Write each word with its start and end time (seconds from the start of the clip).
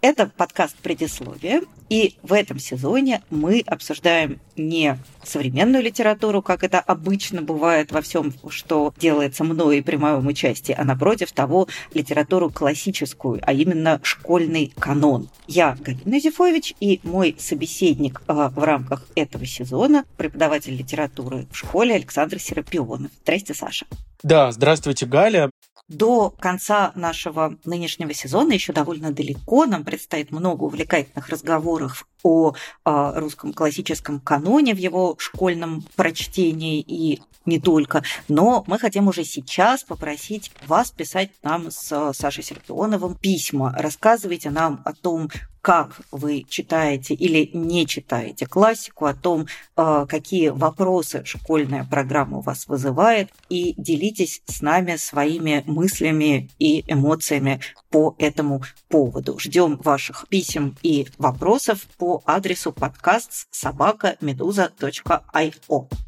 Это 0.00 0.30
подкаст 0.36 0.76
«Предисловие», 0.76 1.62
и 1.88 2.14
в 2.22 2.32
этом 2.32 2.60
сезоне 2.60 3.20
мы 3.30 3.64
обсуждаем 3.66 4.40
не 4.56 4.96
современную 5.24 5.82
литературу, 5.82 6.40
как 6.40 6.62
это 6.62 6.78
обычно 6.78 7.42
бывает 7.42 7.90
во 7.90 8.00
всем, 8.00 8.32
что 8.48 8.94
делается 8.96 9.42
мною 9.42 9.78
и 9.78 9.80
при 9.80 9.96
моем 9.96 10.24
участии, 10.28 10.72
а 10.76 10.84
напротив 10.84 11.32
того 11.32 11.66
литературу 11.94 12.48
классическую, 12.48 13.40
а 13.42 13.52
именно 13.52 14.00
школьный 14.04 14.72
канон. 14.78 15.30
Я 15.48 15.76
Галина 15.80 16.20
Зифович 16.20 16.74
и 16.78 17.00
мой 17.02 17.34
собеседник 17.36 18.22
а, 18.28 18.50
в 18.50 18.62
рамках 18.62 19.04
этого 19.16 19.46
сезона 19.46 20.04
преподаватель 20.16 20.76
литературы 20.76 21.48
в 21.50 21.56
школе 21.56 21.96
Александр 21.96 22.38
Серапионов. 22.38 23.10
Здрасте, 23.22 23.52
Саша. 23.52 23.86
Да, 24.22 24.52
здравствуйте, 24.52 25.06
Галя. 25.06 25.50
До 25.88 26.30
конца 26.30 26.92
нашего 26.94 27.56
нынешнего 27.64 28.12
сезона 28.12 28.52
еще 28.52 28.74
довольно 28.74 29.10
далеко. 29.10 29.64
Нам 29.64 29.84
предстоит 29.84 30.30
много 30.30 30.64
увлекательных 30.64 31.28
разговоров 31.30 32.06
о, 32.22 32.52
о 32.84 33.18
русском 33.18 33.54
классическом 33.54 34.20
каноне 34.20 34.74
в 34.74 34.78
его 34.78 35.16
школьном 35.18 35.82
прочтении 35.96 36.80
и 36.80 37.22
не 37.46 37.58
только. 37.58 38.02
Но 38.28 38.64
мы 38.66 38.78
хотим 38.78 39.08
уже 39.08 39.24
сейчас 39.24 39.82
попросить 39.82 40.52
вас 40.66 40.90
писать 40.90 41.30
нам 41.42 41.70
с 41.70 42.12
Сашей 42.12 42.44
Серпионовым 42.44 43.14
письма. 43.14 43.74
Рассказывайте 43.78 44.50
нам 44.50 44.82
о 44.84 44.92
том, 44.92 45.30
как 45.68 46.00
вы 46.10 46.46
читаете 46.48 47.12
или 47.12 47.50
не 47.52 47.86
читаете 47.86 48.46
классику, 48.46 49.04
о 49.04 49.12
том, 49.12 49.44
э, 49.76 50.06
какие 50.08 50.48
вопросы 50.48 51.26
школьная 51.26 51.84
программа 51.84 52.38
у 52.38 52.40
вас 52.40 52.68
вызывает, 52.68 53.28
и 53.50 53.74
делитесь 53.76 54.40
с 54.46 54.62
нами 54.62 54.96
своими 54.96 55.62
мыслями 55.66 56.48
и 56.58 56.90
эмоциями 56.90 57.60
по 57.90 58.14
этому 58.16 58.62
поводу. 58.88 59.38
Ждем 59.38 59.76
ваших 59.76 60.26
писем 60.28 60.74
и 60.82 61.06
вопросов 61.18 61.86
по 61.98 62.22
адресу 62.24 62.72
подкаст 62.72 63.46
собака 63.50 64.16
медуза.io. 64.22 66.07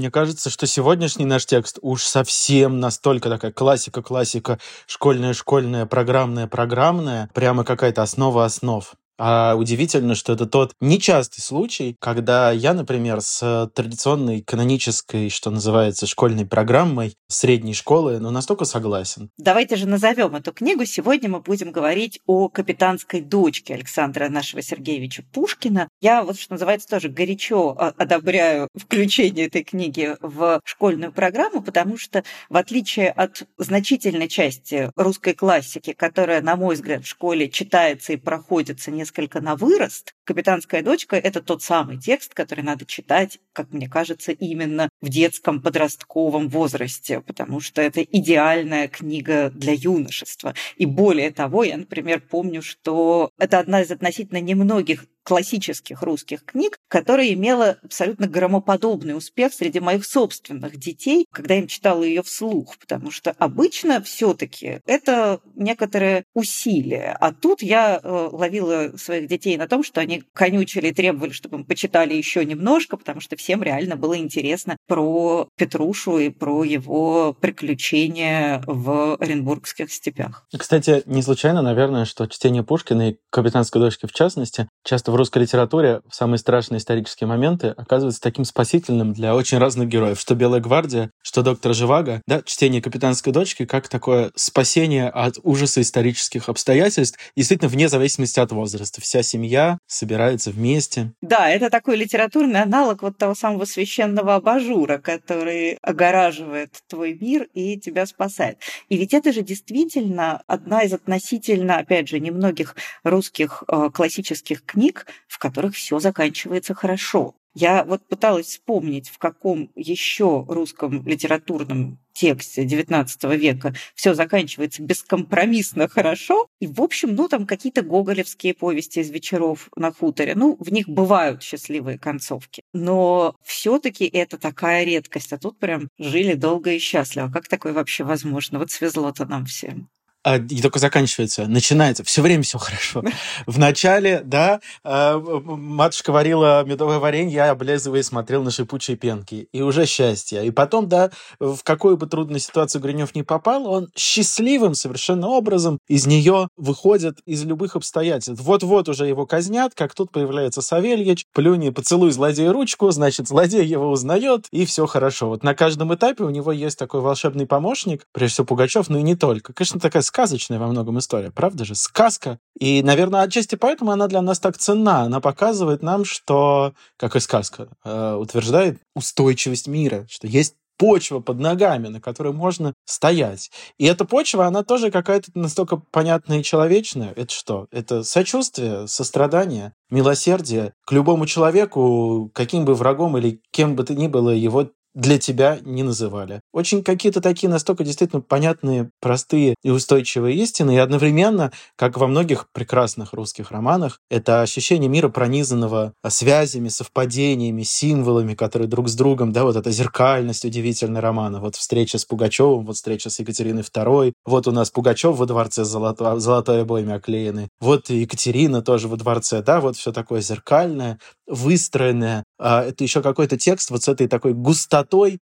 Мне 0.00 0.10
кажется, 0.10 0.48
что 0.48 0.66
сегодняшний 0.66 1.26
наш 1.26 1.44
текст 1.44 1.78
уж 1.82 2.04
совсем 2.04 2.80
настолько 2.80 3.28
такая 3.28 3.52
классика-классика, 3.52 4.58
школьная-школьная, 4.86 5.84
программная-программная, 5.84 7.28
прямо 7.34 7.64
какая-то 7.64 8.00
основа 8.00 8.46
основ. 8.46 8.94
А 9.22 9.54
удивительно, 9.54 10.14
что 10.14 10.32
это 10.32 10.46
тот 10.46 10.72
нечастый 10.80 11.42
случай, 11.42 11.94
когда 12.00 12.52
я, 12.52 12.72
например, 12.72 13.20
с 13.20 13.70
традиционной 13.74 14.40
канонической, 14.40 15.28
что 15.28 15.50
называется, 15.50 16.06
школьной 16.06 16.46
программой 16.46 17.14
средней 17.28 17.74
школы, 17.74 18.18
ну, 18.18 18.30
настолько 18.30 18.64
согласен. 18.64 19.28
Давайте 19.36 19.76
же 19.76 19.86
назовем 19.86 20.36
эту 20.36 20.52
книгу. 20.52 20.86
Сегодня 20.86 21.28
мы 21.28 21.40
будем 21.40 21.70
говорить 21.70 22.18
о 22.24 22.48
капитанской 22.48 23.20
дочке 23.20 23.74
Александра 23.74 24.30
нашего 24.30 24.62
Сергеевича 24.62 25.22
Пушкина. 25.34 25.90
Я 26.00 26.22
вот, 26.22 26.40
что 26.40 26.54
называется, 26.54 26.88
тоже 26.88 27.10
горячо 27.10 27.76
а, 27.78 27.92
одобряю 27.98 28.68
включение 28.74 29.48
этой 29.48 29.64
книги 29.64 30.16
в 30.22 30.62
школьную 30.64 31.12
программу, 31.12 31.60
потому 31.60 31.98
что, 31.98 32.24
в 32.48 32.56
отличие 32.56 33.10
от 33.10 33.42
значительной 33.58 34.28
части 34.28 34.90
русской 34.96 35.34
классики, 35.34 35.92
которая, 35.92 36.40
на 36.40 36.56
мой 36.56 36.74
взгляд, 36.74 37.04
в 37.04 37.06
школе 37.06 37.50
читается 37.50 38.14
и 38.14 38.16
проходится 38.16 38.90
несколько 38.90 39.09
несколько 39.10 39.40
на 39.40 39.56
вырост. 39.56 40.14
«Капитанская 40.24 40.82
дочка»— 40.82 41.16
это 41.16 41.42
тот 41.42 41.62
самый 41.62 41.98
текст, 41.98 42.32
который 42.34 42.62
надо 42.62 42.84
читать, 42.86 43.40
как 43.52 43.72
мне 43.72 43.88
кажется, 43.88 44.30
именно 44.32 44.88
в 45.00 45.08
детском 45.08 45.60
подростковом 45.60 46.48
возрасте, 46.48 47.20
потому 47.20 47.60
что 47.60 47.82
это 47.82 48.02
идеальная 48.02 48.86
книга 48.86 49.50
для 49.50 49.72
юношества. 49.72 50.54
И 50.76 50.86
более 50.86 51.32
того, 51.32 51.64
я, 51.64 51.76
например, 51.76 52.20
помню, 52.20 52.62
что 52.62 53.30
это 53.38 53.58
одна 53.58 53.82
из 53.82 53.90
относительно 53.90 54.40
немногих 54.40 55.06
классических 55.22 56.02
русских 56.02 56.44
книг, 56.44 56.78
которая 56.88 57.32
имела 57.32 57.78
абсолютно 57.82 58.26
громоподобный 58.26 59.16
успех 59.16 59.52
среди 59.52 59.80
моих 59.80 60.04
собственных 60.04 60.76
детей, 60.76 61.26
когда 61.32 61.56
им 61.56 61.66
читала 61.66 62.02
ее 62.02 62.22
вслух, 62.22 62.78
потому 62.78 63.10
что 63.10 63.34
обычно 63.38 64.00
все-таки 64.02 64.80
это 64.86 65.40
некоторое 65.54 66.24
усилие. 66.34 67.16
А 67.20 67.32
тут 67.32 67.62
я 67.62 68.00
э, 68.02 68.28
ловила 68.32 68.92
своих 68.96 69.28
детей 69.28 69.56
на 69.56 69.68
том, 69.68 69.84
что 69.84 70.00
они 70.00 70.22
конючили 70.32 70.88
и 70.88 70.92
требовали, 70.94 71.30
чтобы 71.30 71.58
мы 71.58 71.64
почитали 71.64 72.14
еще 72.14 72.44
немножко, 72.44 72.96
потому 72.96 73.20
что 73.20 73.36
всем 73.36 73.62
реально 73.62 73.96
было 73.96 74.16
интересно 74.18 74.76
про 74.86 75.48
Петрушу 75.56 76.18
и 76.18 76.30
про 76.30 76.64
его 76.64 77.34
приключения 77.34 78.62
в 78.66 79.16
Оренбургских 79.16 79.92
степях. 79.92 80.46
Кстати, 80.56 81.02
не 81.06 81.22
случайно, 81.22 81.62
наверное, 81.62 82.04
что 82.04 82.26
чтение 82.26 82.62
Пушкина 82.62 83.10
и 83.10 83.16
«Капитанской 83.30 83.80
дочки» 83.80 84.06
в 84.06 84.12
частности 84.12 84.68
часто 84.84 85.12
в 85.12 85.16
русской 85.20 85.42
литературе 85.42 86.00
в 86.08 86.14
самые 86.14 86.38
страшные 86.38 86.78
исторические 86.78 87.28
моменты 87.28 87.74
оказывается 87.76 88.22
таким 88.22 88.46
спасительным 88.46 89.12
для 89.12 89.34
очень 89.36 89.58
разных 89.58 89.88
героев. 89.88 90.18
Что 90.18 90.34
«Белая 90.34 90.62
гвардия», 90.62 91.10
что 91.22 91.42
«Доктор 91.42 91.74
Живаго». 91.74 92.22
Да, 92.26 92.40
чтение 92.42 92.80
«Капитанской 92.80 93.30
дочки» 93.30 93.66
как 93.66 93.88
такое 93.88 94.30
спасение 94.34 95.10
от 95.10 95.36
ужаса 95.42 95.82
исторических 95.82 96.48
обстоятельств, 96.48 97.18
действительно, 97.36 97.68
вне 97.68 97.88
зависимости 97.88 98.40
от 98.40 98.50
возраста. 98.52 99.02
Вся 99.02 99.22
семья 99.22 99.76
собирается 99.86 100.52
вместе. 100.52 101.12
Да, 101.20 101.50
это 101.50 101.68
такой 101.68 101.96
литературный 101.96 102.62
аналог 102.62 103.02
вот 103.02 103.18
того 103.18 103.34
самого 103.34 103.66
священного 103.66 104.36
абажура, 104.36 104.96
который 104.96 105.78
огораживает 105.82 106.70
твой 106.88 107.18
мир 107.20 107.46
и 107.52 107.78
тебя 107.78 108.06
спасает. 108.06 108.56
И 108.88 108.96
ведь 108.96 109.12
это 109.12 109.34
же 109.34 109.42
действительно 109.42 110.42
одна 110.46 110.82
из 110.82 110.94
относительно, 110.94 111.76
опять 111.76 112.08
же, 112.08 112.20
немногих 112.20 112.74
русских 113.04 113.64
э, 113.68 113.90
классических 113.92 114.64
книг, 114.64 114.99
в 115.28 115.38
которых 115.38 115.74
все 115.74 115.98
заканчивается 115.98 116.74
хорошо. 116.74 117.34
Я 117.54 117.84
вот 117.84 118.06
пыталась 118.06 118.46
вспомнить, 118.46 119.08
в 119.08 119.18
каком 119.18 119.72
еще 119.74 120.44
русском 120.48 121.04
литературном 121.06 121.98
тексте 122.12 122.64
XIX 122.64 123.36
века 123.36 123.74
все 123.94 124.14
заканчивается 124.14 124.82
бескомпромиссно 124.82 125.88
хорошо. 125.88 126.46
И, 126.60 126.68
в 126.68 126.80
общем, 126.80 127.14
ну, 127.14 127.28
там 127.28 127.46
какие-то 127.46 127.82
гоголевские 127.82 128.54
повести 128.54 129.00
из 129.00 129.10
вечеров 129.10 129.68
на 129.74 129.92
хуторе. 129.92 130.34
Ну, 130.36 130.56
в 130.60 130.70
них 130.70 130.88
бывают 130.88 131.42
счастливые 131.42 131.98
концовки. 131.98 132.62
Но 132.72 133.34
все-таки 133.42 134.06
это 134.06 134.38
такая 134.38 134.84
редкость. 134.84 135.32
А 135.32 135.38
тут 135.38 135.58
прям 135.58 135.88
жили 135.98 136.34
долго 136.34 136.72
и 136.72 136.78
счастливо. 136.78 137.30
Как 137.32 137.48
такое 137.48 137.72
вообще 137.72 138.04
возможно? 138.04 138.58
Вот 138.58 138.70
свезло-то 138.70 139.24
нам 139.26 139.46
всем 139.46 139.88
а, 139.88 139.99
и 140.24 140.60
только 140.60 140.78
заканчивается, 140.78 141.46
начинается, 141.46 142.04
все 142.04 142.20
время 142.20 142.42
все 142.42 142.58
хорошо. 142.58 143.02
В 143.46 143.58
начале, 143.58 144.20
да, 144.22 144.60
а, 144.84 145.18
матушка 145.18 146.12
варила 146.12 146.62
медовое 146.64 146.98
варенье, 146.98 147.34
я, 147.34 147.50
облизывая, 147.50 148.02
смотрел 148.02 148.42
на 148.42 148.50
шипучие 148.50 148.96
пенки. 148.96 149.48
И 149.52 149.62
уже 149.62 149.86
счастье. 149.86 150.46
И 150.46 150.50
потом, 150.50 150.88
да, 150.88 151.10
в 151.38 151.62
какую 151.62 151.96
бы 151.96 152.06
трудную 152.06 152.40
ситуацию 152.40 152.82
Гринев 152.82 153.14
не 153.14 153.22
попал, 153.22 153.66
он 153.66 153.88
счастливым 153.96 154.74
совершенно 154.74 155.28
образом 155.28 155.78
из 155.88 156.06
нее 156.06 156.48
выходит 156.56 157.18
из 157.24 157.44
любых 157.44 157.76
обстоятельств. 157.76 158.42
Вот-вот 158.42 158.88
уже 158.88 159.06
его 159.06 159.24
казнят, 159.26 159.72
как 159.74 159.94
тут 159.94 160.12
появляется 160.12 160.60
Савельич, 160.60 161.24
плюни, 161.32 161.70
поцелуй 161.70 162.10
злодея 162.10 162.52
ручку, 162.52 162.90
значит, 162.90 163.26
злодей 163.26 163.64
его 163.64 163.90
узнает, 163.90 164.46
и 164.50 164.66
все 164.66 164.86
хорошо. 164.86 165.28
Вот 165.28 165.42
на 165.42 165.54
каждом 165.54 165.94
этапе 165.94 166.24
у 166.24 166.30
него 166.30 166.52
есть 166.52 166.78
такой 166.78 167.00
волшебный 167.00 167.46
помощник, 167.46 168.04
прежде 168.12 168.34
всего 168.34 168.46
Пугачев, 168.46 168.88
но 168.90 168.98
и 168.98 169.02
не 169.02 169.16
только. 169.16 169.52
Конечно, 169.54 169.80
такая 169.80 170.02
сказочная 170.10 170.58
во 170.58 170.66
многом 170.66 170.98
история, 170.98 171.30
правда 171.30 171.64
же? 171.64 171.76
Сказка. 171.76 172.40
И, 172.58 172.82
наверное, 172.82 173.22
отчасти 173.22 173.54
поэтому 173.54 173.92
она 173.92 174.08
для 174.08 174.20
нас 174.22 174.40
так 174.40 174.58
ценна. 174.58 175.02
Она 175.02 175.20
показывает 175.20 175.82
нам, 175.82 176.04
что, 176.04 176.74
как 176.96 177.14
и 177.14 177.20
сказка, 177.20 177.68
э, 177.84 178.14
утверждает 178.14 178.80
устойчивость 178.96 179.68
мира, 179.68 180.06
что 180.10 180.26
есть 180.26 180.56
почва 180.78 181.20
под 181.20 181.38
ногами, 181.38 181.88
на 181.88 182.00
которой 182.00 182.32
можно 182.32 182.74
стоять. 182.86 183.50
И 183.78 183.84
эта 183.84 184.04
почва, 184.04 184.46
она 184.46 184.64
тоже 184.64 184.90
какая-то 184.90 185.30
настолько 185.34 185.76
понятная 185.76 186.40
и 186.40 186.42
человечная. 186.42 187.12
Это 187.14 187.32
что? 187.32 187.66
Это 187.70 188.02
сочувствие, 188.02 188.88
сострадание, 188.88 189.74
милосердие 189.90 190.72
к 190.86 190.92
любому 190.92 191.26
человеку, 191.26 192.30
каким 192.34 192.64
бы 192.64 192.74
врагом 192.74 193.16
или 193.16 193.40
кем 193.52 193.76
бы 193.76 193.84
то 193.84 193.94
ни 193.94 194.08
было 194.08 194.30
его 194.30 194.70
для 194.94 195.18
тебя 195.18 195.58
не 195.62 195.82
называли. 195.82 196.40
Очень 196.52 196.82
какие-то 196.82 197.20
такие 197.20 197.48
настолько 197.48 197.84
действительно 197.84 198.20
понятные, 198.20 198.90
простые 199.00 199.54
и 199.62 199.70
устойчивые 199.70 200.36
истины, 200.36 200.74
и 200.74 200.78
одновременно, 200.78 201.52
как 201.76 201.96
во 201.96 202.06
многих 202.06 202.46
прекрасных 202.52 203.12
русских 203.12 203.50
романах, 203.50 204.00
это 204.10 204.42
ощущение 204.42 204.88
мира, 204.88 205.08
пронизанного 205.08 205.94
связями, 206.08 206.68
совпадениями, 206.68 207.62
символами, 207.62 208.34
которые 208.34 208.68
друг 208.68 208.88
с 208.88 208.94
другом, 208.94 209.32
да, 209.32 209.44
вот 209.44 209.56
эта 209.56 209.70
зеркальность 209.70 210.44
удивительная 210.44 211.00
романа. 211.00 211.40
Вот 211.40 211.56
встреча 211.56 211.98
с 211.98 212.04
Пугачевым, 212.04 212.66
вот 212.66 212.76
встреча 212.76 213.10
с 213.10 213.18
Екатериной 213.20 213.62
II, 213.62 214.12
вот 214.24 214.48
у 214.48 214.52
нас 214.52 214.70
Пугачев 214.70 215.16
во 215.16 215.26
дворце 215.26 215.64
золото, 215.64 216.18
золотой 216.18 216.62
обоями 216.62 216.94
оклеены, 216.94 217.48
вот 217.60 217.90
Екатерина 217.90 218.62
тоже 218.62 218.88
во 218.88 218.96
дворце, 218.96 219.42
да, 219.42 219.60
вот 219.60 219.76
все 219.76 219.92
такое 219.92 220.20
зеркальное, 220.20 220.98
выстроенное. 221.26 222.24
А 222.38 222.64
это 222.64 222.82
еще 222.84 223.02
какой-то 223.02 223.36
текст 223.36 223.70
вот 223.70 223.82
с 223.84 223.88
этой 223.88 224.08
такой 224.08 224.34
густотой 224.34 224.79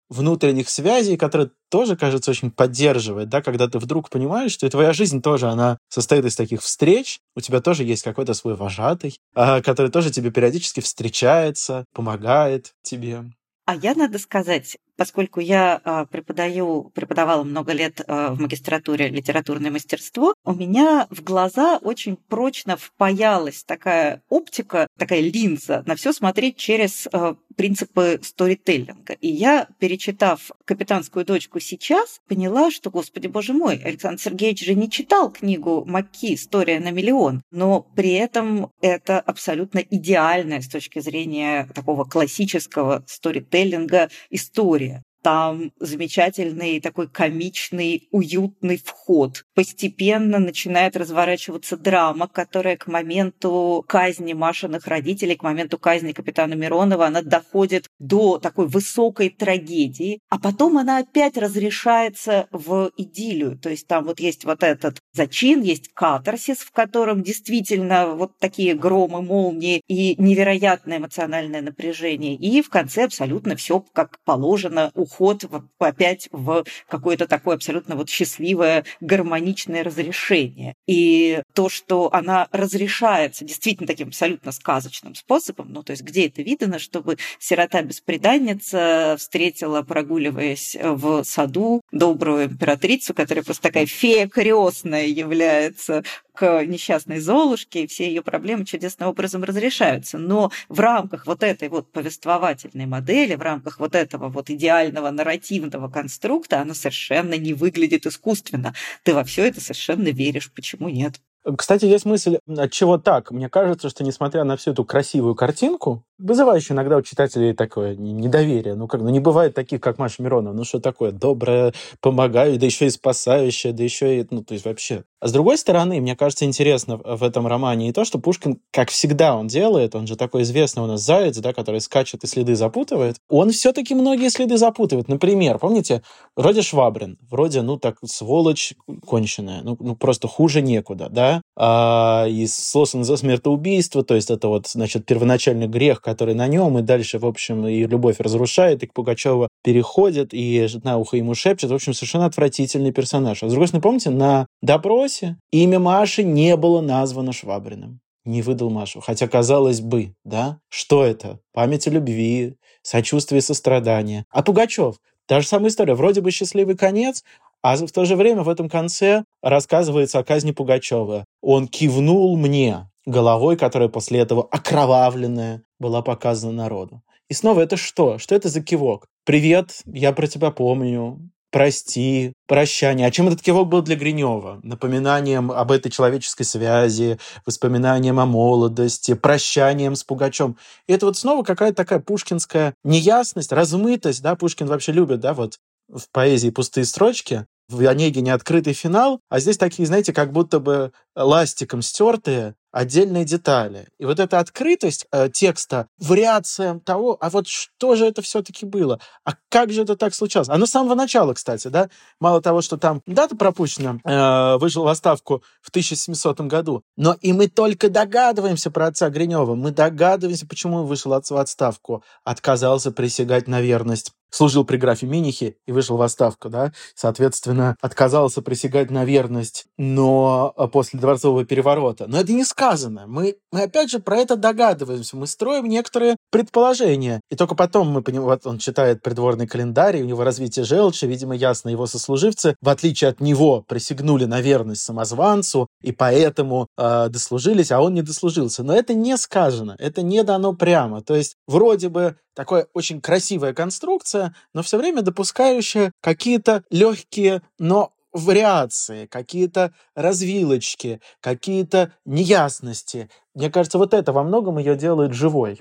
внутренних 0.09 0.69
связей, 0.69 1.17
которая 1.17 1.51
тоже, 1.69 1.97
кажется, 1.97 2.31
очень 2.31 2.51
поддерживает, 2.51 3.29
да, 3.29 3.43
когда 3.43 3.69
ты 3.69 3.79
вдруг 3.79 4.11
понимаешь, 4.11 4.53
что 4.53 4.67
и 4.67 4.71
твоя 4.71 4.93
жизнь 4.93 5.23
тоже, 5.23 5.49
она 5.49 5.79
состоит 5.89 6.25
из 6.25 6.37
таких 6.37 6.63
встреч, 6.63 7.21
у 7.35 7.41
тебя 7.41 7.61
тоже 7.61 7.85
есть 7.85 8.03
какой-то 8.03 8.35
свой 8.35 8.55
вожатый, 8.55 9.19
а, 9.35 9.61
который 9.63 9.91
тоже 9.91 10.11
тебе 10.11 10.31
периодически 10.31 10.81
встречается, 10.81 11.85
помогает 11.93 12.73
тебе. 12.83 13.25
А 13.67 13.75
я, 13.75 13.95
надо 13.95 14.19
сказать, 14.19 14.77
поскольку 14.97 15.41
я 15.41 15.81
а, 15.85 16.07
преподаю, 16.07 16.91
преподавала 16.95 17.45
много 17.45 17.73
лет 17.73 18.01
а, 18.07 18.35
в 18.35 18.41
магистратуре 18.41 19.09
литературное 19.09 19.71
мастерство, 19.71 20.35
у 20.45 20.55
меня 20.55 21.07
в 21.11 21.23
глаза 21.23 21.79
очень 21.79 22.17
прочно 22.17 22.77
впаялась 22.77 23.65
такая 23.65 24.23
оптика, 24.29 24.87
такая 24.99 25.21
линза 25.21 25.83
на 25.87 25.97
все 25.97 26.13
смотреть 26.13 26.57
через 26.57 27.09
а, 27.13 27.37
принципы 27.57 28.21
сторителлинга. 28.23 29.15
И 29.15 29.29
я, 29.29 29.69
перечитав 29.79 30.51
«Капитанскую 30.65 31.25
дочку» 31.25 31.59
сейчас, 31.59 32.21
поняла, 32.29 32.71
что, 32.71 32.91
господи 32.91 33.27
боже 33.27 33.53
мой, 33.53 33.81
Александр 33.83 34.21
Сергеевич 34.21 34.65
же 34.65 34.75
не 34.75 34.91
читал 34.91 35.33
книгу 35.33 35.85
Маки 35.87 36.35
«История 36.35 36.81
на 36.81 36.91
миллион», 36.91 37.43
но 37.51 37.81
при 37.97 38.13
этом 38.13 38.71
это 38.81 39.21
абсолютно 39.21 39.79
идеальная 39.79 40.61
с 40.61 40.69
точки 40.69 40.99
зрения 41.01 41.69
такого 41.75 42.05
классического 42.05 43.03
сторителлинга 43.07 44.11
история 44.31 44.86
там 45.27 45.73
замечательный 45.81 46.79
такой 46.79 47.09
комичный, 47.09 48.07
уютный 48.13 48.77
вход. 48.77 49.43
Постепенно 49.57 50.39
начинает 50.39 50.97
разворачиваться 50.97 51.77
драма, 51.77 52.29
которая 52.29 52.77
к 52.77 52.87
моменту 52.87 53.85
казни 53.89 54.35
Машиных 54.35 54.87
родителей, 54.87 55.35
к 55.35 55.43
моменту 55.43 55.79
казни 55.79 56.13
капитана 56.13 56.55
Миронова, 56.55 57.07
она 57.07 57.23
доходит 57.23 57.89
до 57.99 58.39
такой 58.39 58.69
высокой 58.69 59.31
трагедии, 59.31 60.21
а 60.29 60.39
потом 60.39 60.79
она 60.79 60.99
опять 60.99 61.37
разрешается 61.37 62.47
в 62.53 62.93
идиллию. 62.97 63.59
То 63.59 63.71
есть 63.71 63.89
там 63.89 64.05
вот 64.05 64.21
есть 64.21 64.45
вот 64.45 64.63
этот 64.63 65.01
зачин, 65.17 65.63
есть 65.63 65.91
катарсис, 65.93 66.59
в 66.59 66.71
котором 66.71 67.23
действительно 67.23 68.15
вот 68.15 68.39
такие 68.39 68.75
громы, 68.75 69.23
молнии 69.23 69.83
и 69.89 70.15
невероятное 70.19 70.99
эмоциональное 70.99 71.63
напряжение. 71.63 72.35
И 72.35 72.63
в 72.63 72.69
конце 72.69 73.05
абсолютно 73.05 73.57
все 73.57 73.85
как 73.93 74.19
положено 74.25 74.93
вход 74.95 75.45
опять 75.79 76.29
в 76.33 76.65
какое-то 76.89 77.27
такое 77.27 77.57
абсолютно 77.57 77.97
вот 77.97 78.09
счастливое, 78.09 78.85
гармоничное 79.01 79.83
разрешение. 79.83 80.75
И 80.87 81.43
то, 81.55 81.69
что 81.69 82.13
она 82.13 82.49
разрешается 82.53 83.45
действительно 83.45 83.87
таким 83.87 84.09
абсолютно 84.09 84.53
сказочным 84.53 85.15
способом, 85.15 85.73
ну, 85.73 85.83
то 85.83 85.93
есть 85.93 86.03
где 86.03 86.27
это 86.27 86.43
видно, 86.43 86.79
чтобы 86.79 87.17
сирота-беспреданница 87.39 89.17
встретила, 89.19 89.83
прогуливаясь 89.83 90.77
в 90.81 91.25
саду, 91.25 91.81
добрую 91.93 92.47
императрицу, 92.47 93.15
которая 93.15 93.45
просто 93.45 93.63
такая 93.63 93.87
фея 93.87 94.29
крестная 94.29 95.06
является, 95.11 96.03
к 96.35 96.65
несчастной 96.65 97.19
Золушке, 97.19 97.85
и 97.85 97.87
все 97.87 98.07
ее 98.07 98.23
проблемы 98.23 98.65
чудесным 98.65 99.09
образом 99.09 99.43
разрешаются. 99.43 100.19
Но 100.19 100.51
в 100.69 100.79
рамках 100.81 101.27
вот 101.27 101.43
этой 101.43 101.69
вот 101.69 101.91
повествовательной 101.91 102.87
модели, 102.87 103.35
в 103.35 103.43
рамках 103.43 103.81
вот 103.81 103.95
этого 103.95 104.29
вот 104.29 104.51
идеального 104.51 105.11
нарративного 105.11 105.89
конструкта, 105.89 106.61
она 106.61 106.75
совершенно 106.75 107.35
не 107.35 107.55
выглядит 107.55 108.07
искусственно. 108.07 108.75
Ты 109.03 109.15
во 109.15 109.25
все 109.25 109.47
это 109.47 109.61
совершенно 109.61 110.09
веришь. 110.09 110.53
Почему 110.53 110.89
нет? 110.89 111.15
Кстати, 111.57 111.85
есть 111.85 112.05
мысль, 112.05 112.39
от 112.49 112.73
чего 112.73 112.99
так? 112.99 113.31
Мне 113.31 113.49
кажется, 113.49 113.89
что 113.89 114.03
несмотря 114.03 114.43
на 114.43 114.57
всю 114.57 114.73
эту 114.73 114.85
красивую 114.85 115.37
картинку, 115.37 116.05
вызывающую 116.19 116.75
иногда 116.75 116.97
у 116.97 117.03
читателей 117.03 117.55
такое 117.55 117.95
недоверие, 117.97 118.75
ну 118.75 118.89
как, 118.89 119.01
ну 119.01 119.09
не 119.09 119.21
бывает 119.21 119.55
таких, 119.55 119.81
как 119.81 119.99
Маша 119.99 120.23
Миронова, 120.23 120.55
ну 120.55 120.65
что 120.65 120.81
такое, 120.81 121.13
доброе, 121.13 121.73
помогаю, 122.01 122.59
да 122.59 122.67
еще 122.67 122.87
и 122.87 122.91
спасающее, 122.91 123.73
да 123.73 123.83
еще 123.83 124.21
и, 124.21 124.27
ну 124.31 124.43
то 124.43 124.55
есть 124.55 124.65
вообще. 124.65 125.05
А 125.21 125.29
с 125.29 125.33
другой 125.33 125.59
стороны, 125.59 126.01
мне 126.01 126.15
кажется, 126.15 126.45
интересно 126.45 126.99
в 126.99 127.23
этом 127.23 127.47
романе 127.47 127.89
и 127.89 127.93
то, 127.93 128.05
что 128.05 128.19
Пушкин, 128.19 128.61
как 128.71 128.91
всегда 128.91 129.35
он 129.35 129.47
делает, 129.47 129.95
он 129.95 130.07
же 130.07 130.17
такой 130.17 130.43
известный 130.43 130.83
у 130.83 130.87
нас 130.87 131.03
заяц, 131.03 131.37
да, 131.39 131.53
который 131.53 131.81
скачет 131.81 132.23
и 132.25 132.27
следы 132.27 132.55
запутывает, 132.55 133.17
он 133.29 133.51
все-таки 133.51 133.95
многие 133.95 134.29
следы 134.29 134.57
запутывает. 134.57 135.09
Например, 135.09 135.59
помните, 135.59 136.03
вроде 136.37 136.63
Швабрин, 136.63 137.19
вроде, 137.31 137.63
ну 137.63 137.79
так, 137.79 137.97
сволочь 138.05 138.75
конченая, 139.07 139.63
ну, 139.63 139.77
ну 139.81 139.97
просто 139.97 140.29
хуже 140.29 140.63
некуда, 140.63 141.09
да, 141.11 141.43
а, 141.57 142.27
и 142.29 142.47
сослан 142.47 143.05
за 143.05 143.17
смертоубийство, 143.17 144.03
то 144.03 144.15
есть 144.15 144.31
это 144.31 144.49
вот, 144.49 144.69
значит, 144.69 145.07
первоначальный 145.07 145.67
грех, 145.67 146.01
который 146.07 146.35
на 146.35 146.47
нем, 146.47 146.79
и 146.79 146.83
дальше, 146.83 147.19
в 147.19 147.27
общем, 147.27 147.67
и 147.67 147.85
любовь 147.85 148.21
разрушает, 148.21 148.81
и 148.85 148.87
к 148.87 148.95
Пугачеву 148.95 149.49
переходит, 149.65 150.29
и 150.33 150.69
на 150.85 150.99
ухо 150.99 151.17
ему 151.17 151.35
шепчет. 151.35 151.71
В 151.71 151.75
общем, 151.75 151.95
совершенно 151.95 152.27
отвратительный 152.27 152.93
персонаж. 152.93 153.43
А 153.43 153.49
с 153.49 153.51
другой 153.51 153.67
стороны, 153.67 153.83
помните, 153.83 154.11
на 154.11 154.47
допросе 154.63 155.37
имя 155.51 155.81
Маши 155.81 156.23
не 156.23 156.57
было 156.57 156.81
названо 156.81 157.33
Швабриным 157.33 157.99
не 158.25 158.43
выдал 158.43 158.71
Машу. 158.71 159.01
Хотя, 159.01 159.29
казалось 159.29 159.81
бы, 159.81 160.15
да, 160.25 160.59
что 160.69 161.05
это? 161.05 161.39
Память 161.53 161.87
о 161.87 161.91
любви, 161.91 162.57
сочувствие, 162.83 163.41
сострадание. 163.41 164.25
А 164.31 164.43
Пугачев? 164.43 164.97
Та 165.27 165.41
же 165.41 165.47
самая 165.47 165.69
история. 165.69 165.95
Вроде 165.95 166.23
бы 166.23 166.33
счастливый 166.33 166.77
конец, 166.77 167.23
а 167.63 167.77
в 167.77 167.93
то 167.93 168.05
же 168.05 168.17
время 168.17 168.43
в 168.43 168.49
этом 168.49 168.69
конце 168.69 169.25
рассказывается 169.43 170.19
о 170.19 170.25
казни 170.25 170.51
Пугачева. 170.51 171.25
Он 171.41 171.69
кивнул 171.69 172.37
мне 172.37 172.89
головой, 173.07 173.57
которая 173.57 173.89
после 173.89 174.21
этого 174.21 174.47
окровавленная 174.51 175.63
была 175.79 176.03
показана 176.03 176.53
народу. 176.53 177.03
И 177.29 177.35
снова 177.35 177.61
это 177.61 177.77
что? 177.77 178.19
Что 178.19 178.35
это 178.35 178.49
за 178.49 178.63
кивок? 178.63 179.07
«Привет, 179.25 179.81
я 179.87 180.13
про 180.13 180.29
тебя 180.29 180.53
помню», 180.53 181.31
«Прости», 181.51 182.33
«Прощание». 182.47 183.07
А 183.07 183.11
чем 183.11 183.29
этот 183.29 183.43
кивок 183.43 183.69
был 183.69 183.83
для 183.83 183.97
Гринева? 183.97 184.61
Напоминанием 184.63 185.51
об 185.51 185.73
этой 185.73 185.91
человеческой 185.91 186.45
связи, 186.45 187.19
воспоминанием 187.45 188.21
о 188.21 188.27
молодости, 188.27 189.15
прощанием 189.15 189.97
с 189.97 190.05
Пугачем. 190.05 190.59
И 190.87 190.93
это 190.93 191.07
вот 191.07 191.17
снова 191.17 191.43
какая-то 191.43 191.77
такая 191.77 191.99
пушкинская 191.99 192.75
неясность, 192.85 193.53
размытость, 193.53 194.23
да, 194.23 194.37
Пушкин 194.37 194.67
вообще 194.67 194.93
любит, 194.93 195.21
да, 195.21 195.35
вот 195.35 195.59
в 195.89 196.11
поэзии 196.13 196.51
пустые 196.51 196.85
строчки, 196.85 197.47
в 197.69 197.87
Онегине 197.87 198.33
открытый 198.33 198.73
финал, 198.73 199.21
а 199.29 199.41
здесь 199.41 199.59
такие, 199.59 199.87
знаете, 199.87 200.13
как 200.13 200.33
будто 200.33 200.61
бы 200.61 200.93
ластиком 201.15 201.83
стертые 201.83 202.55
отдельные 202.77 203.25
детали. 203.25 203.89
И 203.99 204.05
вот 204.05 204.21
эта 204.21 204.39
открытость 204.39 205.07
э, 205.11 205.31
текста, 205.31 205.87
вариация 205.99 206.79
того, 206.81 207.17
а 207.21 207.31
вот 207.31 207.49
что 207.49 207.97
же 207.97 208.05
это 208.05 208.21
все-таки 208.21 208.67
было? 208.67 209.01
А 209.25 209.33
как 209.49 209.73
же 209.73 209.83
это 209.83 209.97
так 209.97 210.15
случалось? 210.15 210.51
Оно 210.51 210.67
с 210.67 210.73
самого 210.73 210.95
начала, 210.95 211.33
кстати, 211.33 211.69
да? 211.69 211.89
Мало 212.21 212.43
того, 212.43 212.61
что 212.61 212.77
там 212.77 213.01
дата 213.07 213.35
пропущена, 213.35 213.99
э, 214.05 214.59
вышел 214.59 214.85
в 214.85 214.89
отставку 214.89 215.43
в 215.63 215.71
1700 215.71 216.43
году, 216.43 216.83
но 216.97 217.17
и 217.23 217.33
мы 217.33 217.49
только 217.49 217.89
догадываемся 217.89 218.71
про 218.71 218.89
отца 218.89 219.09
Гринева. 219.09 219.55
Мы 219.55 219.71
догадываемся, 219.71 220.47
почему 220.47 220.77
он 220.77 220.87
вышел 220.87 221.13
в 221.13 221.37
отставку. 221.37 222.05
Отказался 222.25 222.93
присягать 222.93 223.49
на 223.49 223.63
верность 223.63 224.13
служил 224.37 224.65
при 224.65 224.77
графе 224.77 225.07
Минихе 225.07 225.57
и 225.67 225.73
вышел 225.73 225.97
в 225.97 226.03
отставку, 226.03 226.49
да, 226.49 226.73
соответственно, 226.95 227.77
отказался 227.81 228.43
присягать 228.43 228.91
на 228.91 229.05
верность, 229.05 229.67
но 229.79 230.53
э, 230.57 230.69
после 230.69 231.01
дворцового 231.01 231.45
переворота. 231.45 232.07
Но 232.07 232.21
это 232.21 232.33
не 232.33 232.45
сказано. 232.45 233.05
Мы, 233.07 233.37
мы 233.51 233.63
опять 233.63 233.91
же 233.91 233.99
про 233.99 234.19
это 234.19 234.37
догадываемся. 234.37 235.17
Мы 235.17 235.27
строим 235.27 235.67
некоторые 235.67 236.17
предположения. 236.31 237.21
И 237.31 237.37
только 237.37 237.55
потом 237.55 237.89
мы 237.89 238.03
понимаем, 238.03 238.29
вот 238.29 238.47
он 238.47 238.59
читает 238.59 239.03
придворный 239.03 239.47
календарь, 239.47 240.03
у 240.03 240.05
него 240.05 240.23
развитие 240.23 240.65
желчи, 240.65 241.07
видимо, 241.07 241.35
ясно, 241.35 241.71
его 241.71 241.87
сослуживцы, 241.87 242.57
в 242.61 242.69
отличие 242.69 243.11
от 243.11 243.21
него, 243.21 243.63
присягнули 243.67 244.27
на 244.27 244.41
верность 244.41 244.83
самозванцу, 244.83 245.69
и 245.83 245.93
поэтому 245.93 246.67
э, 246.77 247.09
дослужились, 247.09 247.73
а 247.73 247.81
он 247.81 247.95
не 247.95 248.03
дослужился. 248.03 248.63
Но 248.63 248.75
это 248.75 248.93
не 248.93 249.17
сказано, 249.17 249.77
это 249.79 250.03
не 250.03 250.23
дано 250.23 250.53
прямо. 250.53 251.01
То 251.01 251.17
есть 251.17 251.37
вроде 251.47 251.89
бы 251.89 252.17
такая 252.37 252.69
очень 252.75 253.01
красивая 253.01 253.55
конструкция, 253.55 254.35
но 254.55 254.63
все 254.63 254.79
время 254.79 255.03
допускающая 255.03 255.91
какие-то 256.01 256.63
легкие, 256.71 257.43
но 257.59 257.93
вариации, 258.13 259.07
какие-то 259.07 259.73
развилочки, 259.95 261.01
какие-то 261.21 261.93
неясности. 262.05 263.11
Мне 263.35 263.51
кажется, 263.51 263.79
вот 263.79 263.93
это 263.95 264.13
во 264.13 264.23
многом 264.23 264.59
ее 264.59 264.77
делает 264.77 265.13
живой. 265.13 265.61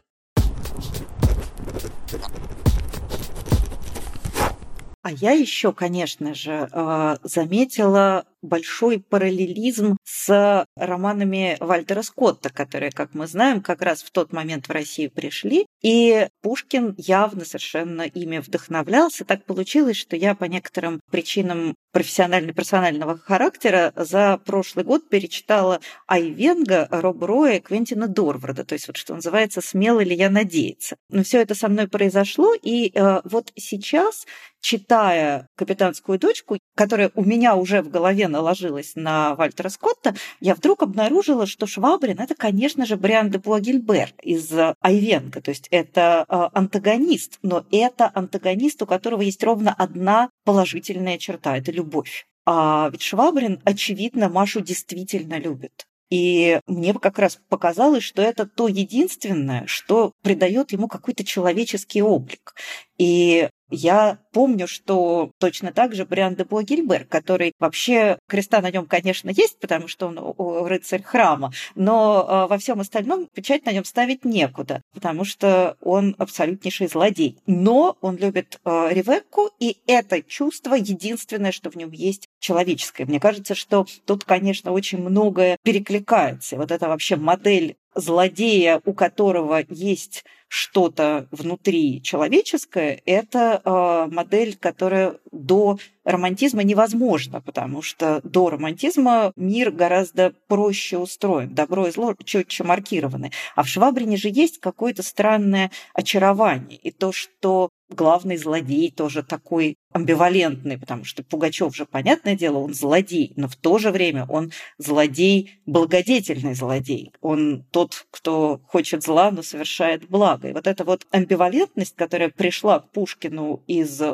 А 5.05 5.11
я 5.11 5.33
еще, 5.33 5.71
конечно 5.71 6.33
же, 6.33 6.67
э, 6.71 7.17
заметила 7.21 8.25
большой 8.41 8.99
параллелизм 8.99 9.97
с 10.03 10.65
романами 10.75 11.57
Вальтера 11.59 12.01
Скотта, 12.01 12.49
которые, 12.49 12.91
как 12.91 13.13
мы 13.13 13.27
знаем, 13.27 13.61
как 13.61 13.83
раз 13.83 14.01
в 14.01 14.09
тот 14.09 14.33
момент 14.33 14.67
в 14.67 14.71
Россию 14.71 15.11
пришли. 15.11 15.64
И 15.81 16.27
Пушкин 16.41 16.95
явно 16.97 17.45
совершенно 17.45 18.03
ими 18.03 18.39
вдохновлялся. 18.39 19.25
Так 19.25 19.45
получилось, 19.45 19.97
что 19.97 20.15
я 20.15 20.33
по 20.35 20.45
некоторым 20.45 20.99
причинам 21.11 21.75
профессионально-персонального 21.91 23.17
характера 23.17 23.93
за 23.95 24.37
прошлый 24.45 24.83
год 24.83 25.07
перечитала 25.07 25.79
Айвенга, 26.07 26.87
Роб 26.91 27.23
Роя, 27.23 27.59
Квентина 27.59 28.07
Дорварда. 28.07 28.65
То 28.65 28.73
есть 28.73 28.87
вот 28.87 28.97
что 28.97 29.15
называется 29.15 29.61
«Смело 29.61 30.01
ли 30.01 30.15
я 30.15 30.29
надеяться?». 30.29 30.97
Но 31.09 31.23
все 31.23 31.41
это 31.41 31.55
со 31.55 31.69
мной 31.69 31.87
произошло, 31.87 32.53
и 32.53 32.91
э, 32.93 33.21
вот 33.23 33.51
сейчас, 33.55 34.25
читая 34.65 35.47
«Капитанскую 35.55 36.17
дочку», 36.17 36.57
которая 36.75 37.11
у 37.13 37.23
меня 37.23 37.55
уже 37.55 37.83
в 37.83 37.89
голове 37.89 38.27
наложилась 38.27 38.93
на 38.95 39.35
Вальтера 39.35 39.69
Скотта, 39.69 40.15
я 40.39 40.55
вдруг 40.55 40.81
обнаружила, 40.81 41.45
что 41.45 41.67
Швабрин– 41.67 42.17
это, 42.19 42.33
конечно 42.33 42.83
же, 42.87 42.97
Бриан 42.97 43.29
де 43.29 43.37
Буагильбер 43.37 44.13
из 44.23 44.51
Айвенга, 44.81 45.41
то 45.41 45.51
есть 45.51 45.67
это 45.69 46.25
э, 46.27 46.49
антагонист, 46.53 47.37
но 47.43 47.63
это 47.69 48.11
антагонист, 48.11 48.81
у 48.81 48.87
которого 48.87 49.21
есть 49.21 49.43
ровно 49.43 49.71
одна 49.71 50.31
положительная 50.45 51.19
черта– 51.19 51.55
это 51.59 51.71
любовь. 51.71 52.25
А 52.47 52.89
ведь 52.91 53.03
Швабрин, 53.03 53.61
очевидно, 53.65 54.29
Машу 54.29 54.61
действительно 54.61 55.37
любит. 55.37 55.85
И 56.09 56.59
мне 56.67 56.93
как 56.93 57.19
раз 57.19 57.39
показалось, 57.49 58.03
что 58.03 58.21
это 58.21 58.45
то 58.45 58.67
единственное, 58.67 59.65
что 59.67 60.11
придает 60.23 60.71
ему 60.71 60.87
какой-то 60.87 61.23
человеческий 61.23 62.01
облик. 62.01 62.55
И 62.97 63.49
я 63.69 64.19
помню, 64.31 64.67
что 64.67 65.31
точно 65.39 65.71
так 65.71 65.95
же 65.95 66.05
Бриан 66.05 66.35
де 66.35 66.43
Буагильбер, 66.43 67.05
который 67.05 67.53
вообще 67.59 68.19
креста 68.27 68.61
на 68.61 68.71
нем, 68.71 68.85
конечно, 68.85 69.29
есть, 69.29 69.59
потому 69.59 69.87
что 69.87 70.07
он 70.07 70.67
рыцарь 70.67 71.03
храма, 71.03 71.51
но 71.75 72.25
а, 72.27 72.47
во 72.47 72.57
всем 72.57 72.79
остальном 72.79 73.27
печать 73.33 73.65
на 73.65 73.71
нем 73.71 73.85
ставить 73.85 74.25
некуда, 74.25 74.81
потому 74.93 75.25
что 75.25 75.77
он 75.81 76.15
абсолютнейший 76.17 76.87
злодей. 76.87 77.37
Но 77.47 77.97
он 78.01 78.17
любит 78.17 78.59
а, 78.63 78.89
Ревекку, 78.89 79.49
и 79.59 79.77
это 79.87 80.21
чувство 80.21 80.75
единственное, 80.75 81.51
что 81.51 81.69
в 81.69 81.75
нем 81.75 81.91
есть 81.91 82.24
человеческое. 82.45 83.05
Мне 83.05 83.19
кажется, 83.19 83.55
что 83.55 83.87
тут, 84.05 84.23
конечно, 84.23 84.71
очень 84.71 84.99
многое 84.99 85.57
перекликается. 85.63 86.57
Вот 86.57 86.71
это 86.71 86.87
вообще 86.87 87.15
модель 87.15 87.75
злодея, 87.95 88.81
у 88.85 88.93
которого 88.93 89.63
есть 89.69 90.23
что-то 90.47 91.27
внутри 91.31 92.03
человеческое, 92.03 93.01
это 93.05 93.61
э, 93.63 94.13
модель, 94.13 94.55
которая 94.55 95.15
до 95.31 95.79
романтизма 96.03 96.63
невозможна, 96.63 97.41
потому 97.41 97.81
что 97.81 98.21
до 98.23 98.51
романтизма 98.51 99.33
мир 99.35 99.71
гораздо 99.71 100.33
проще 100.47 100.97
устроен, 100.97 101.55
добро 101.55 101.87
и 101.87 101.91
зло 101.91 102.15
четче 102.23 102.63
маркированы. 102.63 103.31
А 103.55 103.63
в 103.63 103.67
Швабрине 103.67 104.17
же 104.17 104.29
есть 104.29 104.59
какое-то 104.59 105.01
странное 105.01 105.71
очарование. 105.93 106.77
И 106.77 106.91
то, 106.91 107.11
что 107.11 107.69
главный 107.89 108.37
злодей 108.37 108.91
тоже 108.91 109.23
такой 109.23 109.77
амбивалентный, 109.95 110.77
потому 110.77 111.05
что 111.05 111.23
Пугачев 111.23 111.73
же, 111.73 111.85
понятное 111.85 112.35
дело, 112.35 112.57
он 112.57 112.73
злодей, 112.73 113.31
но 113.37 113.47
в 113.47 113.55
то 113.55 113.77
же 113.77 113.91
время 113.91 114.25
он 114.27 114.51
злодей, 114.77 115.57
благодетельный 115.65 116.53
злодей. 116.53 117.13
Он 117.21 117.63
тот, 117.71 118.05
кто 118.11 118.59
хочет 118.67 119.03
зла, 119.03 119.31
но 119.31 119.41
совершает 119.41 120.09
благо. 120.09 120.49
И 120.49 120.51
вот 120.51 120.67
эта 120.67 120.83
вот 120.83 121.07
амбивалентность, 121.11 121.95
которая 121.95 122.27
пришла 122.27 122.79
к 122.79 122.91
Пушкину 122.91 123.63
из 123.67 124.01
э, 124.01 124.05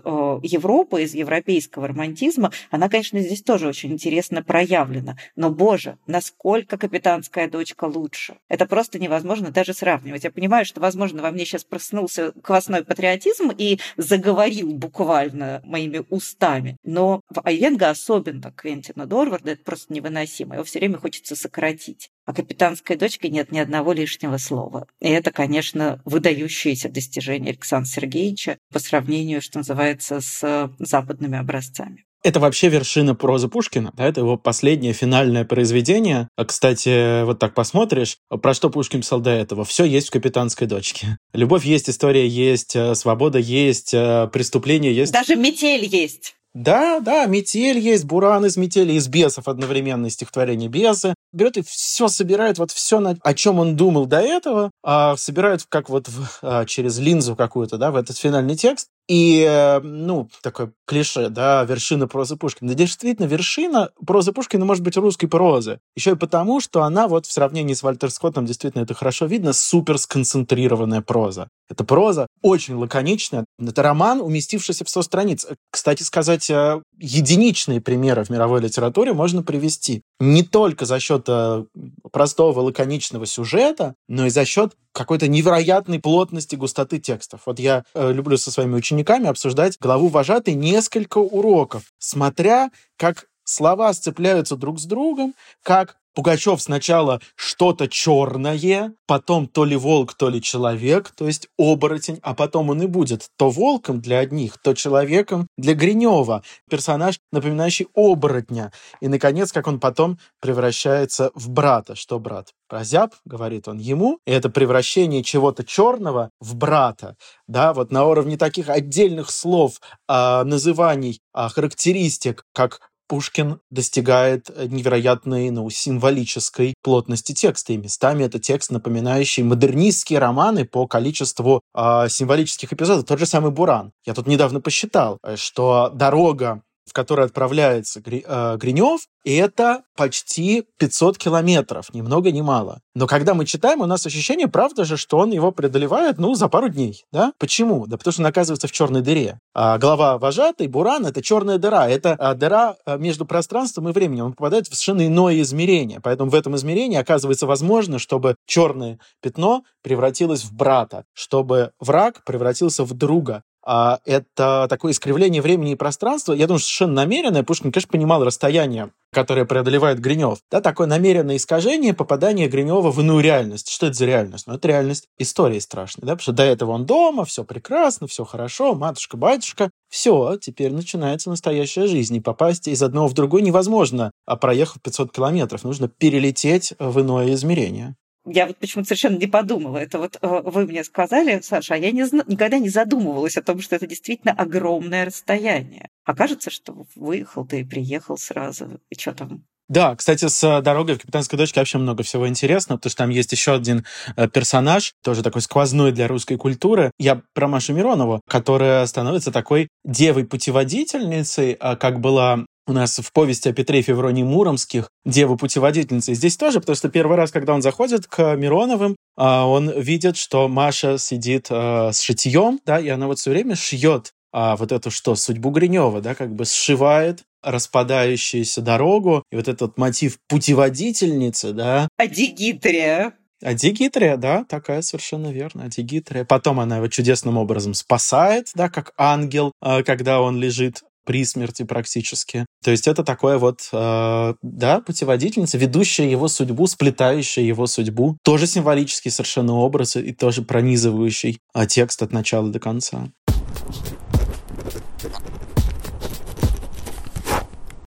Европы, 0.44 1.02
из 1.02 1.16
европейского 1.16 1.88
романтизма, 1.88 2.52
она, 2.70 2.88
конечно, 2.88 3.20
здесь 3.20 3.42
тоже 3.42 3.68
очень 3.68 3.92
интересно 3.94 4.44
проявлена. 4.44 5.18
Но, 5.36 5.50
боже, 5.50 5.98
насколько 6.06 6.78
капитанская 6.78 7.50
дочка 7.50 7.86
лучше. 7.86 8.36
Это 8.50 8.68
просто 8.68 9.00
невозможно 9.00 9.50
даже 9.50 9.74
сравнивать. 9.74 10.26
Я 10.26 10.32
понимаю, 10.32 10.64
что, 10.64 10.80
возможно, 10.80 11.24
во 11.24 11.32
мне 11.32 11.44
сейчас 11.44 11.64
проснулся 11.64 12.34
квасной 12.44 12.86
патриотизм 12.86 13.50
и 13.58 13.80
заговорил 13.98 14.74
буквально 14.74 15.64
моими 15.72 16.04
устами. 16.10 16.78
Но 16.84 17.22
в 17.30 17.42
Айвенго 17.44 17.90
особенно 17.90 18.52
Квентина 18.52 19.06
Дорварда 19.06 19.52
это 19.52 19.64
просто 19.64 19.94
невыносимо. 19.94 20.56
Его 20.56 20.64
все 20.64 20.80
время 20.80 20.98
хочется 20.98 21.36
сократить. 21.36 22.10
А 22.26 22.34
капитанской 22.34 22.96
дочке 22.96 23.30
нет 23.30 23.52
ни 23.52 23.60
одного 23.60 23.94
лишнего 23.94 24.38
слова. 24.38 24.88
И 25.00 25.10
это, 25.10 25.32
конечно, 25.32 26.02
выдающееся 26.06 26.90
достижение 26.90 27.52
Александра 27.52 27.90
Сергеевича 27.90 28.58
по 28.72 28.80
сравнению, 28.80 29.42
что 29.42 29.60
называется, 29.60 30.22
с 30.22 30.72
западными 30.80 31.38
образцами. 31.38 32.06
Это 32.24 32.40
вообще 32.40 32.70
вершина 32.70 33.16
прозы 33.16 33.48
Пушкина, 33.48 33.92
да, 33.96 34.06
это 34.06 34.22
его 34.22 34.38
последнее 34.38 34.94
финальное 34.94 35.44
произведение. 35.44 36.30
А, 36.36 36.46
кстати, 36.46 37.24
вот 37.24 37.40
так 37.40 37.56
посмотришь, 37.56 38.18
про 38.30 38.54
что 38.54 38.70
Пушкин 38.70 39.02
писал 39.02 39.22
до 39.22 39.32
этого. 39.32 39.66
Все 39.66 39.86
есть 39.86 40.10
в 40.10 40.12
«Капитанской 40.12 40.68
дочке». 40.68 41.18
Любовь 41.34 41.66
есть, 41.66 41.90
история 41.90 42.28
есть, 42.28 42.76
э, 42.76 42.94
свобода 42.94 43.40
есть, 43.40 43.94
э, 43.96 44.30
преступление 44.32 44.96
есть. 44.96 45.12
Даже 45.12 45.36
метель 45.36 45.86
есть. 45.86 46.36
Да, 46.54 47.00
да, 47.00 47.26
метель 47.28 47.80
есть, 47.80 48.04
буран 48.04 48.46
из 48.46 48.58
метели, 48.58 48.94
из 48.94 49.08
бесов 49.08 49.48
одновременно 49.48 50.10
стихотворение 50.10 50.68
бесы. 50.68 51.16
Берет 51.32 51.56
и 51.56 51.62
все 51.62 52.10
собирает, 52.10 52.58
вот 52.58 52.72
все, 52.72 53.02
о 53.22 53.34
чем 53.34 53.60
он 53.60 53.78
думал 53.78 54.06
до 54.06 54.20
этого, 54.20 54.70
а 54.84 55.16
собирает 55.16 55.64
как 55.70 55.90
вот 55.90 56.10
в, 56.10 56.40
а, 56.42 56.66
через 56.66 57.00
линзу 57.00 57.38
какую-то, 57.38 57.78
да, 57.78 57.92
в 57.92 57.96
этот 57.96 58.18
финальный 58.18 58.58
текст. 58.58 58.90
И, 59.08 59.46
э, 59.48 59.80
ну, 59.82 60.30
такое 60.42 60.72
клише, 60.86 61.30
да, 61.30 61.64
вершина 61.64 62.08
прозы 62.08 62.36
Пушкина. 62.36 62.70
Да, 62.70 62.76
действительно, 62.76 63.26
вершина 63.26 63.90
прозы 64.06 64.32
Пушкина 64.32 64.66
может 64.66 64.84
быть 64.84 64.98
русской 64.98 65.28
прозы. 65.28 65.80
Еще 65.96 66.12
и 66.12 66.16
потому, 66.16 66.60
что 66.62 66.84
она 66.84 67.08
вот 67.08 67.26
в 67.26 67.32
сравнении 67.32 67.74
с 67.74 67.84
Вальтер 67.84 68.10
Скоттом, 68.10 68.46
действительно, 68.46 68.84
это 68.84 68.94
хорошо 68.94 69.26
видно, 69.26 69.54
супер 69.54 69.98
сконцентрированная 69.98 71.02
проза. 71.02 71.50
Это 71.70 71.84
проза 71.84 72.28
очень 72.42 72.76
лаконичная. 72.76 73.46
Это 73.60 73.82
роман, 73.82 74.22
уместившийся 74.22 74.84
в 74.84 74.90
100 74.90 75.02
страниц. 75.04 75.48
Кстати 75.72 76.04
сказать, 76.04 76.50
э, 76.50 76.82
единичные 76.98 77.82
примеры 77.82 78.24
в 78.24 78.30
мировой 78.30 78.62
литературе 78.62 79.14
можно 79.14 79.44
привести. 79.44 80.04
Не 80.20 80.44
только 80.44 80.86
за 80.86 81.00
счет 81.00 81.26
э, 81.28 81.66
простого 82.12 82.60
лаконичного 82.60 83.26
сюжета, 83.26 83.96
но 84.08 84.26
и 84.26 84.30
за 84.30 84.46
счет 84.46 84.74
какой-то 84.94 85.30
невероятной 85.30 86.00
плотности, 86.00 86.58
густоты 86.58 87.00
текстов. 87.00 87.42
Вот 87.46 87.60
я 87.60 87.86
люблю 87.96 88.38
со 88.38 88.52
своими 88.52 88.76
учениками 88.76 88.91
обсуждать 89.30 89.78
главу 89.80 90.08
вожатой 90.08 90.54
несколько 90.54 91.18
уроков, 91.18 91.94
смотря 91.98 92.72
как 92.98 93.28
слова 93.44 93.94
сцепляются 93.94 94.56
друг 94.56 94.80
с 94.80 94.86
другом, 94.86 95.34
как 95.64 95.98
Пугачев 96.14 96.62
сначала 96.62 97.22
что-то 97.36 97.88
черное, 97.88 98.94
потом 99.08 99.48
то 99.48 99.64
ли 99.64 99.76
волк, 99.76 100.14
то 100.14 100.30
ли 100.30 100.42
человек, 100.42 101.12
то 101.16 101.26
есть 101.26 101.48
оборотень, 101.58 102.20
а 102.22 102.34
потом 102.34 102.70
он 102.70 102.82
и 102.82 102.88
будет 102.88 103.30
то 103.38 103.50
волком 103.50 104.02
для 104.02 104.20
одних, 104.20 104.58
то 104.62 104.74
человеком 104.74 105.48
для 105.58 105.74
Гринева, 105.74 106.44
персонаж, 106.70 107.20
напоминающий 107.32 107.88
оборотня. 107.96 108.74
И, 109.00 109.08
наконец, 109.08 109.52
как 109.52 109.68
он 109.68 109.80
потом 109.80 110.20
превращается 110.42 111.32
в 111.34 111.50
брата. 111.50 111.96
Что 111.96 112.20
брат? 112.20 112.50
Прозяб, 112.68 113.14
говорит 113.26 113.68
он 113.68 113.80
ему, 113.80 114.20
и 114.26 114.32
это 114.32 114.50
превращение 114.50 115.24
чего-то 115.24 115.64
черного 115.64 116.30
в 116.40 116.56
брата, 116.56 117.16
да, 117.48 117.74
вот 117.74 117.92
на 117.92 118.06
уровне 118.06 118.38
таких 118.38 118.70
отдельных 118.70 119.30
слов, 119.30 119.82
а, 120.08 120.46
называний, 120.46 121.20
а, 121.34 121.50
характеристик, 121.50 122.46
как 122.54 122.91
Пушкин 123.12 123.60
достигает 123.70 124.50
э, 124.50 124.68
невероятной 124.68 125.50
ну, 125.50 125.70
символической 125.70 126.76
плотности 126.82 127.34
текста. 127.34 127.74
И 127.74 127.78
местами 127.78 128.24
это 128.24 128.40
текст, 128.40 128.72
напоминающий 128.72 129.44
модернистские 129.44 130.20
романы 130.20 130.64
по 130.64 130.88
количеству 130.88 131.60
э, 131.76 132.08
символических 132.08 132.72
эпизодов. 132.72 133.04
Тот 133.06 133.20
же 133.20 133.26
самый 133.26 133.52
«Буран». 133.52 133.92
Я 134.06 134.14
тут 134.14 134.28
недавно 134.28 134.62
посчитал, 134.62 135.18
э, 135.24 135.36
что 135.36 135.92
дорога 135.94 136.64
в 136.92 136.94
который 136.94 137.24
отправляется 137.24 138.02
э, 138.06 138.58
Гринев, 138.58 139.08
это 139.24 139.84
почти 139.96 140.66
500 140.78 141.18
километров, 141.18 141.94
ни 141.94 142.02
много 142.02 142.32
ни 142.32 142.42
мало. 142.42 142.82
Но 142.94 143.08
когда 143.08 143.34
мы 143.34 143.46
читаем, 143.46 143.80
у 143.80 143.86
нас 143.86 144.06
ощущение, 144.06 144.50
правда 144.50 144.84
же, 144.84 144.98
что 144.98 145.18
он 145.20 145.32
его 145.32 145.54
преодолевает, 145.54 146.18
ну, 146.18 146.36
за 146.36 146.50
пару 146.50 146.68
дней, 146.68 147.06
да? 147.14 147.32
Почему? 147.38 147.88
Да 147.88 147.98
потому 147.98 148.12
что 148.12 148.24
он 148.24 148.26
оказывается 148.26 148.68
в 148.68 148.74
черной 148.74 149.02
дыре. 149.02 149.40
А 149.54 149.78
глава 149.78 150.18
вожатый, 150.18 150.68
Буран, 150.68 151.06
это 151.06 151.22
черная 151.22 151.58
дыра. 151.58 151.88
Это 151.88 152.14
а, 152.20 152.34
дыра 152.34 152.76
а, 152.86 152.98
между 152.98 153.26
пространством 153.26 153.88
и 153.88 153.94
временем. 153.94 154.26
Он 154.26 154.34
попадает 154.34 154.66
в 154.66 154.76
совершенно 154.76 155.08
иное 155.08 155.40
измерение. 155.40 156.02
Поэтому 156.02 156.30
в 156.30 156.36
этом 156.36 156.58
измерении 156.58 156.98
оказывается 156.98 157.48
возможно, 157.48 158.00
чтобы 158.00 158.36
черное 158.46 159.00
пятно 159.22 159.64
превратилось 159.82 160.44
в 160.44 160.54
брата, 160.54 161.06
чтобы 161.14 161.72
враг 161.80 162.26
превратился 162.26 162.84
в 162.84 162.94
друга, 162.94 163.44
это 163.64 164.68
такое 164.70 164.92
искривление 164.92 165.42
времени 165.42 165.74
и 165.74 165.76
пространства. 165.76 166.34
Я 166.34 166.48
думаю, 166.48 166.60
что 166.60 166.68
совершенно 166.68 166.94
намеренное. 166.94 167.44
Пушкин, 167.44 167.72
конечно, 167.72 167.92
понимал 167.92 168.24
расстояние, 168.24 168.92
которое 169.14 169.46
преодолевает 169.46 170.00
Гринев. 170.00 170.40
Да, 170.50 170.62
такое 170.62 170.88
намеренное 170.88 171.36
искажение 171.36 171.94
попадания 171.94 172.48
Гринева 172.48 172.92
в 172.92 173.00
иную 173.00 173.20
реальность. 173.20 173.70
Что 173.70 173.88
это 173.88 173.96
за 173.96 174.06
реальность? 174.06 174.48
Ну, 174.48 174.56
это 174.56 174.68
реальность 174.68 175.08
истории 175.18 175.60
страшной. 175.60 176.06
Да? 176.06 176.14
Потому 176.14 176.22
что 176.22 176.32
до 176.32 176.44
этого 176.44 176.72
он 176.72 176.86
дома, 176.86 177.26
все 177.26 177.44
прекрасно, 177.44 178.08
все 178.08 178.26
хорошо, 178.26 178.74
матушка, 178.74 179.18
батюшка. 179.18 179.70
все, 179.90 180.38
теперь 180.42 180.72
начинается 180.72 181.30
настоящая 181.30 181.88
жизнь. 181.88 182.16
И 182.16 182.22
попасть 182.22 182.68
из 182.68 182.82
одного 182.82 183.08
в 183.08 183.14
другой 183.14 183.42
невозможно, 183.42 184.12
а 184.26 184.38
проехав 184.38 184.82
500 184.82 185.12
километров, 185.12 185.64
нужно 185.64 185.88
перелететь 185.88 186.74
в 186.80 187.02
иное 187.02 187.34
измерение. 187.34 187.96
Я 188.34 188.48
вот 188.48 188.58
почему-то 188.58 188.88
совершенно 188.88 189.18
не 189.18 189.28
подумала. 189.28 189.78
Это 189.78 190.00
вот 190.00 190.18
э, 190.22 190.42
вы 190.46 190.66
мне 190.66 190.84
сказали, 190.84 191.42
Саша, 191.42 191.74
а 191.74 191.78
я 191.78 191.92
не, 191.92 192.02
никогда 192.28 192.60
не 192.60 192.70
задумывалась 192.70 193.38
о 193.38 193.42
том, 193.42 193.62
что 193.62 193.76
это 193.76 193.88
действительно 193.88 194.34
огромное 194.34 195.06
расстояние. 195.06 195.90
Окажется, 196.06 196.50
что 196.50 196.86
выехал 196.96 197.46
ты 197.46 197.62
и 197.62 197.66
приехал 197.66 198.18
сразу. 198.18 198.80
И 198.90 198.98
что 198.98 199.14
там? 199.14 199.44
Да, 199.72 199.96
кстати, 199.96 200.28
с 200.28 200.44
э, 200.44 200.62
дорогой 200.62 200.96
в 200.96 201.00
«Капитанской 201.00 201.38
дочке» 201.38 201.62
вообще 201.62 201.78
много 201.78 202.04
всего 202.04 202.28
интересного, 202.28 202.78
потому 202.78 202.90
что 202.90 202.98
там 202.98 203.10
есть 203.10 203.32
еще 203.32 203.54
один 203.54 203.86
э, 204.18 204.28
персонаж, 204.28 204.94
тоже 205.02 205.24
такой 205.24 205.42
сквозной 205.42 205.94
для 205.94 206.10
русской 206.10 206.36
культуры. 206.36 206.92
Я 207.00 207.22
про 207.34 207.48
Машу 207.48 207.74
Миронову, 207.74 208.20
которая 208.28 208.86
становится 208.86 209.32
такой 209.32 209.70
девой-путеводительницей, 209.86 211.54
а 211.54 211.78
как 211.78 212.02
была 212.02 212.46
у 212.68 212.74
нас 212.74 213.00
в 213.00 213.12
повести 213.12 213.50
о 213.50 213.54
Петре 213.54 213.82
Февронии 213.82 214.24
Муромских 214.24 214.90
«Дева-путеводительница». 215.06 216.14
Здесь 216.14 216.38
тоже, 216.38 216.60
потому 216.60 216.76
что 216.76 216.90
первый 216.90 217.18
раз, 217.18 217.32
когда 217.32 217.54
он 217.54 217.62
заходит 217.62 218.08
к 218.08 218.36
Мироновым, 218.36 218.96
а, 219.18 219.46
он 219.46 219.70
видит, 219.70 220.18
что 220.18 220.48
Маша 220.48 220.98
сидит 220.98 221.48
э, 221.50 221.92
с 221.92 222.00
шитьем, 222.02 222.60
да, 222.66 222.80
и 222.80 222.88
она 222.90 223.08
вот 223.08 223.20
все 223.20 223.32
время 223.32 223.56
шьет 223.56 224.14
а 224.34 224.56
вот 224.56 224.72
эту 224.72 224.92
что, 224.92 225.16
судьбу 225.16 225.50
Гринева, 225.50 226.02
да, 226.02 226.16
как 226.16 226.34
бы 226.34 226.46
сшивает 226.46 227.24
распадающуюся 227.44 228.62
дорогу, 228.62 229.24
и 229.32 229.36
вот 229.36 229.48
этот 229.48 229.78
мотив 229.78 230.20
путеводительницы, 230.28 231.54
да. 231.54 231.88
Адигитрия. 231.98 233.14
Адигитрия, 233.44 234.18
да, 234.18 234.46
такая 234.48 234.84
совершенно 234.84 235.32
верно, 235.32 235.66
Адигитрия. 235.66 236.24
Потом 236.24 236.60
она 236.60 236.78
его 236.78 236.88
чудесным 236.88 237.38
образом 237.38 237.74
спасает, 237.74 238.52
да, 238.54 238.70
как 238.70 238.94
ангел, 238.98 239.52
а, 239.60 239.82
когда 239.84 240.22
он 240.22 240.40
лежит 240.40 240.84
при 241.06 241.26
смерти 241.26 241.64
практически. 241.64 242.46
То 242.64 242.72
есть 242.72 242.88
это 242.88 243.04
такое 243.04 243.38
вот, 243.38 243.62
э, 243.72 244.34
да, 244.42 244.82
путеводительница, 244.82 245.58
ведущая 245.58 246.10
его 246.10 246.28
судьбу, 246.28 246.68
сплетающая 246.68 247.44
его 247.44 247.68
судьбу. 247.68 248.18
Тоже 248.24 248.48
символический 248.48 249.12
совершенно 249.12 249.54
образ 249.54 249.96
и 249.96 250.14
тоже 250.14 250.42
пронизывающий 250.42 251.40
а, 251.54 251.66
текст 251.66 252.02
от 252.02 252.12
начала 252.12 252.50
до 252.50 252.60
конца. 252.60 253.10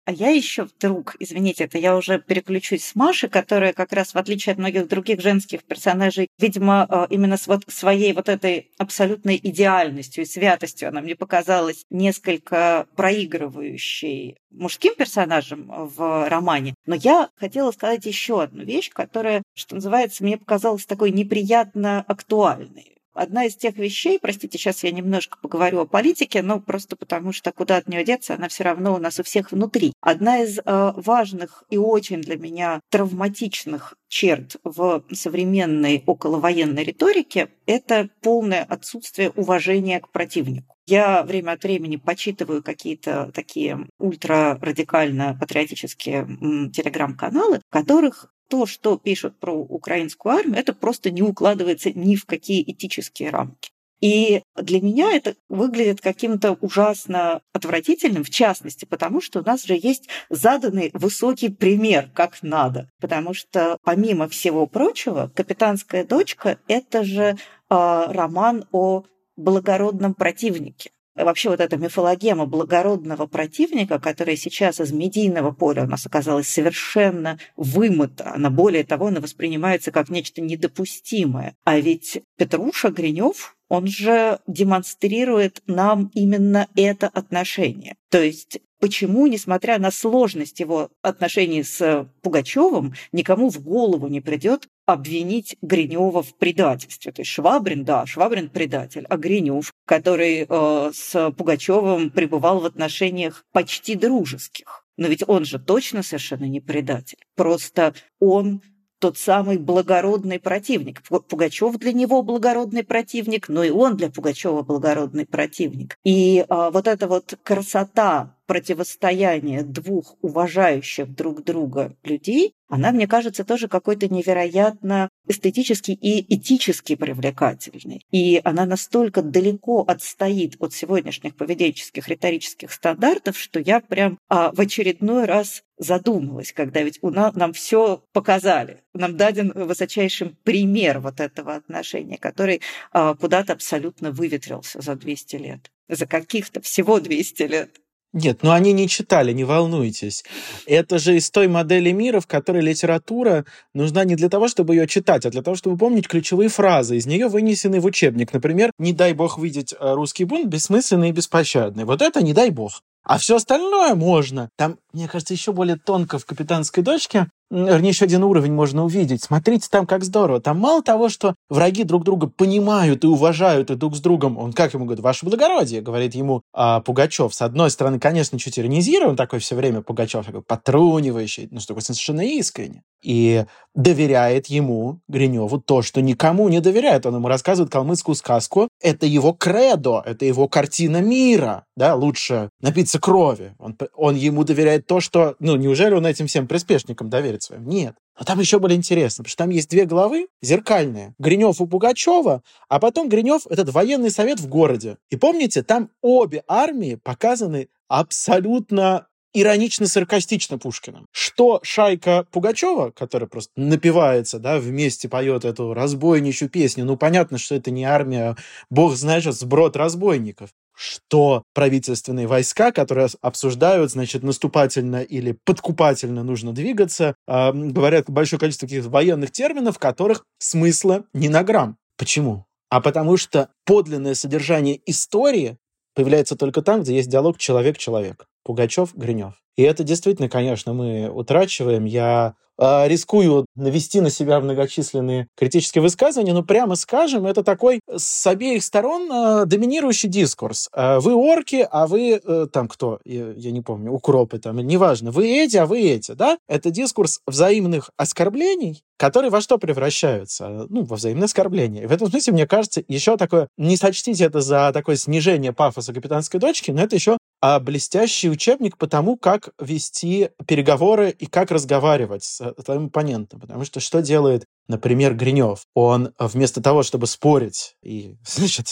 А 0.07 0.13
я 0.13 0.31
еще 0.31 0.65
вдруг, 0.65 1.15
извините, 1.19 1.65
это 1.65 1.79
я 1.79 1.97
уже 1.97 2.19
переключусь 2.19 2.85
с 2.85 2.95
Машей, 2.95 3.29
которая 3.29 3.73
как 3.73 3.93
раз, 3.93 4.15
в 4.15 4.19
отличие 4.19 4.55
от 4.55 4.59
многих 4.59 4.89
других 4.89 5.21
женских 5.21 5.63
персонажей, 5.63 6.29
видимо, 6.39 6.87
э, 6.89 7.07
именно 7.11 7.37
с 7.37 7.47
вот 7.47 7.65
своей 7.69 8.13
вот 8.13 8.29
этой 8.29 8.71
абсолютной 8.79 9.39
идеальностью 9.43 10.25
и 10.25 10.27
святостью 10.27 10.89
она 10.89 11.01
мне 11.01 11.15
показалась 11.15 11.85
несколько 11.91 12.87
проигрывающей 12.97 14.37
мужским 14.51 14.95
персонажем 14.97 15.67
в 15.69 16.29
романе. 16.29 16.75
Но 16.87 16.95
я 16.95 17.29
хотела 17.37 17.71
сказать 17.71 18.07
еще 18.07 18.43
одну 18.43 18.65
вещь, 18.65 18.91
которая, 18.91 19.43
что 19.55 19.77
называется, 19.77 20.25
мне 20.25 20.39
показалась 20.39 20.87
такой 20.87 21.13
неприятно 21.13 22.05
актуальной. 22.09 23.00
Одна 23.13 23.45
из 23.45 23.57
тех 23.57 23.77
вещей, 23.77 24.19
простите, 24.21 24.57
сейчас 24.57 24.85
я 24.85 24.93
немножко 24.93 25.39
поговорю 25.43 25.81
о 25.81 25.87
политике, 25.87 26.43
но 26.43 26.61
просто 26.61 26.97
потому 26.97 27.33
что 27.33 27.51
куда 27.53 27.77
от 27.77 27.89
нее 27.89 28.05
деться, 28.05 28.35
она 28.35 28.49
все 28.49 28.65
равно 28.65 28.95
у 28.95 28.99
нас 28.99 29.19
у 29.19 29.23
всех 29.23 29.51
внутри. 29.51 29.93
Одна 30.01 30.43
из 30.43 30.59
э, 30.59 30.63
важных 30.65 31.65
и 31.71 31.77
очень 31.77 32.21
для 32.21 32.37
меня 32.37 32.81
травматичных 32.91 33.95
черт 34.09 34.57
в 34.65 35.05
современной 35.13 36.03
околовоенной 36.07 36.85
риторике– 36.85 37.49
это 37.67 38.09
полное 38.23 38.65
отсутствие 38.65 39.31
уважения 39.31 40.01
к 40.01 40.11
противнику. 40.11 40.77
Я 40.87 41.23
время 41.23 41.53
от 41.53 41.63
времени 41.63 41.97
почитываю 41.97 42.63
какие-то 42.63 43.31
такие 43.33 43.87
ультрарадикально 43.99 45.37
патриотические 45.39 46.27
телеграм-каналы, 46.73 47.61
в 47.61 47.73
которых 47.73 48.33
то, 48.51 48.67
что 48.67 48.99
пишут 48.99 49.39
про 49.39 49.55
украинскую 49.55 50.35
армию, 50.35 50.59
это 50.59 50.75
просто 50.75 51.11
не 51.11 51.23
укладывается 51.23 51.93
ни 51.93 52.17
в 52.17 52.27
какие 52.27 52.63
этические 52.69 53.31
рамки. 53.31 53.71
И 54.01 54.43
для 54.57 54.81
меня 54.81 55.13
это 55.13 55.35
выглядит 55.49 56.01
каким-то 56.01 56.53
ужасно 56.61 57.43
отвратительным, 57.53 58.25
в 58.25 58.31
частности, 58.31 58.87
потому 58.87 59.21
что 59.21 59.41
у 59.41 59.45
нас 59.45 59.65
же 59.65 59.79
есть 59.81 60.09
заданный 60.31 60.91
высокий 60.95 61.51
пример, 61.51 62.11
как 62.15 62.43
надо. 62.43 62.89
Потому 62.99 63.35
что, 63.35 63.77
помимо 63.85 64.27
всего 64.29 64.67
прочего, 64.67 65.31
«Капитанская 65.35 66.05
дочка»— 66.05 66.59
это 66.69 67.05
же 67.05 67.23
э, 67.23 67.37
роман 67.69 68.65
о 68.73 69.05
благородном 69.37 70.15
противнике 70.15 70.91
вообще 71.25 71.51
вот 71.51 71.61
эта 71.61 71.77
мифологема 71.77 72.47
благородного 72.47 73.27
противника, 73.27 73.99
которая 73.99 74.37
сейчас 74.37 74.81
из 74.81 74.93
медийного 74.93 75.53
поля 75.53 75.85
у 75.85 75.87
нас 75.87 76.07
оказалась 76.07 76.49
совершенно 76.49 77.39
вымыта, 77.57 78.33
она 78.35 78.51
более 78.51 78.85
того, 78.85 79.09
она 79.09 79.21
воспринимается 79.21 79.91
как 79.91 80.09
нечто 80.09 80.41
недопустимое. 80.41 81.55
А 81.65 81.79
ведь 81.79 82.23
Петруша 82.37 82.91
Гринев, 82.91 83.57
он 83.69 83.87
же 83.87 84.41
демонстрирует 84.47 85.63
нам 85.67 86.11
именно 86.15 86.69
это 86.75 87.07
отношение. 87.09 87.97
То 88.11 88.21
есть 88.21 88.59
почему, 88.81 89.27
несмотря 89.27 89.79
на 89.79 89.91
сложность 89.93 90.59
его 90.59 90.91
отношений 91.03 91.63
с 91.63 92.09
Пугачевым, 92.23 92.95
никому 93.13 93.51
в 93.51 93.63
голову 93.63 94.09
не 94.09 94.21
придет 94.21 94.67
обвинить 94.93 95.57
Гринева 95.63 96.23
в 96.23 96.35
предательстве. 96.37 97.13
То 97.13 97.23
есть 97.23 97.31
Швабрин, 97.31 97.85
да, 97.85 98.07
Швабрин 98.07 98.49
предатель, 98.49 99.07
а 99.09 99.17
Гринев, 99.17 99.73
который 99.87 100.47
э, 100.49 100.91
с 100.95 101.31
Пугачевым 101.33 102.11
пребывал 102.11 102.61
в 102.61 102.67
отношениях 102.67 103.45
почти 103.53 103.95
дружеских. 103.95 104.85
Но 104.97 105.09
ведь 105.09 105.25
он 105.27 105.45
же 105.45 105.59
точно 105.59 106.03
совершенно 106.03 106.45
не 106.45 106.61
предатель. 106.61 107.19
Просто 107.35 107.95
он 108.19 108.61
тот 109.01 109.19
самый 109.19 109.59
благородный 109.59 110.39
противник. 110.39 111.03
Пугачев 111.03 111.77
для 111.79 111.93
него 111.93 112.23
благородный 112.23 112.85
противник, 112.85 113.49
но 113.49 113.65
и 113.65 113.71
он 113.71 113.97
для 113.97 114.11
Пугачева 114.11 114.63
благородный 114.63 115.27
противник. 115.27 115.97
И 116.05 116.45
а, 116.49 116.71
вот 116.71 116.87
эта 116.87 117.09
вот 117.09 117.37
красота 117.43 118.37
противостояние 118.51 119.63
двух 119.63 120.17
уважающих 120.23 121.15
друг 121.15 121.45
друга 121.45 121.95
людей, 122.03 122.55
она, 122.69 122.91
мне 122.91 123.07
кажется, 123.07 123.45
тоже 123.45 123.69
какой-то 123.69 124.09
невероятно 124.09 125.09
эстетически 125.29 125.93
и 125.93 126.35
этически 126.35 126.97
привлекательной. 126.97 128.05
И 128.11 128.41
она 128.43 128.67
настолько 128.67 129.23
далеко 129.23 129.85
отстоит 129.87 130.57
от 130.59 130.73
сегодняшних 130.73 131.37
поведенческих 131.37 132.09
риторических 132.09 132.73
стандартов, 132.73 133.39
что 133.39 133.61
я 133.61 133.81
прям 133.81 134.19
а, 134.29 134.51
в 134.53 134.61
очередной 134.61 135.27
раз 135.27 135.63
задумалась, 135.81 136.53
когда 136.53 136.83
ведь 136.83 136.99
у 137.03 137.11
нас, 137.11 137.35
нам 137.35 137.53
все 137.53 138.05
показали. 138.13 138.85
Нам 138.95 139.17
даден 139.17 139.51
высочайший 139.55 140.37
пример 140.45 141.01
вот 141.01 141.21
этого 141.21 141.55
отношения, 141.55 142.19
который 142.19 142.61
а, 142.93 143.15
куда-то 143.15 143.55
абсолютно 143.55 144.13
выветрился 144.13 144.81
за 144.81 144.95
200 144.95 145.37
лет. 145.37 145.71
За 145.89 146.07
каких-то 146.07 146.61
всего 146.61 147.01
200 147.01 147.43
лет. 147.45 147.71
Нет, 148.13 148.41
ну 148.43 148.51
они 148.51 148.73
не 148.73 148.89
читали, 148.89 149.33
не 149.33 149.45
волнуйтесь. 149.45 150.25
Это 150.67 150.99
же 150.99 151.17
из 151.17 151.31
той 151.31 151.47
модели 151.47 151.93
мира, 151.93 152.19
в 152.19 152.27
которой 152.27 152.61
литература 152.61 153.45
нужна 153.73 154.05
не 154.05 154.17
для 154.17 154.29
того, 154.29 154.49
чтобы 154.49 154.75
ее 154.75 154.89
читать, 154.89 155.25
а 155.25 155.31
для 155.31 155.43
того, 155.43 155.55
чтобы 155.57 155.77
помнить 155.77 156.09
ключевые 156.09 156.49
фразы. 156.49 156.97
Из 156.97 157.07
нее 157.07 157.29
вынесены 157.29 157.81
в 157.81 157.85
учебник. 157.85 158.33
Например, 158.33 158.73
«Не 158.79 158.93
дай 158.93 159.13
бог 159.13 159.39
видеть 159.39 159.73
э, 159.73 159.95
русский 159.95 160.25
бунт 160.25 160.47
бессмысленный 160.47 161.11
и 161.11 161.13
беспощадный». 161.13 161.85
Вот 161.85 162.03
это 162.03 162.21
не 162.23 162.35
дай 162.35 162.51
бог. 162.51 162.83
А 163.03 163.19
все 163.19 163.37
остальное 163.37 163.95
можно. 163.95 164.51
Там, 164.57 164.79
мне 164.93 165.09
кажется, 165.09 165.35
еще 165.35 165.53
более 165.53 165.77
тонко 165.77 166.19
в 166.19 166.27
«Капитанской 166.27 166.83
дочке» 166.83 167.29
вернее, 167.51 167.89
еще 167.89 168.05
один 168.05 168.23
уровень 168.25 168.53
можно 168.53 168.85
увидеть. 168.85 169.23
Смотрите 169.23 169.69
там, 169.71 169.87
как 169.87 170.05
здорово. 170.05 170.41
Там 170.41 170.59
мало 170.59 170.83
того, 170.83 171.09
что 171.09 171.35
враги 171.49 171.85
друг 171.85 172.05
друга 172.05 172.29
понимают 172.29 173.05
и 173.05 173.07
уважают 173.07 173.71
и 173.71 173.75
друг 173.75 173.97
с 173.97 174.01
другом. 174.01 174.39
Он 174.39 174.53
как 174.53 174.73
ему 174.75 174.85
говорит? 174.85 175.03
Ваше 175.03 175.27
благородие, 175.27 175.81
говорит 175.81 176.15
ему 176.15 176.43
а, 176.53 176.81
Пугачев. 176.81 177.35
С 177.35 177.43
одной 177.43 177.71
стороны, 177.71 177.99
конечно, 177.99 178.39
чуть 178.39 178.59
иронизируем 178.59 179.17
такой 179.17 179.41
все 179.41 179.57
время 179.57 179.83
Пугачев, 179.83 180.25
такой 180.25 180.43
потрунивающий, 180.43 181.49
ну, 181.51 181.61
что 181.61 181.69
такое 181.69 181.83
совершенно 181.83 182.21
искренне. 182.21 182.83
И 183.03 183.45
доверяет 183.75 184.47
ему, 184.47 185.01
Гриневу, 185.09 185.61
то, 185.61 185.83
что 185.83 186.01
никому 186.03 186.49
не 186.49 186.61
доверяет. 186.61 187.07
Он 187.07 187.17
ему 187.17 187.29
рассказывает 187.29 187.73
калмыцкую 187.73 188.15
сказку. 188.15 188.69
Это 188.81 189.07
его 189.07 189.33
кредо, 189.33 190.03
это 190.05 190.25
его 190.25 190.49
картина 190.49 191.01
мира. 191.01 191.65
Да, 191.77 191.95
лучше 191.95 192.51
напиться 192.61 193.01
крови. 193.01 193.55
Он, 193.59 193.77
он 193.95 194.17
ему 194.17 194.45
доверяет 194.45 194.87
то, 194.87 195.01
что... 195.01 195.37
Ну, 195.41 195.57
неужели 195.57 195.95
он 195.95 196.07
этим 196.07 196.27
всем 196.27 196.47
приспешникам 196.47 197.09
доверит? 197.09 197.40
Перед 197.41 197.43
своим. 197.43 197.69
Нет. 197.69 197.95
Но 198.19 198.25
там 198.25 198.39
еще 198.39 198.59
более 198.59 198.77
интересно, 198.77 199.25
потому 199.25 199.31
что 199.31 199.39
там 199.39 199.51
есть 199.51 199.71
две 199.71 199.87
главы 199.87 200.29
зеркальные. 200.43 201.15
Гринев 201.19 201.61
у 201.61 201.67
Пугачева, 201.67 202.43
а 202.69 202.79
потом 202.79 203.09
Гринев— 203.09 203.47
этот 203.51 203.71
военный 203.71 204.11
совет 204.11 204.41
в 204.41 204.49
городе. 204.49 204.99
И 205.09 205.17
помните, 205.17 205.63
там 205.63 205.89
обе 206.03 206.45
армии 206.47 206.97
показаны 206.97 207.69
абсолютно 207.89 209.07
иронично-саркастично 209.33 210.59
Пушкиным. 210.59 211.07
Что 211.13 211.61
шайка 211.63 212.27
Пугачева, 212.31 212.91
которая 212.91 213.29
просто 213.29 213.53
напивается, 213.57 214.39
да, 214.39 214.59
вместе 214.59 215.09
поет 215.09 215.45
эту 215.45 215.73
разбойничью 215.73 216.51
песню, 216.51 216.85
ну, 216.85 216.97
понятно, 216.97 217.39
что 217.39 217.55
это 217.55 217.71
не 217.71 217.85
армия, 217.85 218.37
бог 218.71 218.97
знает, 218.97 219.23
что 219.23 219.33
сброд 219.33 219.77
разбойников. 219.77 220.51
Что 220.81 221.43
правительственные 221.53 222.27
войска, 222.27 222.73
которые 222.73 223.09
обсуждают, 223.21 223.91
значит, 223.91 224.23
наступательно 224.23 225.03
или 225.03 225.37
подкупательно 225.45 226.25
нужно 226.25 226.55
двигаться, 226.55 227.15
э, 227.29 227.53
говорят 227.53 228.09
большое 228.09 228.41
количество 228.41 228.67
каких-то 228.67 228.89
военных 228.89 229.31
терминов, 229.31 229.79
которых 229.79 230.25
смысла 230.39 231.05
не 231.13 231.29
на 231.29 231.45
грамм. 231.45 231.77
Почему? 231.99 232.47
А 232.71 232.81
потому 232.81 233.19
что 233.19 233.51
подлинное 233.67 234.15
содержание 234.15 234.81
истории 234.87 235.59
появляется 235.95 236.35
только 236.35 236.63
там, 236.63 236.81
где 236.81 236.95
есть 236.95 237.11
диалог 237.11 237.37
человек-человек. 237.37 238.25
Пугачев, 238.43 238.95
Гринев. 238.95 239.35
И 239.57 239.63
это 239.63 239.85
действительно, 239.85 240.31
конечно, 240.31 240.73
мы 240.73 241.11
утрачиваем. 241.11 241.85
Я 241.85 242.37
рискую 242.61 243.47
навести 243.57 244.01
на 244.01 244.11
себя 244.11 244.41
многочисленные 244.41 245.29
критические 245.37 245.83
высказывания, 245.83 246.33
но 246.33 246.43
прямо 246.43 246.75
скажем, 246.75 247.27
это 247.27 247.43
такой 247.43 247.81
с 247.95 248.27
обеих 248.27 248.63
сторон 248.63 249.11
э, 249.11 249.47
доминирующий 249.47 250.09
дискурс. 250.09 250.69
Э, 250.75 250.99
вы 250.99 251.15
орки, 251.15 251.67
а 251.71 251.87
вы 251.87 252.21
э, 252.23 252.47
там 252.53 252.69
кто? 252.69 253.01
Я, 253.05 253.51
не 253.51 253.61
помню, 253.61 253.93
укропы 253.93 254.39
там, 254.39 254.59
неважно. 254.59 255.11
Вы 255.11 255.29
эти, 255.29 255.57
а 255.57 255.67
вы 255.67 255.81
эти, 255.81 256.13
да? 256.13 256.39
Это 256.49 256.71
дискурс 256.71 257.21
взаимных 257.27 257.91
оскорблений, 257.97 258.83
которые 258.99 259.31
во 259.31 259.41
что 259.41 259.59
превращаются? 259.59 260.67
Ну, 260.69 260.85
во 260.85 260.97
взаимное 260.97 261.27
оскорбление. 261.27 261.85
И 261.85 261.87
в 261.87 261.93
этом 261.93 262.09
смысле, 262.11 262.33
мне 262.33 262.47
кажется, 262.47 262.83
еще 262.89 263.17
такое, 263.17 263.49
не 263.57 263.77
сочтите 263.77 264.25
это 264.25 264.41
за 264.41 264.71
такое 264.73 264.97
снижение 264.97 265.53
пафоса 265.53 265.93
капитанской 265.93 266.41
дочки, 266.41 266.71
но 266.71 266.83
это 266.83 266.97
еще 266.97 267.13
а 267.13 267.17
блестящий 267.61 268.31
учебник 268.31 268.77
по 268.77 268.87
тому, 268.87 269.17
как 269.17 269.51
вести 269.59 270.31
переговоры 270.47 271.11
и 271.11 271.27
как 271.27 271.51
разговаривать 271.51 272.25
с 272.25 272.55
твоим 272.65 272.87
оппонентом. 272.87 273.41
Потому 273.41 273.65
что 273.65 273.81
что 273.81 274.03
делает, 274.03 274.45
например, 274.69 275.15
Гринев? 275.15 275.65
Он 275.75 276.13
вместо 276.19 276.63
того, 276.63 276.83
чтобы 276.83 277.07
спорить 277.07 277.77
и 277.83 278.17
значит, 278.27 278.69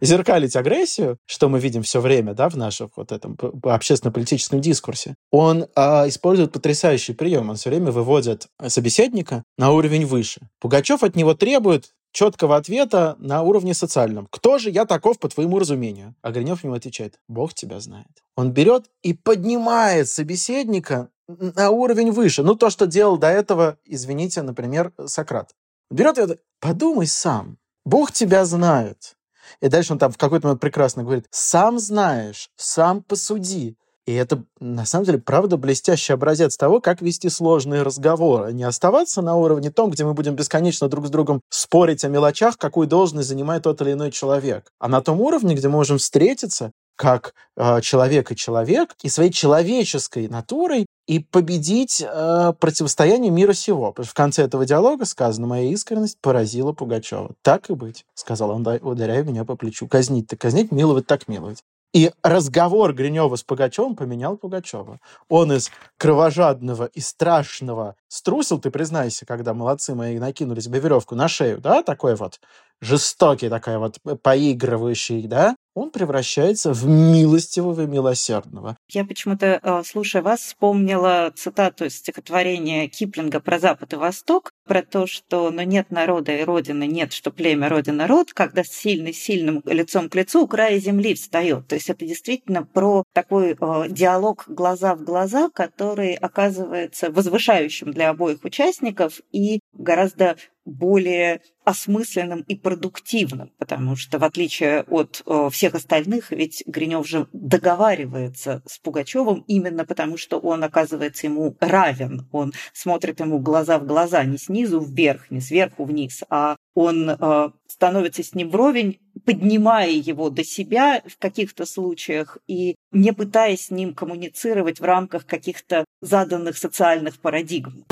зеркалить 0.00 0.56
агрессию, 0.56 1.18
что 1.26 1.48
мы 1.48 1.60
видим 1.60 1.82
все 1.82 2.00
время 2.00 2.34
да, 2.34 2.48
в 2.48 2.56
нашем 2.56 2.90
вот 2.96 3.12
этом 3.12 3.36
общественно-политическом 3.62 4.60
дискурсе, 4.60 5.14
он 5.30 5.66
а, 5.74 6.08
использует 6.08 6.52
потрясающий 6.52 7.12
прием. 7.12 7.50
Он 7.50 7.56
все 7.56 7.70
время 7.70 7.90
выводит 7.90 8.46
собеседника 8.66 9.44
на 9.58 9.72
уровень 9.72 10.06
выше. 10.06 10.48
Пугачев 10.60 11.02
от 11.02 11.16
него 11.16 11.34
требует 11.34 11.90
четкого 12.16 12.56
ответа 12.56 13.14
на 13.18 13.42
уровне 13.42 13.74
социальном. 13.74 14.26
Кто 14.30 14.56
же 14.56 14.70
я 14.70 14.86
таков, 14.86 15.18
по 15.18 15.28
твоему 15.28 15.58
разумению? 15.58 16.14
Гринев 16.24 16.64
ему 16.64 16.72
отвечает, 16.72 17.20
Бог 17.28 17.52
тебя 17.52 17.78
знает. 17.78 18.24
Он 18.36 18.52
берет 18.52 18.86
и 19.02 19.12
поднимает 19.12 20.08
собеседника 20.08 21.10
на 21.28 21.68
уровень 21.68 22.10
выше. 22.10 22.42
Ну, 22.42 22.54
то, 22.54 22.70
что 22.70 22.86
делал 22.86 23.18
до 23.18 23.26
этого, 23.26 23.76
извините, 23.84 24.40
например, 24.40 24.94
Сократ. 25.04 25.54
Берет 25.90 26.18
и 26.18 26.38
подумай 26.58 27.06
сам, 27.06 27.58
Бог 27.84 28.12
тебя 28.12 28.46
знает. 28.46 29.16
И 29.60 29.68
дальше 29.68 29.92
он 29.92 29.98
там 29.98 30.10
в 30.10 30.16
какой-то 30.16 30.46
момент 30.46 30.62
прекрасно 30.62 31.02
говорит, 31.02 31.26
сам 31.30 31.78
знаешь, 31.78 32.48
сам 32.56 33.02
посуди. 33.02 33.76
И 34.06 34.14
это, 34.14 34.44
на 34.60 34.86
самом 34.86 35.04
деле, 35.04 35.18
правда 35.18 35.56
блестящий 35.56 36.12
образец 36.12 36.56
того, 36.56 36.80
как 36.80 37.02
вести 37.02 37.28
сложные 37.28 37.82
разговоры. 37.82 38.52
Не 38.52 38.62
оставаться 38.62 39.20
на 39.20 39.34
уровне 39.34 39.70
том, 39.70 39.90
где 39.90 40.04
мы 40.04 40.14
будем 40.14 40.36
бесконечно 40.36 40.88
друг 40.88 41.06
с 41.06 41.10
другом 41.10 41.40
спорить 41.50 42.04
о 42.04 42.08
мелочах, 42.08 42.56
какую 42.56 42.86
должность 42.86 43.28
занимает 43.28 43.64
тот 43.64 43.82
или 43.82 43.92
иной 43.92 44.12
человек. 44.12 44.70
А 44.78 44.88
на 44.88 45.00
том 45.00 45.20
уровне, 45.20 45.56
где 45.56 45.68
мы 45.68 45.74
можем 45.74 45.98
встретиться 45.98 46.70
как 46.94 47.34
э, 47.56 47.80
человек 47.82 48.32
и 48.32 48.36
человек, 48.36 48.94
и 49.02 49.08
своей 49.08 49.30
человеческой 49.30 50.28
натурой, 50.28 50.86
и 51.06 51.20
победить 51.20 52.00
э, 52.00 52.52
противостояние 52.58 53.30
мира 53.30 53.52
сего. 53.52 53.92
Потому 53.92 54.04
что 54.04 54.12
в 54.12 54.16
конце 54.16 54.42
этого 54.44 54.64
диалога 54.64 55.04
сказано, 55.04 55.46
моя 55.46 55.70
искренность 55.70 56.18
поразила 56.20 56.72
Пугачева. 56.72 57.34
Так 57.42 57.70
и 57.70 57.74
быть, 57.74 58.06
сказал 58.14 58.50
он, 58.50 58.66
ударяя 58.66 59.22
меня 59.22 59.44
по 59.44 59.56
плечу. 59.56 59.86
Казнить-то 59.86 60.36
казнить, 60.36 60.72
миловать 60.72 61.06
так 61.06 61.28
миловать. 61.28 61.62
И 61.96 62.12
разговор 62.22 62.92
Гринева 62.92 63.36
с 63.36 63.42
Пугачевым 63.42 63.96
поменял 63.96 64.36
Пугачева. 64.36 65.00
Он 65.30 65.50
из 65.50 65.70
кровожадного 65.96 66.90
и 66.92 67.00
страшного 67.00 67.96
струсил, 68.08 68.58
ты 68.58 68.70
признайся, 68.70 69.24
когда 69.24 69.54
молодцы 69.54 69.94
мои 69.94 70.18
накинули 70.18 70.60
себе 70.60 70.78
веревку 70.78 71.14
на 71.14 71.26
шею, 71.26 71.58
да, 71.58 71.82
такой 71.82 72.14
вот 72.14 72.38
жестокий, 72.82 73.48
такой 73.48 73.78
вот 73.78 73.96
поигрывающий, 74.22 75.26
да, 75.26 75.56
он 75.76 75.90
превращается 75.90 76.72
в 76.72 76.86
милостивого 76.86 77.82
и 77.82 77.86
милосердного. 77.86 78.78
Я 78.88 79.04
почему-то, 79.04 79.60
э, 79.62 79.82
слушая 79.84 80.22
вас, 80.22 80.40
вспомнила 80.40 81.30
цитату 81.36 81.84
из 81.84 81.96
стихотворения 81.98 82.88
Киплинга 82.88 83.40
про 83.40 83.58
Запад 83.58 83.92
и 83.92 83.96
Восток, 83.96 84.52
про 84.66 84.82
то, 84.82 85.06
что 85.06 85.50
«но 85.50 85.62
нет 85.62 85.90
народа 85.90 86.32
и 86.32 86.44
родины, 86.44 86.86
нет, 86.86 87.12
что 87.12 87.30
племя, 87.30 87.68
родина, 87.68 88.06
род, 88.06 88.32
когда 88.32 88.64
сильный 88.64 89.12
сильным 89.12 89.62
лицом 89.66 90.08
к 90.08 90.14
лицу 90.14 90.44
у 90.44 90.48
края 90.48 90.78
земли 90.78 91.14
встает». 91.14 91.68
То 91.68 91.74
есть 91.74 91.90
это 91.90 92.06
действительно 92.06 92.64
про 92.64 93.04
такой 93.12 93.50
э, 93.52 93.84
диалог 93.90 94.44
глаза 94.48 94.94
в 94.94 95.04
глаза, 95.04 95.50
который 95.50 96.14
оказывается 96.14 97.10
возвышающим 97.10 97.92
для 97.92 98.08
обоих 98.08 98.42
участников 98.44 99.20
и 99.30 99.60
гораздо 99.74 100.36
более 100.66 101.40
осмысленным 101.64 102.42
и 102.42 102.54
продуктивным, 102.54 103.50
потому 103.58 103.96
что 103.96 104.18
в 104.18 104.24
отличие 104.24 104.82
от 104.82 105.22
э, 105.26 105.48
всех 105.50 105.74
остальных, 105.74 106.30
ведь 106.30 106.62
Гринев 106.66 107.08
же 107.08 107.26
договаривается 107.32 108.62
с 108.66 108.78
Пугачевым 108.78 109.44
именно 109.46 109.84
потому, 109.84 110.16
что 110.16 110.38
он 110.38 110.62
оказывается 110.62 111.26
ему 111.26 111.56
равен, 111.60 112.28
он 112.30 112.52
смотрит 112.72 113.20
ему 113.20 113.38
глаза 113.38 113.78
в 113.78 113.86
глаза, 113.86 114.22
не 114.24 114.38
снизу 114.38 114.80
вверх, 114.80 115.30
не 115.30 115.40
сверху 115.40 115.84
вниз, 115.84 116.22
а 116.28 116.56
он 116.74 117.10
э, 117.10 117.50
становится 117.66 118.22
с 118.22 118.34
ним 118.34 118.50
вровень, 118.50 119.00
поднимая 119.24 119.90
его 119.90 120.30
до 120.30 120.44
себя 120.44 121.02
в 121.06 121.18
каких-то 121.18 121.66
случаях 121.66 122.38
и 122.46 122.76
не 122.92 123.12
пытаясь 123.12 123.66
с 123.66 123.70
ним 123.70 123.94
коммуницировать 123.94 124.80
в 124.80 124.84
рамках 124.84 125.26
каких-то 125.26 125.84
заданных 126.00 126.58
социальных 126.58 127.18
парадигм. 127.18 127.84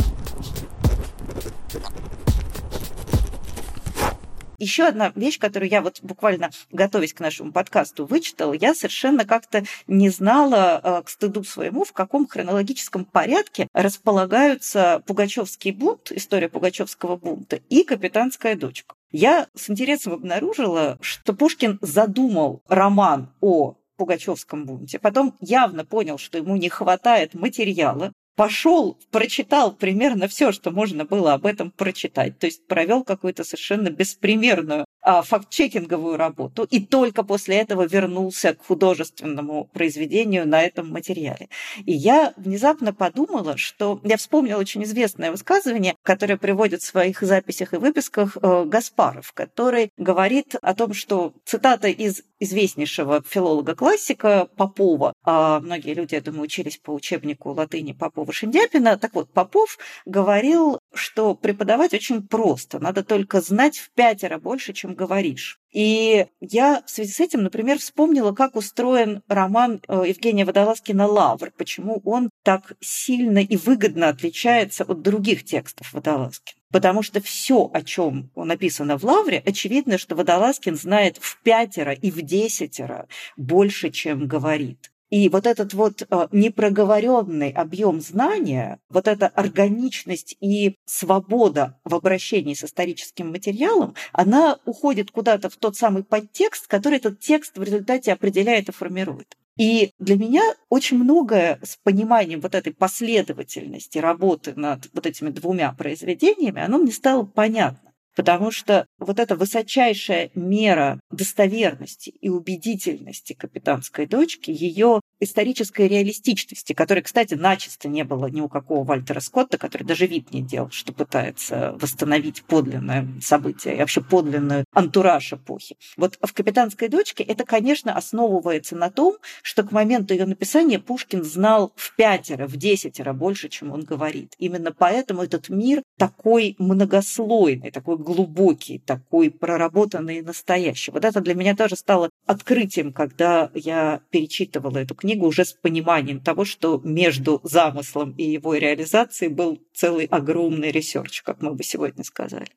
Еще 4.64 4.84
одна 4.84 5.12
вещь, 5.14 5.38
которую 5.38 5.68
я 5.68 5.82
вот 5.82 5.98
буквально 6.00 6.48
готовясь 6.72 7.12
к 7.12 7.20
нашему 7.20 7.52
подкасту 7.52 8.06
вычитала, 8.06 8.54
я 8.54 8.74
совершенно 8.74 9.26
как-то 9.26 9.64
не 9.86 10.08
знала 10.08 10.80
э, 10.82 11.02
к 11.02 11.10
стыду 11.10 11.44
своему, 11.44 11.84
в 11.84 11.92
каком 11.92 12.26
хронологическом 12.26 13.04
порядке 13.04 13.68
располагаются 13.74 15.02
Пугачевский 15.06 15.70
бунт, 15.72 16.10
история 16.12 16.48
Пугачевского 16.48 17.16
бунта 17.16 17.60
и 17.68 17.84
Капитанская 17.84 18.54
дочка. 18.54 18.94
Я 19.12 19.48
с 19.54 19.68
интересом 19.68 20.14
обнаружила, 20.14 20.96
что 21.02 21.34
Пушкин 21.34 21.78
задумал 21.82 22.62
роман 22.66 23.34
о 23.42 23.76
Пугачевском 23.98 24.64
бунте. 24.64 24.98
Потом 24.98 25.34
явно 25.40 25.84
понял, 25.84 26.16
что 26.16 26.38
ему 26.38 26.56
не 26.56 26.70
хватает 26.70 27.34
материала, 27.34 28.14
пошел, 28.36 28.98
прочитал 29.10 29.72
примерно 29.72 30.28
все, 30.28 30.52
что 30.52 30.70
можно 30.70 31.04
было 31.04 31.34
об 31.34 31.46
этом 31.46 31.70
прочитать. 31.70 32.38
То 32.38 32.46
есть 32.46 32.66
провел 32.66 33.04
какую-то 33.04 33.44
совершенно 33.44 33.90
беспримерную 33.90 34.84
а, 35.06 35.20
факт-чекинговую 35.20 36.16
работу 36.16 36.64
и 36.64 36.80
только 36.80 37.22
после 37.22 37.56
этого 37.56 37.86
вернулся 37.86 38.54
к 38.54 38.64
художественному 38.64 39.66
произведению 39.66 40.48
на 40.48 40.62
этом 40.62 40.90
материале. 40.90 41.50
И 41.84 41.92
я 41.92 42.32
внезапно 42.36 42.94
подумала, 42.94 43.58
что 43.58 44.00
я 44.02 44.16
вспомнила 44.16 44.58
очень 44.58 44.82
известное 44.84 45.30
высказывание, 45.30 45.94
которое 46.02 46.38
приводит 46.38 46.80
в 46.80 46.86
своих 46.86 47.20
записях 47.20 47.74
и 47.74 47.76
выписках 47.76 48.38
э, 48.40 48.64
Гаспаров, 48.64 49.32
который 49.32 49.90
говорит 49.98 50.54
о 50.62 50.74
том, 50.74 50.94
что 50.94 51.34
цитата 51.44 51.88
из 51.88 52.22
известнейшего 52.40 53.22
филолога-классика 53.28 54.48
Попова, 54.56 55.12
а 55.22 55.60
многие 55.60 55.94
люди, 55.94 56.14
я 56.14 56.20
думаю, 56.20 56.44
учились 56.44 56.78
по 56.78 56.92
учебнику 56.92 57.50
латыни 57.50 57.92
Попова-Шиндяпина, 58.24 58.96
так 58.96 59.14
вот, 59.14 59.32
Попов 59.32 59.78
говорил, 60.06 60.78
что 60.94 61.34
преподавать 61.34 61.94
очень 61.94 62.26
просто, 62.26 62.78
надо 62.78 63.04
только 63.04 63.40
знать 63.40 63.78
в 63.78 63.90
пятеро 63.90 64.38
больше, 64.38 64.72
чем 64.72 64.94
говоришь. 64.94 65.58
И 65.72 66.26
я 66.40 66.82
в 66.86 66.90
связи 66.90 67.12
с 67.12 67.20
этим, 67.20 67.42
например, 67.42 67.78
вспомнила, 67.78 68.32
как 68.32 68.54
устроен 68.54 69.22
роман 69.26 69.80
э, 69.88 70.04
Евгения 70.06 70.44
Водолазкина 70.44 71.06
«Лавр», 71.06 71.50
почему 71.56 72.00
он 72.04 72.30
так 72.44 72.74
сильно 72.80 73.38
и 73.38 73.56
выгодно 73.56 74.08
отличается 74.08 74.84
от 74.84 75.02
других 75.02 75.44
текстов 75.44 75.92
Водолазкина. 75.92 76.60
Потому 76.70 77.02
что 77.02 77.20
все, 77.20 77.70
о 77.72 77.82
чем 77.82 78.30
написано 78.36 78.98
в 78.98 79.04
Лавре, 79.04 79.42
очевидно, 79.44 79.98
что 79.98 80.14
Водолазкин 80.14 80.76
знает 80.76 81.18
в 81.20 81.42
пятеро 81.42 81.92
и 81.92 82.10
в 82.10 82.22
десятеро 82.22 83.08
больше, 83.36 83.90
чем 83.90 84.28
говорит. 84.28 84.92
И 85.14 85.28
вот 85.28 85.46
этот 85.46 85.74
вот 85.74 86.02
э, 86.02 86.26
непроговоренный 86.32 87.50
объем 87.50 88.00
знания, 88.00 88.80
вот 88.88 89.06
эта 89.06 89.28
органичность 89.28 90.36
и 90.40 90.74
свобода 90.86 91.78
в 91.84 91.94
обращении 91.94 92.54
с 92.54 92.64
историческим 92.64 93.30
материалом, 93.30 93.94
она 94.12 94.58
уходит 94.64 95.12
куда-то 95.12 95.50
в 95.50 95.56
тот 95.56 95.76
самый 95.76 96.02
подтекст, 96.02 96.66
который 96.66 96.98
этот 96.98 97.20
текст 97.20 97.56
в 97.56 97.62
результате 97.62 98.12
определяет 98.12 98.70
и 98.70 98.72
формирует. 98.72 99.36
И 99.56 99.92
для 100.00 100.16
меня 100.16 100.42
очень 100.68 100.98
многое 100.98 101.60
с 101.62 101.76
пониманием 101.76 102.40
вот 102.40 102.56
этой 102.56 102.74
последовательности 102.74 103.98
работы 103.98 104.54
над 104.56 104.88
вот 104.92 105.06
этими 105.06 105.30
двумя 105.30 105.72
произведениями, 105.74 106.60
оно 106.60 106.78
мне 106.78 106.90
стало 106.90 107.22
понятно. 107.22 107.83
Потому 108.14 108.50
что 108.50 108.86
вот 108.98 109.18
эта 109.18 109.36
высочайшая 109.36 110.30
мера 110.34 111.00
достоверности 111.10 112.10
и 112.10 112.28
убедительности 112.28 113.32
капитанской 113.32 114.06
дочки, 114.06 114.50
ее 114.50 115.00
исторической 115.20 115.88
реалистичности, 115.88 116.72
которой, 116.72 117.02
кстати, 117.02 117.34
начисто 117.34 117.88
не 117.88 118.04
было 118.04 118.26
ни 118.26 118.40
у 118.40 118.48
какого 118.48 118.84
Вальтера 118.84 119.20
Скотта, 119.20 119.58
который 119.58 119.84
даже 119.84 120.06
вид 120.06 120.32
не 120.32 120.42
делал, 120.42 120.70
что 120.70 120.92
пытается 120.92 121.76
восстановить 121.80 122.42
подлинное 122.44 123.08
событие 123.20 123.76
и 123.76 123.78
вообще 123.78 124.00
подлинную 124.00 124.64
антураж 124.72 125.32
эпохи. 125.32 125.76
Вот 125.96 126.18
в 126.20 126.32
«Капитанской 126.32 126.88
дочке» 126.88 127.24
это, 127.24 127.44
конечно, 127.44 127.96
основывается 127.96 128.76
на 128.76 128.90
том, 128.90 129.16
что 129.42 129.62
к 129.62 129.72
моменту 129.72 130.14
ее 130.14 130.26
написания 130.26 130.78
Пушкин 130.78 131.24
знал 131.24 131.72
в 131.76 131.94
пятеро, 131.96 132.46
в 132.46 132.56
десятеро 132.56 133.12
больше, 133.12 133.48
чем 133.48 133.72
он 133.72 133.82
говорит. 133.82 134.34
Именно 134.38 134.72
поэтому 134.72 135.22
этот 135.22 135.48
мир 135.48 135.82
такой 135.98 136.56
многослойный, 136.58 137.70
такой 137.70 137.96
глубокий, 138.04 138.78
такой 138.78 139.30
проработанный 139.30 140.22
настоящий. 140.22 140.92
Вот 140.92 141.04
это 141.04 141.20
для 141.20 141.34
меня 141.34 141.56
тоже 141.56 141.76
стало 141.76 142.10
открытием, 142.26 142.92
когда 142.92 143.50
я 143.54 144.00
перечитывала 144.10 144.78
эту 144.78 144.94
книгу 144.94 145.26
уже 145.26 145.44
с 145.44 145.52
пониманием 145.52 146.20
того, 146.20 146.44
что 146.44 146.80
между 146.84 147.40
замыслом 147.42 148.14
и 148.16 148.24
его 148.24 148.54
реализацией 148.54 149.30
был 149.30 149.60
целый 149.74 150.06
огромный 150.06 150.70
research, 150.70 151.22
как 151.22 151.42
мы 151.42 151.54
бы 151.54 151.64
сегодня 151.64 152.04
сказали. 152.04 152.48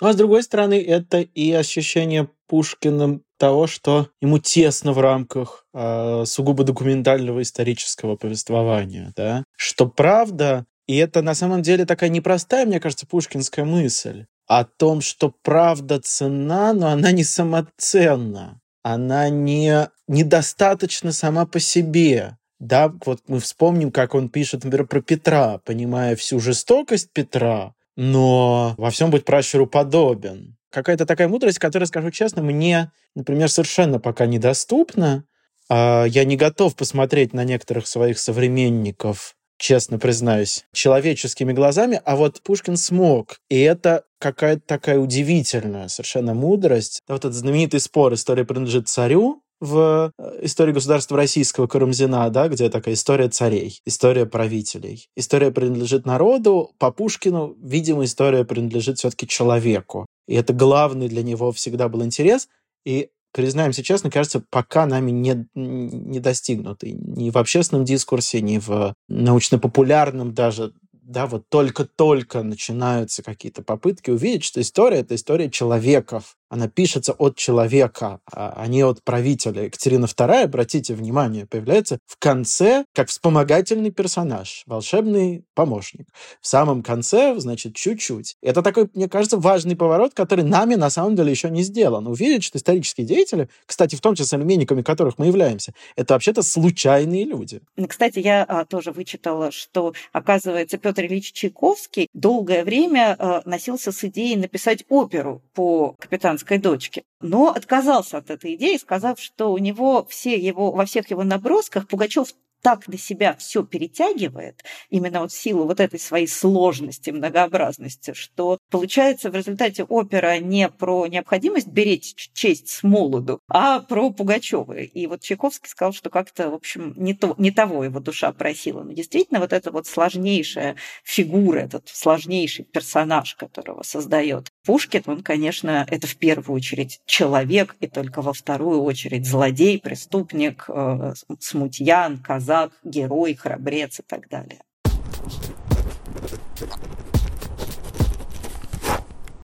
Ну, 0.00 0.08
а 0.08 0.12
с 0.12 0.16
другой 0.16 0.42
стороны, 0.42 0.80
это 0.80 1.20
и 1.20 1.50
ощущение 1.52 2.28
Пушкиным 2.46 3.22
того, 3.36 3.66
что 3.66 4.08
ему 4.20 4.38
тесно 4.38 4.92
в 4.92 5.00
рамках 5.00 5.66
э, 5.74 6.24
сугубо 6.24 6.64
документального 6.64 7.42
исторического 7.42 8.16
повествования, 8.16 9.12
да, 9.16 9.44
что 9.56 9.86
правда, 9.86 10.64
и 10.86 10.96
это 10.96 11.20
на 11.20 11.34
самом 11.34 11.62
деле 11.62 11.84
такая 11.84 12.08
непростая, 12.10 12.64
мне 12.64 12.80
кажется, 12.80 13.06
пушкинская 13.06 13.64
мысль 13.64 14.24
о 14.48 14.64
том, 14.64 15.02
что 15.02 15.32
правда 15.42 16.00
ценна, 16.00 16.72
но 16.72 16.88
она 16.88 17.12
не 17.12 17.22
самоценна, 17.22 18.60
она 18.82 19.28
не 19.28 19.88
недостаточно 20.08 21.12
сама 21.12 21.46
по 21.46 21.60
себе. 21.60 22.38
Да, 22.58 22.92
вот 23.04 23.20
мы 23.28 23.38
вспомним, 23.38 23.92
как 23.92 24.14
он 24.14 24.30
пишет, 24.30 24.64
например, 24.64 24.86
про 24.86 25.00
Петра, 25.00 25.58
понимая 25.58 26.16
всю 26.16 26.40
жестокость 26.40 27.12
Петра, 27.12 27.74
но 27.94 28.74
во 28.78 28.90
всем 28.90 29.10
быть 29.10 29.24
пращуру 29.24 29.66
подобен. 29.66 30.56
Какая-то 30.70 31.06
такая 31.06 31.28
мудрость, 31.28 31.58
которая, 31.58 31.86
скажу 31.86 32.10
честно, 32.10 32.42
мне, 32.42 32.90
например, 33.14 33.50
совершенно 33.50 34.00
пока 34.00 34.26
недоступна. 34.26 35.24
А, 35.68 36.04
я 36.04 36.24
не 36.24 36.36
готов 36.36 36.74
посмотреть 36.74 37.32
на 37.32 37.44
некоторых 37.44 37.86
своих 37.86 38.18
современников, 38.18 39.36
честно 39.58 39.98
признаюсь, 39.98 40.64
человеческими 40.72 41.52
глазами, 41.52 42.00
а 42.04 42.16
вот 42.16 42.40
Пушкин 42.42 42.76
смог. 42.76 43.38
И 43.48 43.60
это 43.60 44.04
какая-то 44.18 44.62
такая 44.66 44.98
удивительная 44.98 45.88
совершенно 45.88 46.34
мудрость. 46.34 47.00
Вот 47.08 47.24
этот 47.24 47.34
знаменитый 47.34 47.80
спор 47.80 48.14
«История 48.14 48.44
принадлежит 48.44 48.88
царю», 48.88 49.42
в 49.60 50.12
э, 50.18 50.38
истории 50.42 50.72
государства 50.72 51.16
российского 51.16 51.66
Карамзина, 51.66 52.30
да, 52.30 52.48
где 52.48 52.70
такая 52.70 52.94
история 52.94 53.28
царей, 53.28 53.80
история 53.84 54.26
правителей. 54.26 55.08
История 55.16 55.50
принадлежит 55.50 56.06
народу, 56.06 56.70
по 56.78 56.90
Пушкину, 56.92 57.56
видимо, 57.60 58.04
история 58.04 58.44
принадлежит 58.44 58.98
все-таки 58.98 59.26
человеку. 59.26 60.06
И 60.26 60.34
это 60.34 60.52
главный 60.52 61.08
для 61.08 61.22
него 61.22 61.50
всегда 61.52 61.88
был 61.88 62.04
интерес. 62.04 62.48
И 62.84 63.10
признаемся 63.32 63.82
честно, 63.82 64.10
кажется, 64.10 64.42
пока 64.50 64.86
нами 64.86 65.10
не, 65.10 65.46
не 65.54 66.20
достигнутый 66.20 66.92
ни 66.92 67.30
в 67.30 67.36
общественном 67.36 67.84
дискурсе, 67.84 68.40
ни 68.40 68.58
в 68.58 68.94
научно-популярном 69.08 70.34
даже. 70.34 70.72
Да, 70.92 71.26
вот 71.26 71.48
только-только 71.48 72.42
начинаются 72.42 73.22
какие-то 73.22 73.62
попытки 73.62 74.10
увидеть, 74.10 74.44
что 74.44 74.60
история— 74.60 74.98
это 74.98 75.14
история 75.14 75.50
человеков, 75.50 76.36
она 76.48 76.68
пишется 76.68 77.12
от 77.12 77.36
человека, 77.36 78.20
а 78.26 78.66
не 78.66 78.82
от 78.82 79.02
правителя. 79.02 79.64
Екатерина 79.64 80.06
II, 80.06 80.44
обратите 80.44 80.94
внимание, 80.94 81.46
появляется 81.46 81.98
в 82.06 82.18
конце 82.18 82.84
как 82.94 83.08
вспомогательный 83.08 83.90
персонаж, 83.90 84.62
волшебный 84.66 85.44
помощник. 85.54 86.08
В 86.40 86.46
самом 86.46 86.82
конце, 86.82 87.38
значит, 87.38 87.74
чуть-чуть. 87.74 88.36
Это 88.42 88.62
такой, 88.62 88.88
мне 88.94 89.08
кажется, 89.08 89.36
важный 89.36 89.76
поворот, 89.76 90.14
который 90.14 90.44
нами 90.44 90.74
на 90.74 90.90
самом 90.90 91.16
деле 91.16 91.30
еще 91.30 91.50
не 91.50 91.62
сделан. 91.62 92.06
Увидеть, 92.06 92.44
что 92.44 92.58
исторические 92.58 93.06
деятели, 93.06 93.48
кстати, 93.66 93.96
в 93.96 94.00
том 94.00 94.14
числе 94.14 94.26
современниками 94.26 94.82
которых 94.82 95.18
мы 95.18 95.26
являемся, 95.26 95.72
это 95.96 96.14
вообще-то 96.14 96.42
случайные 96.42 97.24
люди. 97.24 97.60
Кстати, 97.88 98.20
я 98.20 98.44
а, 98.44 98.64
тоже 98.64 98.92
вычитала, 98.92 99.50
что, 99.50 99.92
оказывается, 100.12 100.78
Петр 100.78 101.04
Ильич 101.04 101.32
Чайковский 101.32 102.08
долгое 102.14 102.64
время 102.64 103.16
а, 103.18 103.42
носился 103.44 103.92
с 103.92 104.04
идеей 104.04 104.36
написать 104.36 104.84
оперу 104.88 105.42
по 105.54 105.94
капитану 105.98 106.37
американской 106.38 106.58
дочки. 106.58 107.04
Но 107.20 107.50
отказался 107.50 108.18
от 108.18 108.30
этой 108.30 108.54
идеи, 108.54 108.76
сказав, 108.76 109.20
что 109.20 109.52
у 109.52 109.58
него 109.58 110.06
все 110.08 110.36
его, 110.36 110.72
во 110.72 110.84
всех 110.84 111.10
его 111.10 111.24
набросках 111.24 111.88
Пугачев 111.88 112.28
так 112.62 112.88
на 112.88 112.98
себя 112.98 113.36
все 113.36 113.62
перетягивает, 113.62 114.64
именно 114.90 115.20
вот 115.20 115.32
в 115.32 115.38
силу 115.38 115.64
вот 115.64 115.80
этой 115.80 115.98
своей 115.98 116.26
сложности, 116.26 117.10
многообразности, 117.10 118.14
что 118.14 118.58
получается 118.70 119.30
в 119.30 119.34
результате 119.34 119.84
опера 119.84 120.38
не 120.38 120.68
про 120.68 121.06
необходимость 121.06 121.68
беречь 121.68 122.30
честь 122.34 122.68
с 122.68 122.82
молоду, 122.82 123.40
а 123.48 123.80
про 123.80 124.10
Пугачева. 124.10 124.78
И 124.78 125.06
вот 125.06 125.22
Чайковский 125.22 125.68
сказал, 125.68 125.92
что 125.92 126.10
как-то, 126.10 126.50
в 126.50 126.54
общем, 126.54 126.94
не, 126.96 127.14
то, 127.14 127.34
не 127.38 127.50
того 127.50 127.84
его 127.84 128.00
душа 128.00 128.32
просила. 128.32 128.82
Но 128.82 128.92
действительно 128.92 129.40
вот 129.40 129.52
эта 129.52 129.70
вот 129.70 129.86
сложнейшая 129.86 130.76
фигура, 131.04 131.60
этот 131.60 131.88
сложнейший 131.88 132.64
персонаж, 132.64 133.34
которого 133.36 133.82
создает 133.82 134.50
Пушкин, 134.68 135.02
он, 135.06 135.22
конечно, 135.22 135.86
это 135.88 136.06
в 136.06 136.14
первую 136.16 136.54
очередь 136.54 137.00
человек, 137.06 137.74
и 137.80 137.86
только 137.86 138.20
во 138.20 138.34
вторую 138.34 138.82
очередь 138.82 139.26
злодей, 139.26 139.80
преступник, 139.80 140.66
э, 140.68 141.14
смутьян, 141.40 142.18
казак, 142.18 142.72
герой, 142.84 143.34
храбрец 143.34 144.00
и 144.00 144.02
так 144.02 144.28
далее. 144.28 144.60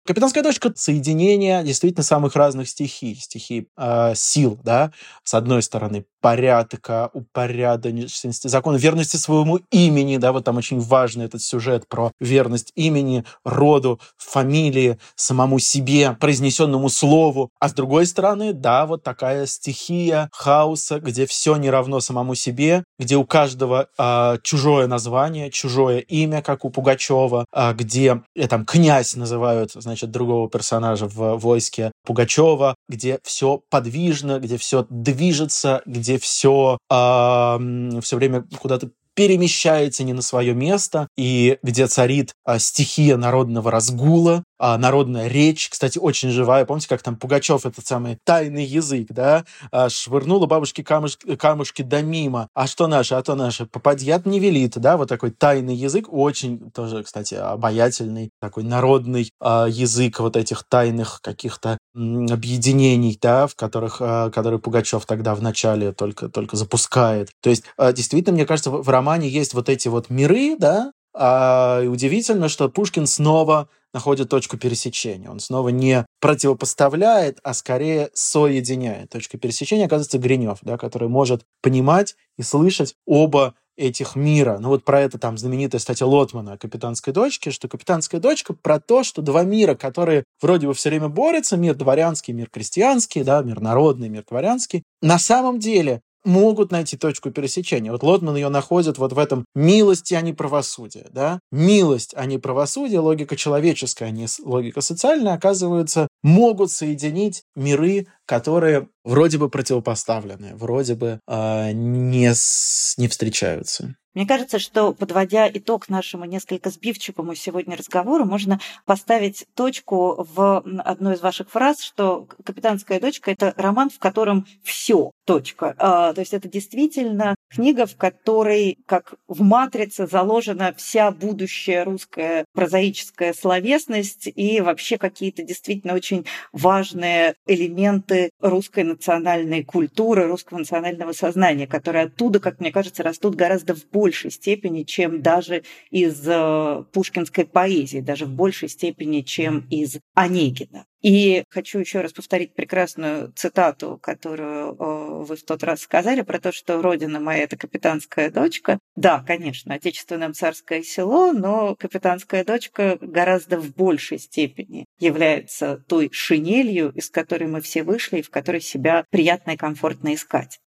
Капитанская 0.09 0.41
точка— 0.41 0.73
соединение 0.75 1.63
действительно 1.63 2.01
самых 2.01 2.35
разных 2.35 2.67
стихий. 2.67 3.13
Стихий 3.13 3.67
э, 3.77 4.13
сил, 4.15 4.59
да, 4.63 4.91
с 5.23 5.35
одной 5.35 5.61
стороны, 5.61 6.03
порядка, 6.19 7.09
упорядоченности, 7.13 8.47
закона 8.47 8.77
верности 8.77 9.17
своему 9.17 9.59
имени, 9.71 10.17
да, 10.17 10.31
вот 10.31 10.45
там 10.45 10.57
очень 10.57 10.79
важный 10.79 11.25
этот 11.25 11.41
сюжет 11.41 11.87
про 11.87 12.11
верность 12.19 12.71
имени, 12.75 13.23
роду, 13.43 13.99
фамилии, 14.17 14.97
самому 15.15 15.59
себе, 15.59 16.17
произнесенному 16.19 16.89
слову. 16.89 17.51
А 17.59 17.69
с 17.69 17.73
другой 17.73 18.05
стороны, 18.05 18.53
да, 18.53 18.85
вот 18.85 19.03
такая 19.03 19.45
стихия 19.45 20.29
хаоса, 20.33 20.99
где 20.99 21.25
все 21.25 21.55
не 21.57 21.69
равно 21.69 21.99
самому 21.99 22.35
себе, 22.35 22.83
где 22.97 23.15
у 23.15 23.25
каждого 23.25 23.87
э, 23.97 24.37
чужое 24.43 24.87
название, 24.87 25.51
чужое 25.51 25.99
имя, 25.99 26.41
как 26.41 26.65
у 26.65 26.69
Пугачева, 26.69 27.45
э, 27.53 27.73
где 27.73 28.23
э, 28.35 28.47
там 28.47 28.65
князь 28.65 29.15
называют, 29.15 29.71
значит, 29.73 29.98
другого 30.07 30.49
персонажа 30.49 31.07
в 31.07 31.37
войске 31.37 31.91
Пугачева, 32.05 32.75
где 32.87 33.19
все 33.23 33.61
подвижно, 33.69 34.39
где 34.39 34.57
все 34.57 34.85
движется, 34.89 35.81
где 35.85 36.17
все, 36.17 36.77
э, 36.91 37.99
все 38.01 38.15
время 38.15 38.45
куда-то 38.59 38.91
перемещается 39.15 40.03
не 40.03 40.13
на 40.13 40.21
свое 40.21 40.53
место, 40.53 41.07
и 41.17 41.57
где 41.63 41.87
царит 41.87 42.33
а, 42.45 42.59
стихия 42.59 43.17
народного 43.17 43.71
разгула, 43.71 44.43
а, 44.57 44.77
народная 44.77 45.27
речь, 45.27 45.69
кстати, 45.69 45.97
очень 45.97 46.29
живая. 46.29 46.65
Помните, 46.65 46.87
как 46.89 47.01
там 47.01 47.15
Пугачев, 47.15 47.65
этот 47.65 47.87
самый 47.87 48.17
тайный 48.25 48.65
язык, 48.65 49.07
да, 49.09 49.45
а, 49.71 49.89
швырнула 49.89 50.45
бабушке 50.45 50.83
камушки, 50.83 51.35
камушки 51.35 51.81
да 51.81 52.01
мимо. 52.01 52.47
А 52.53 52.67
что 52.67 52.87
наше, 52.87 53.15
а 53.15 53.21
то 53.23 53.35
наше, 53.35 53.65
попадьят 53.65 54.25
не 54.25 54.39
велит, 54.39 54.77
да, 54.77 54.97
вот 54.97 55.09
такой 55.09 55.31
тайный 55.31 55.75
язык, 55.75 56.07
очень 56.11 56.71
тоже, 56.71 57.03
кстати, 57.03 57.35
обаятельный, 57.35 58.29
такой 58.39 58.63
народный 58.63 59.31
а, 59.39 59.65
язык 59.67 60.19
вот 60.19 60.37
этих 60.37 60.63
тайных 60.69 61.19
каких-то 61.21 61.77
объединений, 61.99 63.17
да, 63.21 63.47
в 63.47 63.55
которых, 63.55 63.97
а, 63.99 64.29
которые 64.29 64.59
Пугачев 64.59 65.05
тогда 65.05 65.35
в 65.35 65.41
начале 65.41 65.91
только, 65.91 66.29
только 66.29 66.55
запускает. 66.55 67.29
То 67.41 67.49
есть, 67.49 67.63
а, 67.77 67.91
действительно, 67.91 68.35
мне 68.35 68.45
кажется, 68.45 68.71
в, 68.71 68.89
романе 68.89 69.27
есть 69.27 69.53
вот 69.53 69.69
эти 69.69 69.87
вот 69.87 70.09
миры, 70.09 70.55
да, 70.57 70.91
а, 71.13 71.81
и 71.83 71.87
удивительно, 71.87 72.49
что 72.49 72.69
Пушкин 72.69 73.05
снова 73.05 73.67
находит 73.93 74.29
точку 74.29 74.57
пересечения. 74.57 75.29
Он 75.29 75.39
снова 75.39 75.69
не 75.69 76.05
противопоставляет, 76.21 77.39
а 77.43 77.53
скорее 77.53 78.09
соединяет. 78.13 79.09
Точка 79.09 79.37
пересечения 79.37 79.87
оказывается 79.87 80.19
Гринев, 80.19 80.59
да, 80.61 80.77
который 80.77 81.09
может 81.09 81.43
понимать 81.61 82.15
и 82.37 82.43
слышать 82.43 82.95
оба 83.05 83.55
этих 83.79 84.15
мира. 84.15 84.57
Ну 84.59 84.69
вот 84.69 84.83
про 84.83 84.99
это 84.99 85.17
там 85.17 85.37
знаменитая 85.37 85.79
статья 85.79 86.05
Лотмана 86.05 86.53
о 86.53 86.57
капитанской 86.57 87.13
дочке, 87.13 87.51
что 87.51 87.67
капитанская 87.67 88.19
дочка 88.19 88.53
про 88.53 88.79
то, 88.79 89.03
что 89.03 89.21
два 89.21 89.43
мира, 89.43 89.75
которые 89.75 90.25
вроде 90.41 90.67
бы 90.67 90.73
все 90.73 90.89
время 90.89 91.07
борются, 91.07 91.57
мир 91.57 91.75
дворянский, 91.75 92.33
мир 92.33 92.49
крестьянский, 92.49 93.23
да, 93.23 93.41
мир 93.41 93.61
народный, 93.61 94.09
мир 94.09 94.25
дворянский, 94.29 94.83
на 95.01 95.17
самом 95.17 95.59
деле 95.59 96.01
могут 96.23 96.71
найти 96.71 96.97
точку 96.97 97.31
пересечения. 97.31 97.91
Вот 97.91 98.03
Лотман 98.03 98.35
ее 98.35 98.49
находит 98.49 98.97
вот 98.97 99.13
в 99.13 99.19
этом 99.19 99.45
милости, 99.55 100.13
а 100.13 100.21
не 100.21 100.33
правосудие. 100.33 101.07
Да? 101.11 101.39
Милость, 101.51 102.13
а 102.15 102.25
не 102.25 102.37
правосудие, 102.37 102.99
логика 102.99 103.35
человеческая, 103.35 104.05
а 104.05 104.11
не 104.11 104.27
логика 104.43 104.81
социальная, 104.81 105.33
оказывается, 105.33 106.07
могут 106.23 106.71
соединить 106.71 107.43
миры, 107.55 108.07
которые 108.25 108.89
вроде 109.03 109.37
бы 109.37 109.49
противопоставлены, 109.49 110.55
вроде 110.55 110.95
бы 110.95 111.19
э, 111.27 111.71
не, 111.71 112.33
с, 112.33 112.95
не 112.97 113.07
встречаются. 113.07 113.95
Мне 114.19 114.27
кажется, 114.27 114.59
что, 114.59 114.91
подводя 114.91 115.49
итог 115.49 115.87
нашему 115.87 116.25
несколько 116.25 116.69
сбивчивому 116.71 117.35
сегодня 117.35 117.77
разговору, 117.77 118.25
можно 118.25 118.59
поставить 118.83 119.45
точку 119.55 120.27
в 120.35 120.57
одной 120.83 121.15
из 121.15 121.21
ваших 121.21 121.49
фраз, 121.49 121.81
что 121.81 122.27
«Капитанская 122.43 122.99
дочка»— 122.99 123.31
это 123.39 123.53
роман, 123.55 123.89
в 123.89 123.97
котором 123.97 124.45
все 124.61 125.11
точка. 125.23 125.73
А, 125.77 126.11
то 126.11 126.19
есть 126.19 126.33
это 126.33 126.49
действительно 126.49 127.35
книга, 127.49 127.85
в 127.85 127.95
которой, 127.95 128.77
как 128.85 129.15
в 129.27 129.41
«Матрице», 129.41 130.07
заложена 130.07 130.73
вся 130.77 131.11
будущая 131.11 131.83
русская 131.83 132.45
прозаическая 132.53 133.33
словесность 133.33 134.29
и 134.33 134.61
вообще 134.61 134.97
какие-то 134.97 135.43
действительно 135.43 135.93
очень 135.93 136.25
важные 136.51 137.35
элементы 137.45 138.29
русской 138.39 138.83
национальной 138.83 139.63
культуры, 139.63 140.27
русского 140.27 140.59
национального 140.59 141.11
сознания, 141.11 141.67
которые 141.67 142.05
оттуда, 142.05 142.39
как 142.39 142.59
мне 142.59 142.71
кажется, 142.71 143.03
растут 143.03 143.35
гораздо 143.35 143.75
в 143.75 143.85
большей 143.89 144.31
степени, 144.31 144.83
чем 144.83 145.21
даже 145.21 145.63
из 145.89 146.21
э, 146.27 146.83
пушкинской 146.91 147.45
поэзии, 147.45 147.99
даже 147.99 148.25
в 148.25 148.33
большей 148.33 148.69
степени, 148.69 149.21
чем 149.21 149.65
из 149.69 149.97
Онегина. 150.13 150.85
И 151.01 151.43
хочу 151.49 151.79
еще 151.79 152.01
раз 152.01 152.11
повторить 152.11 152.53
прекрасную 152.53 153.31
цитату, 153.33 153.97
которую 154.01 154.73
э, 154.73 155.23
вы 155.23 155.35
в 155.35 155.43
тот 155.43 155.63
раз 155.63 155.81
сказали, 155.81 156.21
про 156.21 156.39
то, 156.39 156.51
что 156.51 156.81
родина 156.81 157.19
моя– 157.19 157.43
это 157.45 157.55
капитанская 157.57 158.29
дочка. 158.29 158.79
Да, 158.95 159.23
конечно, 159.25 159.75
отечественное 159.75 160.33
царское 160.33 160.83
село, 160.83 161.31
но 161.31 161.75
капитанская 161.75 162.43
дочка 162.43 162.97
гораздо 163.01 163.57
в 163.57 163.73
большей 163.75 164.19
степени 164.19 164.85
является 164.99 165.77
той 165.87 166.09
шинелью, 166.11 166.91
из 166.91 167.09
которой 167.09 167.47
мы 167.47 167.61
все 167.61 167.83
вышли 167.83 168.19
и 168.19 168.21
в 168.21 168.29
которой 168.29 168.61
себя 168.61 169.05
приятно 169.09 169.51
и 169.51 169.57
комфортно 169.57 170.13
искать 170.13 170.59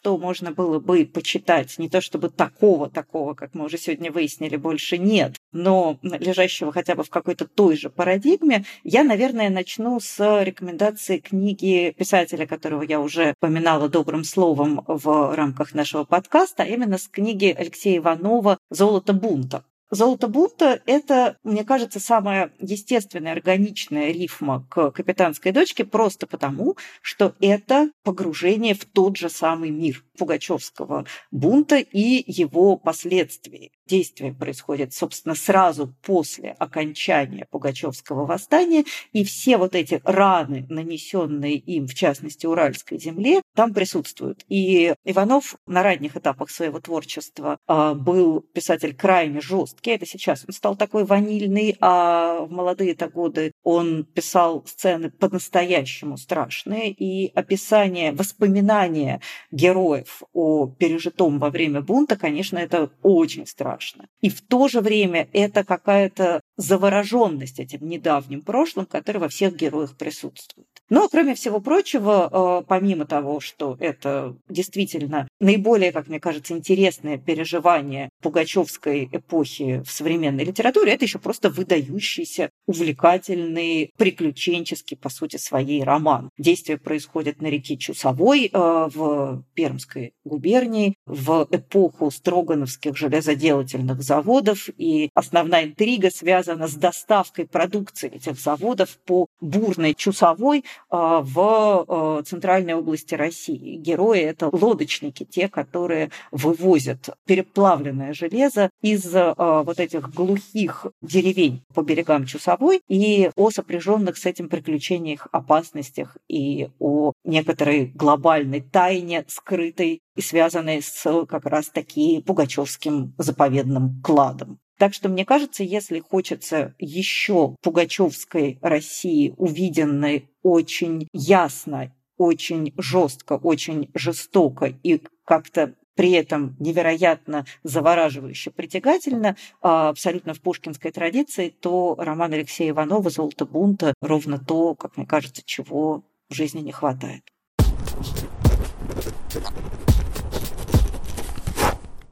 что 0.00 0.16
можно 0.16 0.52
было 0.52 0.78
бы 0.78 1.04
почитать. 1.04 1.76
Не 1.78 1.88
то 1.88 2.00
чтобы 2.00 2.30
такого, 2.30 2.88
такого, 2.88 3.34
как 3.34 3.54
мы 3.54 3.64
уже 3.64 3.78
сегодня 3.78 4.12
выяснили, 4.12 4.56
больше 4.56 4.96
нет, 4.96 5.36
но 5.52 5.98
лежащего 6.02 6.72
хотя 6.72 6.94
бы 6.94 7.02
в 7.02 7.10
какой-то 7.10 7.46
той 7.46 7.76
же 7.76 7.90
парадигме, 7.90 8.64
я, 8.84 9.02
наверное, 9.02 9.50
начну 9.50 9.98
с 10.00 10.42
рекомендации 10.42 11.18
книги 11.18 11.94
писателя, 11.96 12.46
которого 12.46 12.82
я 12.82 13.00
уже 13.00 13.34
поминала 13.40 13.88
добрым 13.88 14.24
словом 14.24 14.84
в 14.86 15.34
рамках 15.34 15.74
нашего 15.74 16.04
подкаста, 16.04 16.62
а 16.62 16.66
именно 16.66 16.98
с 16.98 17.08
книги 17.08 17.54
Алексея 17.56 17.98
Иванова 17.98 18.58
«Золото 18.70 19.12
бунта». 19.12 19.64
Золото 19.90 20.28
бунта– 20.28 20.82
это, 20.86 21.38
мне 21.42 21.64
кажется, 21.64 21.98
самая 21.98 22.52
естественная, 22.58 23.32
органичная 23.32 24.10
рифма 24.10 24.66
к 24.68 24.90
капитанской 24.90 25.50
дочке 25.50 25.86
просто 25.86 26.26
потому, 26.26 26.76
что 27.00 27.34
это 27.40 27.90
погружение 28.04 28.74
в 28.74 28.84
тот 28.84 29.16
же 29.16 29.30
самый 29.30 29.70
мир 29.70 30.04
Пугачевского 30.18 31.06
бунта 31.30 31.76
и 31.76 32.22
его 32.30 32.76
последствий. 32.76 33.72
Действие 33.86 34.34
происходит, 34.34 34.92
собственно, 34.92 35.34
сразу 35.34 35.94
после 36.02 36.50
окончания 36.58 37.46
Пугачевского 37.50 38.26
восстания, 38.26 38.84
и 39.12 39.24
все 39.24 39.56
вот 39.56 39.74
эти 39.74 40.02
раны, 40.04 40.66
нанесенные 40.68 41.56
им, 41.56 41.86
в 41.86 41.94
частности, 41.94 42.44
Уральской 42.44 42.98
земле, 42.98 43.40
там 43.58 43.74
присутствуют. 43.74 44.44
И 44.48 44.94
Иванов 45.04 45.56
на 45.66 45.82
ранних 45.82 46.16
этапах 46.16 46.48
своего 46.48 46.78
творчества 46.78 47.58
а, 47.66 47.94
был 47.94 48.40
писатель 48.40 48.94
крайне 48.94 49.40
жесткий. 49.40 49.90
Это 49.90 50.06
сейчас 50.06 50.44
он 50.46 50.54
стал 50.54 50.76
такой 50.76 51.04
ванильный, 51.04 51.76
а 51.80 52.42
в 52.42 52.52
молодые-то 52.52 53.08
годы 53.08 53.50
он 53.64 54.04
писал 54.04 54.64
сцены 54.64 55.10
по-настоящему 55.10 56.16
страшные, 56.18 56.92
и 56.92 57.32
описание, 57.34 58.12
воспоминания 58.12 59.20
героев 59.50 60.22
о 60.32 60.68
пережитом 60.68 61.40
во 61.40 61.50
время 61.50 61.80
бунта, 61.80 62.16
конечно, 62.16 62.58
это 62.58 62.92
очень 63.02 63.44
страшно. 63.44 64.06
И 64.20 64.30
в 64.30 64.40
то 64.40 64.68
же 64.68 64.80
время 64.80 65.28
это 65.32 65.64
какая-то 65.64 66.42
завороженность 66.58 67.60
этим 67.60 67.88
недавним 67.88 68.42
прошлым, 68.42 68.84
который 68.84 69.18
во 69.18 69.28
всех 69.28 69.54
героях 69.54 69.96
присутствует. 69.96 70.66
Но, 70.90 71.08
кроме 71.08 71.34
всего 71.34 71.60
прочего, 71.60 72.60
э, 72.60 72.66
помимо 72.66 73.04
того, 73.06 73.40
что 73.40 73.76
это 73.78 74.36
действительно 74.48 75.28
наиболее, 75.38 75.92
как 75.92 76.08
мне 76.08 76.18
кажется, 76.18 76.54
интересное 76.54 77.16
переживание 77.16 78.08
пугачевской 78.22 79.08
эпохи 79.12 79.82
в 79.86 79.90
современной 79.90 80.44
литературе, 80.44 80.92
это 80.92 81.04
еще 81.04 81.18
просто 81.18 81.50
выдающийся, 81.50 82.50
увлекательный, 82.66 83.92
приключенческий, 83.96 84.96
по 84.96 85.10
сути, 85.10 85.36
своей 85.36 85.84
роман. 85.84 86.30
Действие 86.38 86.78
происходит 86.78 87.40
на 87.40 87.46
реке 87.46 87.76
Чусовой 87.76 88.46
э, 88.46 88.50
в 88.52 89.44
Пермской 89.54 90.14
губернии 90.24 90.96
в 91.06 91.46
эпоху 91.50 92.10
строгановских 92.10 92.96
железоделательных 92.96 94.02
заводов, 94.02 94.68
и 94.76 95.10
основная 95.14 95.64
интрига 95.64 96.10
связана 96.10 96.47
с 96.56 96.74
доставкой 96.74 97.46
продукции 97.46 98.10
этих 98.10 98.38
заводов 98.38 98.98
по 98.98 99.26
бурной 99.40 99.94
Чусовой 99.94 100.64
а, 100.90 101.20
в 101.20 101.36
а, 101.38 102.22
центральной 102.22 102.74
области 102.74 103.14
России. 103.14 103.76
Герои– 103.76 104.20
это 104.20 104.48
лодочники, 104.50 105.24
те, 105.24 105.48
которые 105.48 106.10
вывозят 106.30 107.10
переплавленное 107.26 108.12
железо 108.12 108.70
из 108.82 109.04
а, 109.14 109.62
вот 109.62 109.80
этих 109.80 110.10
глухих 110.12 110.86
деревень 111.02 111.62
по 111.74 111.82
берегам 111.82 112.26
Чусовой 112.26 112.80
и 112.88 113.30
о 113.36 113.50
сопряженных 113.50 114.16
с 114.16 114.26
этим 114.26 114.48
приключениях, 114.48 115.28
опасностях 115.32 116.16
и 116.28 116.68
о 116.78 117.12
некоторой 117.24 117.86
глобальной 117.94 118.60
тайне, 118.60 119.24
скрытой 119.28 120.00
и 120.16 120.20
связанной 120.20 120.82
с 120.82 121.26
как 121.26 121.46
раз 121.46 121.68
таки 121.68 122.22
пугачевским 122.22 123.14
заповедным 123.18 124.00
кладом. 124.02 124.58
Так 124.78 124.94
что, 124.94 125.08
мне 125.08 125.24
кажется, 125.24 125.64
если 125.64 125.98
хочется 125.98 126.74
еще 126.78 127.56
пугачевской 127.62 128.58
России, 128.62 129.34
увиденной 129.36 130.28
очень 130.42 131.08
ясно, 131.12 131.92
очень 132.16 132.72
жестко, 132.78 133.34
очень 133.34 133.90
жестоко 133.94 134.72
и 134.82 135.02
как-то 135.24 135.74
при 135.96 136.12
этом 136.12 136.54
невероятно 136.60 137.44
завораживающе 137.64 138.52
притягательно, 138.52 139.36
а 139.60 139.88
абсолютно 139.88 140.32
в 140.32 140.40
пушкинской 140.40 140.92
традиции, 140.92 141.48
то 141.48 141.96
роман 141.98 142.32
Алексея 142.32 142.70
Иванова 142.70 143.10
«Золото 143.10 143.46
бунта» 143.46 143.94
ровно 144.00 144.38
то, 144.38 144.76
как 144.76 144.96
мне 144.96 145.06
кажется, 145.06 145.42
чего 145.44 146.04
в 146.30 146.34
жизни 146.34 146.60
не 146.60 146.70
хватает. 146.70 147.24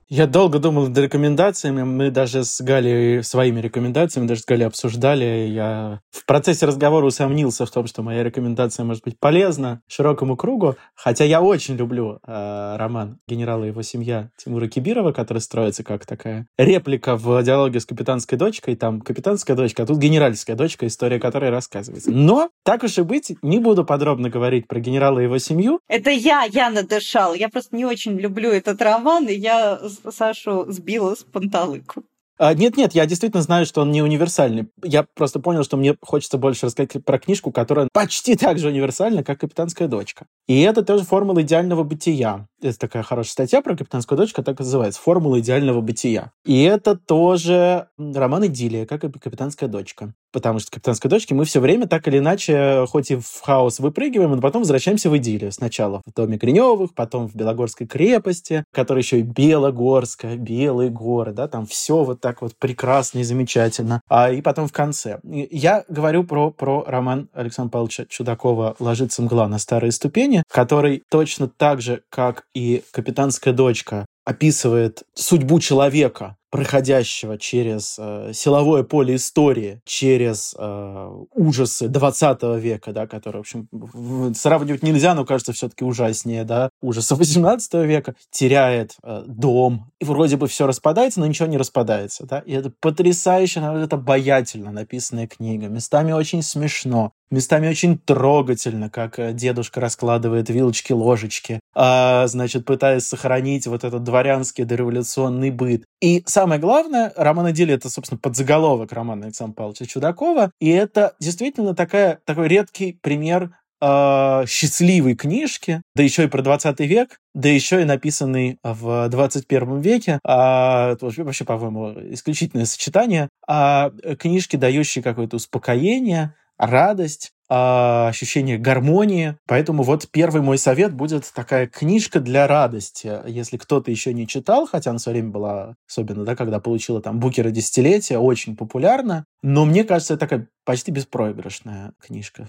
Я 0.09 0.29
долго 0.29 0.61
думал 0.61 0.87
над 0.87 0.97
рекомендациями. 0.99 1.83
Мы 1.83 2.13
даже 2.13 2.45
с 2.45 2.61
Галей 2.61 3.25
своими 3.25 3.59
рекомендациями, 3.59 4.29
даже 4.29 4.43
с 4.43 4.45
Галей 4.45 4.67
обсуждали. 4.67 5.49
Я 5.49 6.01
в 6.13 6.25
процессе 6.27 6.65
разговора 6.65 7.07
усомнился 7.07 7.67
в 7.67 7.71
том, 7.73 7.89
что 7.89 8.05
моя 8.05 8.23
рекомендация 8.23 8.85
может 8.85 9.03
быть 9.03 9.19
полезна 9.19 9.81
широкому 9.89 10.37
кругу. 10.37 10.77
Хотя 10.95 11.25
я 11.25 11.43
очень 11.43 11.75
люблю 11.75 12.21
э, 12.25 12.77
роман 12.77 13.19
«Генерал 13.27 13.65
и 13.65 13.69
его 13.69 13.83
семья» 13.83 14.31
Тимура 14.37 14.69
Кибирова, 14.69 15.11
который 15.11 15.39
строится 15.39 15.83
как 15.83 16.07
такая 16.07 16.47
реплика 16.57 17.17
в 17.17 17.43
диалоге 17.43 17.81
с 17.81 17.85
капитанской 17.87 18.39
дочкой. 18.39 18.77
Там 18.77 19.01
капитанская 19.01 19.57
дочка, 19.57 19.83
а 19.83 19.87
тут 19.87 19.99
генеральская 19.99 20.55
дочка, 20.55 20.87
история 20.87 21.19
которой 21.19 21.51
рассказывается. 21.51 22.13
Но, 22.13 22.51
так 22.63 22.85
уж 22.85 22.97
и 22.99 23.03
быть, 23.03 23.37
не 23.43 23.59
буду 23.59 23.85
подробно 23.85 24.31
говорить 24.31 24.69
про 24.69 24.79
генерала 24.79 25.19
и 25.19 25.25
его 25.25 25.39
семью. 25.39 25.81
Это 25.89 26.11
я, 26.11 26.45
я 26.45 26.71
надышал. 26.71 27.35
Я 27.35 27.49
просто 27.49 27.75
не 27.75 27.85
очень 27.85 28.17
люблю 28.21 28.51
этот 28.51 28.81
роман, 28.81 29.27
и 29.27 29.35
я 29.35 29.81
Сашу 30.11 30.67
сбила 30.71 31.15
с 31.15 31.23
панталыку. 31.23 32.05
А, 32.39 32.53
нет-нет, 32.53 32.95
я 32.95 33.07
действительно 33.07 33.43
знаю, 33.43 33.65
что 33.65 33.81
он 33.81 33.91
не 33.91 34.03
универсальный. 34.03 34.69
Я 34.85 35.05
просто 35.15 35.41
понял, 35.41 35.65
что 35.65 35.79
мне 35.79 35.97
хочется 36.03 36.37
больше 36.37 36.67
рассказать 36.67 37.03
про 37.05 37.19
книжку, 37.19 37.51
которая 37.51 37.89
почти 37.93 38.37
так 38.37 38.59
же 38.59 38.69
универсальна, 38.69 39.25
как 39.25 39.41
«Капитанская 39.41 39.89
дочка». 39.89 40.27
И 40.47 40.61
это 40.61 40.83
тоже 40.85 41.05
формула 41.05 41.41
идеального 41.41 41.83
бытия. 41.83 42.47
Есть 42.61 42.81
такая 42.81 43.03
хорошая 43.03 43.33
статья 43.33 43.63
про 43.63 43.77
капитанскую 43.77 44.19
дочку, 44.19 44.43
так 44.43 44.61
и 44.61 44.63
называется 44.63 45.01
«Формула 45.01 45.41
идеального 45.41 45.81
бытия». 45.81 46.33
И 46.45 46.63
это 46.63 46.97
тоже 46.97 47.89
роман 47.99 48.47
«Идиллия», 48.47 48.87
как 48.87 49.05
и 49.05 49.11
«Капитанская 49.11 49.69
дочка». 49.69 50.15
Потому 50.33 50.59
что 50.59 50.71
«Капитанской 50.71 51.11
дочке» 51.11 51.35
мы 51.35 51.45
все 51.45 51.61
время 51.61 51.87
так 51.87 52.07
или 52.09 52.19
иначе, 52.19 52.85
хоть 52.89 53.11
и 53.11 53.17
в 53.17 53.41
хаос 53.43 53.79
выпрыгиваем, 53.79 54.33
но 54.33 54.41
потом 54.41 54.63
возвращаемся 54.63 55.09
в 55.09 55.17
идиллию. 55.17 55.53
Сначала 55.53 56.03
в 56.07 56.13
доме 56.15 56.37
Гриневых, 56.37 56.95
потом 56.95 57.29
в 57.29 57.35
Белогорской 57.35 57.87
крепости, 57.87 58.65
которая 58.73 59.03
еще 59.03 59.21
и 59.21 59.23
Белогорская, 59.23 60.37
Белые 60.37 60.91
горы, 60.91 61.33
да, 61.33 61.49
там 61.49 61.67
все 61.67 62.05
вот 62.05 62.21
так 62.21 62.43
вот 62.43 62.57
прекрасно 62.59 63.21
и 63.21 63.23
замечательно. 63.23 64.01
А 64.09 64.31
и 64.31 64.43
потом 64.43 64.69
в 64.69 64.73
конце. 64.73 65.21
Я 65.25 65.85
говорю 65.89 66.25
про, 66.25 66.51
про 66.51 66.85
роман 66.87 67.29
Александра 67.33 67.73
Павловича 67.73 68.07
Чудакова 68.09 68.77
«Ложится 68.79 69.23
мгла 69.23 69.49
на 69.49 69.59
старые 69.59 69.93
ступени», 69.93 70.43
который 70.51 71.03
точно 71.11 71.49
так 71.49 71.81
же, 71.81 72.03
как 72.11 72.45
и 72.57 72.83
«Капитанская 72.91 73.53
дочка», 73.53 74.07
описывает 74.25 75.03
судьбу 75.13 75.61
человека, 75.61 76.37
проходящего 76.51 77.39
через 77.39 77.97
э, 77.99 78.33
силовое 78.33 78.83
поле 78.83 79.17
истории, 79.17 79.81
через 79.85 80.55
э, 80.59 81.11
ужасы 81.35 81.89
20 81.89 82.43
века, 82.61 82.93
да, 82.93 83.07
которые, 83.07 83.43
в 83.43 83.47
общем, 83.47 84.35
сравнивать 84.35 84.83
нельзя, 84.83 85.15
но 85.15 85.25
кажется 85.25 85.53
все-таки 85.53 85.85
ужаснее, 85.85 86.45
да, 86.45 86.71
ужасы 86.81 87.15
18 87.15 87.75
века, 87.75 88.15
теряет 88.31 88.97
э, 89.03 89.25
дом, 89.27 89.91
и 90.01 90.05
вроде 90.05 90.37
бы 90.37 90.47
все 90.47 90.67
распадается, 90.67 91.21
но 91.21 91.27
ничего 91.27 91.49
не 91.49 91.59
распадается, 91.59 92.27
да, 92.27 92.41
и 92.41 92.53
это 92.53 92.73
потрясающе, 92.81 93.61
это 93.61 93.97
обаятельно 93.97 94.71
написанная 94.71 95.27
книга, 95.27 95.69
местами 95.69 96.13
очень 96.13 96.43
смешно, 96.43 97.13
Местами 97.29 97.69
очень 97.69 97.99
трогательно, 97.99 98.89
как 98.89 99.19
э, 99.19 99.33
дедушка 99.33 99.81
раскладывает 99.81 100.49
вилочки-ложечки, 100.49 101.59
а, 101.75 102.25
значит, 102.29 102.65
пытаясь 102.65 103.05
сохранить 103.05 103.67
вот 103.67 103.83
этот 103.83 104.05
дворянский 104.05 104.63
дореволюционный 104.63 105.51
быт. 105.51 105.85
И 106.01 106.23
самое 106.37 106.61
главное, 106.61 107.15
роман 107.17 107.51
«Идиллия»— 107.51 107.77
это, 107.77 107.89
собственно, 107.89 108.19
подзаголовок 108.19 108.93
романа 108.93 109.25
Александра 109.25 109.55
Павловича 109.55 109.87
Чудакова, 109.87 110.51
и 110.61 110.69
это 110.69 111.15
действительно 111.19 111.75
такая, 111.75 112.21
такой 112.27 112.49
редкий 112.49 112.99
пример 113.01 113.57
э, 113.81 114.45
счастливой 114.47 115.15
книжки, 115.15 115.81
да 115.95 116.03
еще 116.03 116.25
и 116.25 116.27
про 116.27 116.43
20 116.43 116.79
век, 116.81 117.21
да 117.33 117.49
еще 117.49 117.81
и 117.81 117.87
написанный 117.87 118.59
в 118.63 119.09
21 119.09 119.81
веке. 119.81 120.19
А, 120.27 120.97
вообще, 121.01 121.45
по-моему, 121.47 121.95
исключительное 122.13 122.67
сочетание. 122.67 123.31
А, 123.49 123.91
книжки, 124.19 124.57
дающие 124.57 125.03
какое-то 125.03 125.37
успокоение, 125.37 126.35
радость, 126.59 127.33
а, 127.49 128.09
ощущение 128.09 128.59
гармонии. 128.59 129.37
Поэтому 129.47 129.83
вот 129.83 130.09
первый 130.11 130.43
мой 130.43 130.59
совет 130.59 130.93
будет 130.93 131.31
такая 131.33 131.67
книжка 131.67 132.21
для 132.21 132.47
радости. 132.47 133.21
Если 133.27 133.57
кто-то 133.57 133.91
еще 133.91 134.13
не 134.13 134.27
читал, 134.27 134.67
хотя 134.67 134.91
она 134.91 134.99
в 134.99 135.03
свое 135.03 135.19
время 135.19 135.33
была, 135.33 135.75
особенно, 135.89 136.25
да, 136.25 136.35
когда 136.35 136.59
получила 136.59 137.01
там 137.01 137.21
Букера 137.21 137.51
десятилетия, 137.51 138.19
очень 138.19 138.57
популярна, 138.57 139.27
но 139.43 139.65
мне 139.65 139.85
кажется, 139.85 140.15
это 140.15 140.21
такая 140.21 140.49
почти 140.65 140.91
беспроигрышная 140.91 141.93
книжка. 142.01 142.49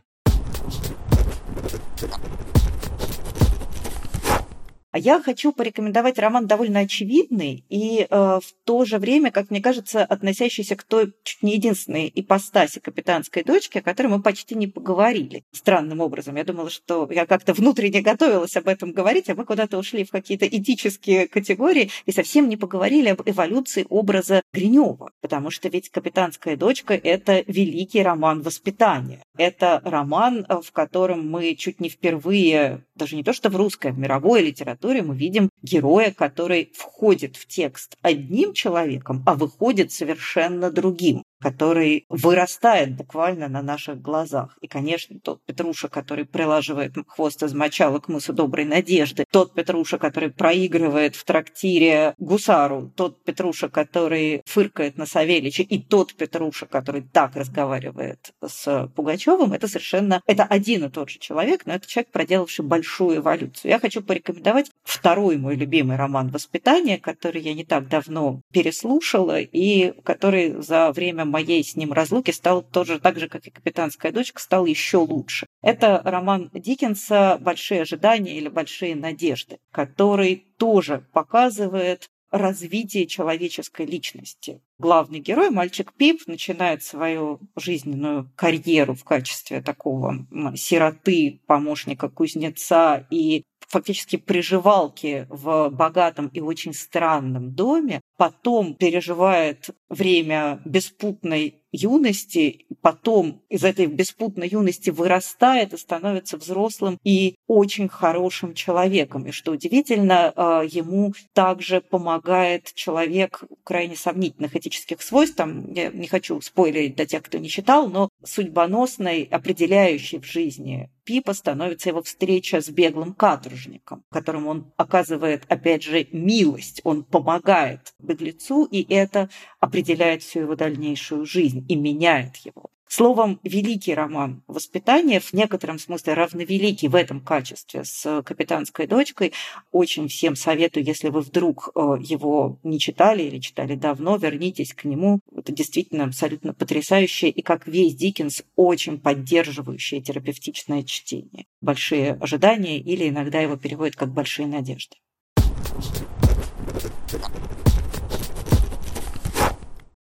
А 4.92 5.00
я 5.00 5.22
хочу 5.22 5.52
порекомендовать 5.52 6.18
роман 6.18 6.48
довольно 6.48 6.80
очевидный 6.80 7.66
и 7.70 8.08
э, 8.10 8.16
в 8.16 8.54
то 8.64 8.86
же 8.86 9.00
время, 9.00 9.32
как 9.32 9.52
мне 9.52 9.62
кажется, 9.62 10.04
относящийся 10.04 10.76
к 10.78 10.84
той 10.84 11.14
чуть 11.24 11.44
не 11.44 11.56
единственной 11.56 12.12
ипостаси 12.14 12.80
капитанской 12.80 13.44
дочки, 13.44 13.80
о 13.80 13.82
которой 13.82 14.08
мы 14.08 14.22
почти 14.22 14.56
не 14.56 14.68
поговорили. 14.68 15.44
Странным 15.52 16.00
образом. 16.00 16.38
Я 16.38 16.46
думала, 16.46 16.70
что 16.70 17.08
я 17.12 17.26
как-то 17.26 17.54
внутренне 17.54 18.02
готовилась 18.02 18.56
об 18.56 18.70
этом 18.70 18.94
говорить, 18.94 19.30
а 19.30 19.36
мы 19.36 19.44
куда-то 19.44 19.78
ушли 19.78 20.06
в 20.06 20.12
какие-то 20.12 20.48
этические 20.48 21.28
категории 21.28 21.92
и 22.06 22.12
совсем 22.14 22.48
не 22.48 22.56
поговорили 22.56 23.10
об 23.10 23.22
эволюции 23.26 23.86
образа 23.90 24.42
Гринева. 24.54 25.12
Потому 25.22 25.52
что 25.52 25.68
ведь 25.68 25.90
«Капитанская 25.90 26.56
дочка»— 26.56 26.94
это 27.04 27.44
великий 27.48 28.02
роман 28.02 28.42
воспитания. 28.42 29.22
Это 29.38 29.82
роман, 29.84 30.46
э, 30.48 30.62
в 30.64 30.72
котором 30.72 31.30
мы 31.30 31.56
чуть 31.56 31.82
не 31.82 31.90
впервые, 31.90 32.86
даже 32.96 33.18
не 33.18 33.24
то 33.24 33.34
что 33.34 33.50
в 33.50 33.56
русской, 33.58 33.92
а 33.92 33.94
в 33.94 34.00
мировой 34.00 34.42
литературе, 34.44 34.77
мы 35.02 35.16
видим 35.16 35.50
героя, 35.62 36.12
который 36.12 36.72
входит 36.76 37.36
в 37.36 37.48
текст 37.48 37.96
одним 38.02 38.54
человеком, 38.54 39.24
а 39.26 39.36
выходит 39.36 39.92
совершенно 39.92 40.72
другим 40.72 41.24
который 41.42 42.06
вырастает 42.10 42.96
буквально 42.96 43.48
на 43.48 43.62
наших 43.62 44.02
глазах. 44.02 44.58
И, 44.62 44.68
конечно, 44.68 45.20
тот 45.20 45.44
Петруша, 45.46 45.88
который 45.88 46.26
прилаживает 46.26 46.94
хвост 47.08 47.44
из 47.44 47.54
мочала 47.54 48.00
к 48.00 48.08
мысу 48.08 48.34
Доброй 48.34 48.66
Надежды, 48.66 49.26
тот 49.32 49.54
Петруша, 49.54 49.98
который 49.98 50.32
проигрывает 50.32 51.16
в 51.16 51.24
трактире 51.24 52.14
гусару, 52.18 52.92
тот 52.96 53.24
Петруша, 53.24 53.70
который 53.70 54.42
фыркает 54.46 54.98
на 54.98 55.06
Савелича, 55.06 55.64
и 55.64 55.80
тот 55.80 56.14
Петруша, 56.16 56.66
который 56.66 57.02
так 57.02 57.36
разговаривает 57.36 58.32
с 58.46 58.88
Пугачевым, 58.96 59.54
это 59.54 59.68
совершенно... 59.68 60.22
Это 60.26 60.44
один 60.44 60.86
и 60.86 60.90
тот 60.90 61.10
же 61.10 61.20
человек, 61.20 61.66
но 61.66 61.74
это 61.74 61.88
человек, 61.88 62.12
проделавший 62.12 62.66
большую 62.66 63.18
эволюцию. 63.18 63.72
Я 63.72 63.80
хочу 63.80 64.02
порекомендовать 64.02 64.72
второй 64.98 65.38
мой 65.38 65.56
любимый 65.56 65.96
роман 65.96 66.30
«Воспитание», 66.30 66.98
который 66.98 67.42
я 67.42 67.54
не 67.54 67.64
так 67.64 67.88
давно 67.88 68.42
переслушала 68.52 69.40
и 69.40 69.94
который 70.02 70.62
за 70.62 70.92
время 70.92 71.24
моей 71.24 71.64
с 71.64 71.76
ним 71.76 71.94
разлуки 71.94 72.32
стал 72.32 72.64
тоже 72.64 73.00
так 73.00 73.20
же, 73.20 73.30
как 73.30 73.46
и 73.46 73.52
«Капитанская 73.52 74.12
дочка», 74.12 74.42
стал 74.42 74.66
еще 74.66 74.98
лучше. 74.98 75.46
Это 75.62 76.02
роман 76.04 76.50
Диккенса 76.52 77.38
«Большие 77.40 77.84
ожидания» 77.84 78.38
или 78.38 78.50
«Большие 78.50 78.96
надежды», 78.96 79.60
который 79.72 80.48
тоже 80.58 81.06
показывает 81.14 82.10
развитие 82.32 83.06
человеческой 83.06 83.86
личности. 83.86 84.62
Главный 84.80 85.20
герой, 85.20 85.50
мальчик 85.50 85.94
Пип, 85.94 86.28
начинает 86.28 86.84
свою 86.84 87.40
жизненную 87.56 88.30
карьеру 88.36 88.96
в 88.96 89.04
качестве 89.04 89.62
такого 89.62 90.28
сироты, 90.56 91.42
помощника 91.48 92.10
кузнеца 92.10 93.08
и 93.10 93.44
фактически 93.68 94.16
приживалки 94.16 95.28
в 95.30 95.70
богатом 95.70 96.28
и 96.28 96.40
очень 96.40 96.74
странном 96.74 97.52
доме, 97.54 98.02
потом 98.18 98.74
переживает 98.74 99.70
время 99.90 100.62
беспутной 100.66 101.62
юности, 101.72 102.66
потом 102.82 103.42
из 103.50 103.64
этой 103.64 103.88
беспутной 103.88 104.48
юности 104.48 104.90
вырастает 104.90 105.74
и 105.74 105.78
становится 105.78 106.38
взрослым 106.38 107.00
и 107.04 107.36
очень 107.48 107.90
хорошим 107.90 108.54
человеком. 108.54 109.26
И 109.28 109.32
что 109.32 109.52
удивительно, 109.52 110.34
а, 110.36 110.64
ему 110.64 111.14
также 111.34 111.82
помогает 111.82 112.74
человек 112.74 113.44
крайне 113.64 113.96
сомнительных 113.96 114.56
этических 114.56 115.02
свойств. 115.02 115.36
Там, 115.36 115.72
я 115.74 115.90
не 115.90 116.08
хочу 116.08 116.40
спойлерить 116.42 116.96
для 116.96 117.06
тех, 117.06 117.24
кто 117.24 117.38
не 117.38 117.50
читал, 117.50 117.90
но 117.90 118.10
судьбоносной, 118.24 119.24
определяющей 119.24 120.20
в 120.20 120.26
жизни 120.26 120.90
Пипа 121.08 121.34
становится 121.34 121.88
его 121.88 122.04
встреча 122.04 122.60
с 122.60 122.68
беглым 122.68 123.14
каторжником, 123.14 124.04
которому 124.12 124.50
он 124.50 124.74
оказывает, 124.76 125.46
опять 125.48 125.82
же, 125.82 126.06
милость. 126.12 126.82
Он 126.84 127.06
помогает 127.06 127.94
беглецу, 127.98 128.66
и 128.66 128.86
это 128.94 129.30
определяет 129.68 130.24
всю 130.24 130.42
его 130.42 130.56
дальнейшую 130.56 131.26
жизнь 131.26 131.66
и 131.68 131.76
меняет 131.76 132.38
его. 132.38 132.70
Словом, 132.90 133.42
великий 133.44 133.94
роман 133.94 134.44
«Воспитание» 134.48 135.20
в 135.20 135.34
некотором 135.34 135.78
смысле 135.78 136.14
равновеликий 136.14 136.88
в 136.88 136.96
этом 136.96 137.20
качестве 137.20 137.84
с 137.84 138.24
«Капитанской 138.24 138.88
дочкой». 138.88 139.34
Очень 139.74 140.08
всем 140.08 140.38
советую, 140.38 140.86
если 140.86 141.10
вы 141.10 141.20
вдруг 141.20 141.72
э, 141.76 141.80
его 142.00 142.60
не 142.64 142.80
читали 142.80 143.24
или 143.24 143.40
читали 143.40 143.76
давно, 143.76 144.16
вернитесь 144.16 144.74
к 144.74 144.86
нему. 144.86 145.20
Это 145.36 145.52
действительно 145.52 146.06
абсолютно 146.06 146.54
потрясающее 146.54 147.30
и, 147.30 147.42
как 147.42 147.68
весь 147.68 147.94
Диккенс, 147.94 148.44
очень 148.56 149.00
поддерживающее 149.00 150.02
терапевтичное 150.02 150.84
чтение. 150.84 151.46
«Большие 151.60 152.14
ожидания» 152.14 152.80
или 152.80 153.10
иногда 153.10 153.42
его 153.42 153.58
переводят 153.58 153.98
как 153.98 154.14
«большие 154.14 154.48
надежды». 154.48 154.96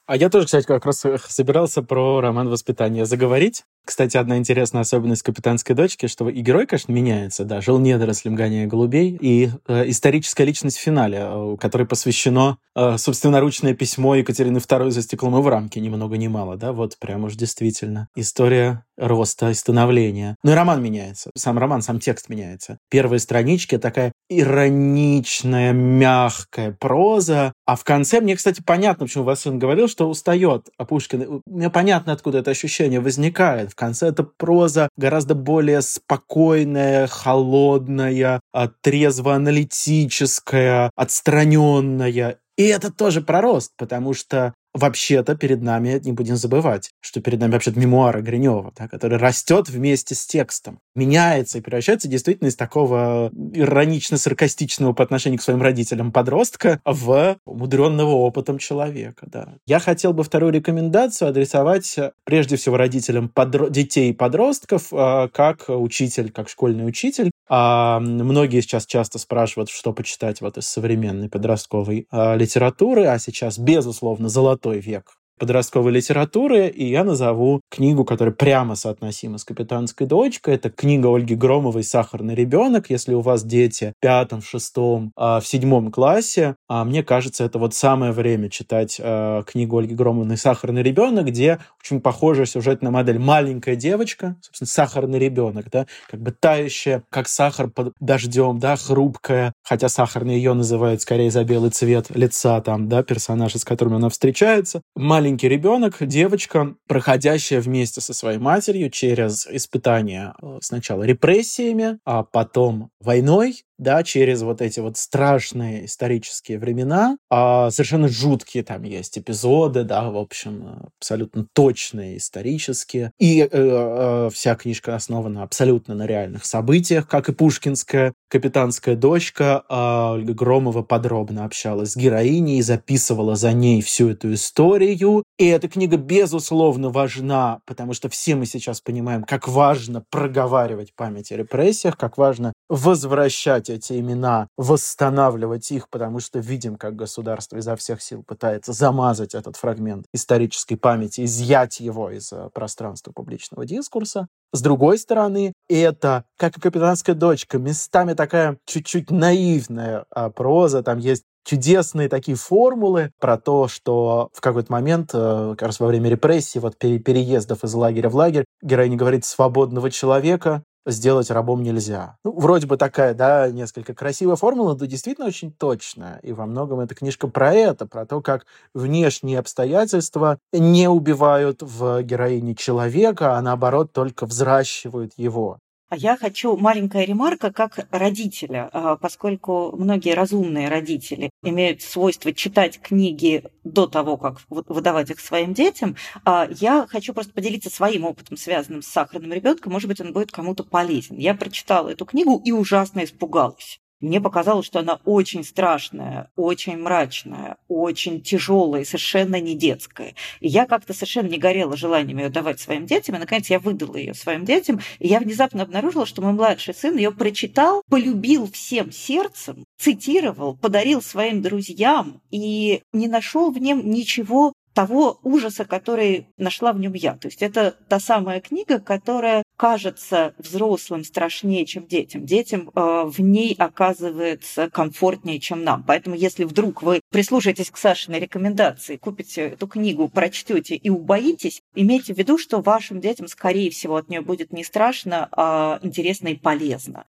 А 0.07 0.15
я 0.15 0.29
тоже, 0.29 0.45
кстати, 0.45 0.65
как 0.65 0.85
раз 0.85 1.03
э, 1.03 1.17
собирался 1.27 1.83
про 1.83 2.21
роман 2.21 2.47
«Воспитание» 2.47 3.05
заговорить. 3.05 3.65
Кстати, 3.83 4.15
одна 4.15 4.37
интересная 4.37 4.81
особенность 4.81 5.21
«Капитанской 5.21 5.75
дочки», 5.75 6.07
что 6.07 6.29
и 6.29 6.39
герой, 6.39 6.65
конечно, 6.65 6.93
меняется, 6.93 7.43
да, 7.43 7.59
жил 7.59 7.77
недорослем, 7.77 8.33
гоняя 8.33 8.67
голубей, 8.67 9.17
и 9.19 9.49
э, 9.67 9.89
историческая 9.89 10.45
личность 10.45 10.77
в 10.77 10.81
финале, 10.81 11.19
э, 11.21 11.57
которой 11.59 11.85
посвящено 11.85 12.57
э, 12.73 12.97
собственноручное 12.97 13.73
письмо 13.73 14.15
Екатерины 14.15 14.59
II 14.59 14.91
за 14.91 15.01
стеклом 15.01 15.37
и 15.39 15.41
в 15.41 15.47
рамке, 15.49 15.81
ни 15.81 15.89
много 15.89 16.15
ни 16.15 16.27
мало, 16.27 16.55
да, 16.55 16.71
вот 16.71 16.97
прям 16.99 17.25
уж 17.25 17.35
действительно. 17.35 18.07
История 18.15 18.85
роста 18.97 19.51
и 19.51 19.53
становления. 19.53 20.35
Ну 20.43 20.51
и 20.51 20.55
роман 20.55 20.81
меняется. 20.81 21.31
Сам 21.35 21.57
роман, 21.57 21.81
сам 21.81 21.99
текст 21.99 22.29
меняется. 22.29 22.77
Первые 22.89 23.19
странички 23.19 23.77
такая 23.77 24.11
ироничная, 24.29 25.73
мягкая 25.73 26.71
проза. 26.71 27.53
А 27.65 27.75
в 27.75 27.83
конце 27.83 28.21
мне, 28.21 28.35
кстати, 28.35 28.61
понятно, 28.65 29.05
почему 29.05 29.23
Василий 29.23 29.57
говорил, 29.57 29.87
что 29.87 30.09
устает 30.09 30.67
а 30.77 30.85
Пушкин. 30.85 31.41
Мне 31.45 31.69
понятно, 31.69 32.13
откуда 32.13 32.39
это 32.39 32.51
ощущение 32.51 32.99
возникает. 32.99 33.71
В 33.71 33.75
конце 33.75 34.07
это 34.07 34.23
проза 34.23 34.89
гораздо 34.97 35.35
более 35.35 35.81
спокойная, 35.81 37.07
холодная, 37.07 38.39
а, 38.53 38.69
трезво-аналитическая, 38.81 40.89
отстраненная. 40.95 42.39
И 42.57 42.63
это 42.63 42.91
тоже 42.91 43.21
про 43.21 43.41
рост, 43.41 43.73
потому 43.77 44.13
что 44.13 44.53
вообще-то 44.77 45.35
перед 45.35 45.61
нами, 45.61 45.99
не 46.03 46.11
будем 46.11 46.35
забывать, 46.35 46.91
что 46.99 47.21
перед 47.21 47.39
нами 47.39 47.51
вообще-то 47.51 47.79
мемуары 47.79 48.21
Гринева, 48.21 48.73
да, 48.77 48.87
который 48.87 49.17
растет 49.17 49.69
вместе 49.69 50.15
с 50.15 50.25
текстом, 50.25 50.79
меняется 50.95 51.57
и 51.57 51.61
превращается 51.61 52.07
действительно 52.07 52.47
из 52.47 52.55
такого 52.55 53.31
иронично-саркастичного 53.53 54.93
по 54.93 55.03
отношению 55.03 55.39
к 55.39 55.43
своим 55.43 55.61
родителям 55.61 56.11
подростка 56.11 56.79
в 56.85 57.37
умудренного 57.45 58.11
опытом 58.11 58.57
человека. 58.57 59.27
Да. 59.29 59.55
Я 59.65 59.79
хотел 59.79 60.13
бы 60.13 60.23
вторую 60.23 60.53
рекомендацию 60.53 61.29
адресовать 61.29 61.97
прежде 62.23 62.55
всего 62.55 62.77
родителям 62.77 63.31
подро- 63.33 63.69
детей 63.69 64.11
и 64.11 64.13
подростков, 64.13 64.93
э, 64.93 65.29
как 65.33 65.65
учитель, 65.67 66.31
как 66.31 66.49
школьный 66.49 66.87
учитель. 66.87 67.31
А 67.49 67.99
многие 67.99 68.61
сейчас 68.61 68.85
часто 68.85 69.19
спрашивают, 69.19 69.69
что 69.69 69.93
почитать 69.93 70.41
вот 70.41 70.57
из 70.57 70.67
современной 70.67 71.29
подростковой 71.29 72.07
а, 72.11 72.35
литературы, 72.35 73.05
а 73.05 73.19
сейчас, 73.19 73.57
безусловно, 73.57 74.27
золотой 74.27 74.66
золотой 74.67 74.79
век 74.81 75.16
подростковой 75.37 75.91
литературы, 75.91 76.67
и 76.67 76.85
я 76.85 77.03
назову 77.03 77.61
книгу, 77.69 78.05
которая 78.05 78.33
прямо 78.33 78.75
соотносима 78.75 79.37
с 79.37 79.43
«Капитанской 79.43 80.07
дочкой». 80.07 80.55
Это 80.55 80.69
книга 80.69 81.07
Ольги 81.13 81.35
Громовой 81.35 81.83
«Сахарный 81.83 82.35
ребенок». 82.35 82.89
Если 82.89 83.13
у 83.13 83.21
вас 83.21 83.43
дети 83.43 83.93
в 83.97 84.01
пятом, 84.01 84.41
в 84.41 84.47
шестом, 84.47 85.11
а, 85.15 85.39
в 85.39 85.47
седьмом 85.47 85.91
классе, 85.91 86.55
а, 86.67 86.83
мне 86.83 87.03
кажется, 87.03 87.43
это 87.43 87.59
вот 87.59 87.73
самое 87.73 88.11
время 88.11 88.49
читать 88.49 88.99
а, 89.01 89.43
книгу 89.43 89.77
Ольги 89.77 89.95
Громовой 89.95 90.37
«Сахарный 90.37 90.83
ребенок», 90.83 91.27
где 91.27 91.59
очень 91.83 92.01
похожая 92.01 92.45
сюжетная 92.45 92.91
модель. 92.91 93.19
Маленькая 93.19 93.75
девочка, 93.75 94.35
собственно, 94.41 94.67
сахарный 94.67 95.19
ребенок, 95.19 95.69
да, 95.71 95.85
как 96.09 96.21
бы 96.21 96.31
тающая, 96.31 97.03
как 97.09 97.27
сахар 97.27 97.69
под 97.69 97.93
дождем, 97.99 98.59
да, 98.59 98.75
хрупкая, 98.75 99.53
хотя 99.63 99.89
сахарный 99.89 100.35
ее 100.35 100.53
называют 100.53 101.01
скорее 101.01 101.31
за 101.31 101.43
белый 101.43 101.69
цвет 101.69 102.09
лица 102.09 102.59
там, 102.61 102.89
да, 102.89 103.03
персонажа, 103.03 103.59
с 103.59 103.65
которыми 103.65 103.97
она 103.97 104.09
встречается. 104.09 104.81
Маленькая 104.95 105.26
маленький 105.27 105.49
ребенок, 105.49 105.97
девочка, 105.99 106.75
проходящая 106.87 107.59
вместе 107.59 107.99
со 107.99 108.13
своей 108.13 108.37
матерью 108.37 108.89
через 108.89 109.45
испытания 109.45 110.33
э, 110.41 110.59
сначала 110.61 111.03
репрессиями, 111.03 111.99
а 112.05 112.23
потом 112.23 112.91
войной, 113.01 113.65
да, 113.77 114.03
через 114.03 114.41
вот 114.41 114.61
эти 114.61 114.79
вот 114.79 114.97
страшные 114.97 115.85
исторические 115.85 116.59
времена. 116.59 117.17
А 117.29 117.69
совершенно 117.71 118.07
жуткие 118.07 118.63
там 118.63 118.83
есть 118.83 119.17
эпизоды, 119.17 119.83
да, 119.83 120.09
в 120.09 120.17
общем, 120.17 120.89
абсолютно 120.99 121.45
точные 121.53 122.17
исторические. 122.17 123.11
И 123.19 123.41
э, 123.41 123.47
э, 123.51 124.29
вся 124.33 124.55
книжка 124.55 124.95
основана 124.95 125.43
абсолютно 125.43 125.95
на 125.95 126.07
реальных 126.07 126.45
событиях, 126.45 127.07
как 127.07 127.29
и 127.29 127.33
пушкинская 127.33 128.13
капитанская 128.29 128.95
дочка 128.95 129.63
э, 129.69 130.21
Громова 130.33 130.81
подробно 130.81 131.45
общалась 131.45 131.91
с 131.91 131.95
героиней 131.95 132.57
и 132.57 132.61
записывала 132.61 133.35
за 133.35 133.53
ней 133.53 133.81
всю 133.81 134.09
эту 134.09 134.33
историю. 134.33 135.23
И 135.37 135.45
эта 135.45 135.67
книга, 135.67 135.97
безусловно, 135.97 136.89
важна, 136.89 137.59
потому 137.65 137.93
что 137.93 138.09
все 138.09 138.35
мы 138.35 138.45
сейчас 138.45 138.81
понимаем, 138.81 139.23
как 139.23 139.47
важно 139.47 140.03
проговаривать 140.09 140.93
память 140.95 141.31
о 141.31 141.37
репрессиях, 141.37 141.97
как 141.97 142.17
важно 142.17 142.53
возвращать 142.69 143.66
возвращать 143.67 143.69
эти 143.69 143.99
имена, 143.99 144.47
восстанавливать 144.57 145.71
их, 145.71 145.89
потому 145.89 146.19
что 146.19 146.39
видим, 146.39 146.75
как 146.75 146.95
государство 146.95 147.57
изо 147.57 147.75
всех 147.75 148.01
сил 148.01 148.23
пытается 148.23 148.73
замазать 148.73 149.35
этот 149.35 149.55
фрагмент 149.55 150.05
исторической 150.13 150.75
памяти, 150.75 151.25
изъять 151.25 151.79
его 151.79 152.09
из 152.09 152.31
э, 152.31 152.49
пространства 152.53 153.11
публичного 153.11 153.65
дискурса. 153.65 154.27
С 154.53 154.61
другой 154.61 154.97
стороны, 154.97 155.53
это, 155.69 156.23
как 156.37 156.57
и 156.57 156.61
«Капитанская 156.61 157.15
дочка», 157.15 157.57
местами 157.57 158.13
такая 158.13 158.57
чуть-чуть 158.65 159.11
наивная 159.11 160.05
а, 160.09 160.29
проза, 160.29 160.83
там 160.83 160.99
есть 160.99 161.23
чудесные 161.47 162.09
такие 162.09 162.35
формулы 162.35 163.11
про 163.19 163.37
то, 163.37 163.67
что 163.67 164.29
в 164.33 164.41
какой-то 164.41 164.71
момент, 164.71 165.11
э, 165.13 165.55
как 165.57 165.67
раз 165.67 165.79
во 165.79 165.87
время 165.87 166.09
репрессий, 166.09 166.59
вот 166.59 166.77
переездов 166.77 167.63
из 167.63 167.73
лагеря 167.73 168.09
в 168.09 168.15
лагерь, 168.15 168.45
героиня 168.61 168.97
говорит 168.97 169.25
«свободного 169.25 169.89
человека 169.89 170.63
сделать 170.87 171.29
рабом 171.29 171.61
нельзя. 171.63 172.17
Ну, 172.23 172.31
вроде 172.39 172.65
бы 172.67 172.77
такая, 172.77 173.13
да, 173.13 173.49
несколько 173.51 173.93
красивая 173.93 174.35
формула, 174.35 174.75
но 174.79 174.85
действительно 174.85 175.27
очень 175.27 175.51
точная. 175.51 176.19
И 176.23 176.33
во 176.33 176.45
многом 176.45 176.79
эта 176.79 176.95
книжка 176.95 177.27
про 177.27 177.53
это, 177.53 177.85
про 177.85 178.05
то, 178.05 178.21
как 178.21 178.45
внешние 178.73 179.39
обстоятельства 179.39 180.39
не 180.51 180.87
убивают 180.89 181.61
в 181.61 182.01
героине 182.03 182.55
человека, 182.55 183.37
а 183.37 183.41
наоборот 183.41 183.91
только 183.93 184.25
взращивают 184.25 185.13
его. 185.17 185.59
А 185.89 185.95
я 185.95 186.17
хочу 186.17 186.57
маленькая 186.57 187.05
ремарка 187.05 187.51
как 187.51 187.87
родителя, 187.91 188.69
а, 188.73 188.97
поскольку 188.97 189.73
многие 189.77 190.13
разумные 190.15 190.67
родители 190.67 191.29
имеют 191.43 191.81
свойство 191.81 192.33
читать 192.33 192.81
книги 192.81 193.45
до 193.63 193.87
того, 193.87 194.17
как 194.17 194.41
выдавать 194.49 195.11
их 195.11 195.21
своим 195.21 195.53
детям. 195.53 195.95
А, 196.25 196.45
я 196.51 196.85
хочу 196.89 197.13
просто 197.13 197.31
поделиться 197.31 197.69
своим 197.69 198.03
опытом, 198.03 198.35
связанным 198.35 198.81
с 198.81 198.87
сахарным 198.87 199.31
ребенком. 199.31 199.71
Может 199.71 199.87
быть, 199.87 200.01
он 200.01 200.11
будет 200.11 200.33
кому-то 200.33 200.65
полезен. 200.65 201.17
Я 201.17 201.33
прочитала 201.35 201.87
эту 201.87 202.05
книгу 202.05 202.41
и 202.43 202.51
ужасно 202.51 203.05
испугалась. 203.05 203.79
Мне 203.99 204.21
показалось, 204.21 204.67
что 204.67 204.79
она 204.79 204.99
очень 205.05 205.43
страшная, 205.43 206.29
очень 206.35 206.77
мрачная, 206.77 207.57
очень 207.67 208.21
тяжелая, 208.21 208.85
совершенно 208.85 209.39
не 209.39 209.55
детская. 209.55 210.13
И 210.39 210.47
я 210.47 210.67
как-то 210.67 210.93
совершенно 210.93 211.29
не 211.29 211.37
горела 211.37 211.75
желанием 211.75 212.19
ее 212.19 212.29
давать 212.29 212.59
своим 212.59 212.85
детям. 212.85 213.15
И, 213.15 213.19
наконец, 213.19 213.49
я 213.49 213.57
выдала 213.57 213.95
ее 213.95 214.13
своим 214.13 214.45
детям. 214.45 214.79
И 214.99 215.07
я 215.07 215.19
внезапно 215.19 215.63
обнаружила, 215.63 216.05
что 216.05 216.21
мой 216.21 216.33
младший 216.33 216.75
сын 216.75 216.95
ее 216.95 217.11
прочитал, 217.11 217.81
полюбил 217.89 218.47
всем 218.51 218.91
сердцем, 218.91 219.65
цитировал, 219.79 220.55
подарил 220.55 221.01
своим 221.01 221.41
друзьям 221.41 222.21
и 222.29 222.83
не 222.93 223.07
нашел 223.07 223.51
в 223.51 223.57
нем 223.57 223.89
ничего 223.89 224.53
того 224.77 225.19
ужаса, 225.23 225.65
который 225.65 226.27
нашла 226.37 226.71
в 226.71 226.79
нем 226.79 226.93
я. 226.93 227.15
То 227.15 227.29
есть 227.29 227.41
это 227.41 227.75
та 227.89 227.99
самая 227.99 228.41
книга, 228.41 228.77
которая 228.77 229.41
кажется 229.57 230.35
взрослым 230.37 231.03
страшнее, 231.03 231.65
чем 231.65 231.87
детям. 231.87 232.27
Детям 232.27 232.69
э, 232.75 233.05
в 233.07 233.19
ней 233.19 233.55
оказывается 233.57 234.69
комфортнее, 234.69 235.39
чем 235.39 235.63
нам. 235.63 235.83
Поэтому 235.83 236.15
если 236.15 236.43
вдруг 236.43 236.83
вы 236.83 237.01
прислушаетесь 237.09 237.71
к 237.71 237.77
Сашиной 237.77 238.19
рекомендации, 238.19 238.97
купите 238.97 239.47
эту 239.47 239.65
книгу, 239.65 240.09
прочтете 240.09 240.75
и 240.75 240.91
убоитесь, 240.91 241.63
имейте 241.73 242.13
в 242.13 242.17
виду, 242.19 242.37
что 242.37 242.61
вашим 242.61 243.01
детям, 243.01 243.27
скорее 243.27 243.71
всего, 243.71 243.95
от 243.95 244.09
нее 244.09 244.21
будет 244.21 244.53
не 244.53 244.63
страшно, 244.63 245.27
а 245.31 245.79
интересно 245.81 246.27
и 246.27 246.35
полезно. 246.35 247.05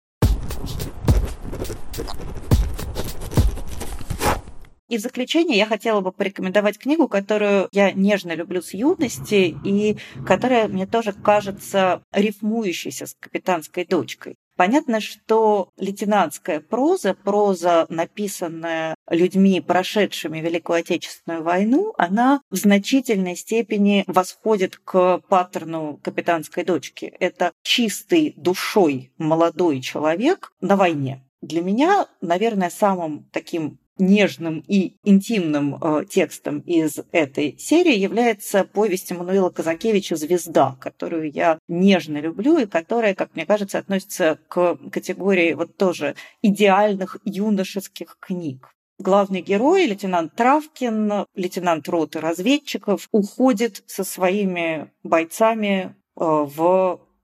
И 4.88 4.96
в 4.96 5.00
заключение 5.00 5.58
я 5.58 5.66
хотела 5.66 6.00
бы 6.00 6.12
порекомендовать 6.12 6.78
книгу, 6.78 7.08
которую 7.08 7.68
я 7.72 7.92
нежно 7.92 8.34
люблю 8.34 8.62
с 8.62 8.72
юности 8.72 9.54
и 9.64 9.98
которая 10.26 10.66
мне 10.68 10.86
тоже 10.86 11.12
кажется 11.12 12.02
рифмующейся 12.12 13.06
с 13.06 13.14
капитанской 13.14 13.84
дочкой. 13.84 14.36
Понятно, 14.56 14.98
что 15.00 15.70
лейтенантская 15.76 16.58
проза, 16.58 17.14
проза, 17.14 17.86
написанная 17.90 18.96
людьми, 19.08 19.60
прошедшими 19.60 20.40
Великую 20.40 20.80
Отечественную 20.80 21.44
войну, 21.44 21.94
она 21.96 22.40
в 22.50 22.56
значительной 22.56 23.36
степени 23.36 24.02
восходит 24.08 24.76
к 24.76 25.20
паттерну 25.28 26.00
капитанской 26.02 26.64
дочки. 26.64 27.14
Это 27.20 27.52
чистый 27.62 28.34
душой 28.36 29.12
молодой 29.16 29.80
человек 29.80 30.52
на 30.60 30.74
войне. 30.74 31.24
Для 31.40 31.62
меня, 31.62 32.08
наверное, 32.20 32.70
самым 32.70 33.28
таким 33.30 33.78
нежным 33.98 34.64
и 34.66 34.94
интимным 35.04 35.76
э, 35.80 36.04
текстом 36.08 36.60
из 36.60 36.98
этой 37.12 37.56
серии 37.58 37.96
является 37.96 38.64
повесть 38.64 39.10
Мануила 39.12 39.50
Казакевича 39.50 40.16
«Звезда», 40.16 40.76
которую 40.80 41.30
я 41.30 41.58
нежно 41.68 42.18
люблю 42.18 42.58
и 42.58 42.66
которая, 42.66 43.14
как 43.14 43.34
мне 43.34 43.46
кажется, 43.46 43.78
относится 43.78 44.38
к 44.48 44.78
категории 44.90 45.54
вот 45.54 45.76
тоже 45.76 46.14
идеальных 46.42 47.18
юношеских 47.24 48.16
книг. 48.20 48.70
Главный 49.00 49.42
герой, 49.42 49.86
лейтенант 49.86 50.34
Травкин, 50.34 51.26
лейтенант 51.36 51.88
роты 51.88 52.20
разведчиков, 52.20 53.08
уходит 53.12 53.84
со 53.86 54.02
своими 54.02 54.90
бойцами 55.04 55.94
э, 56.16 56.44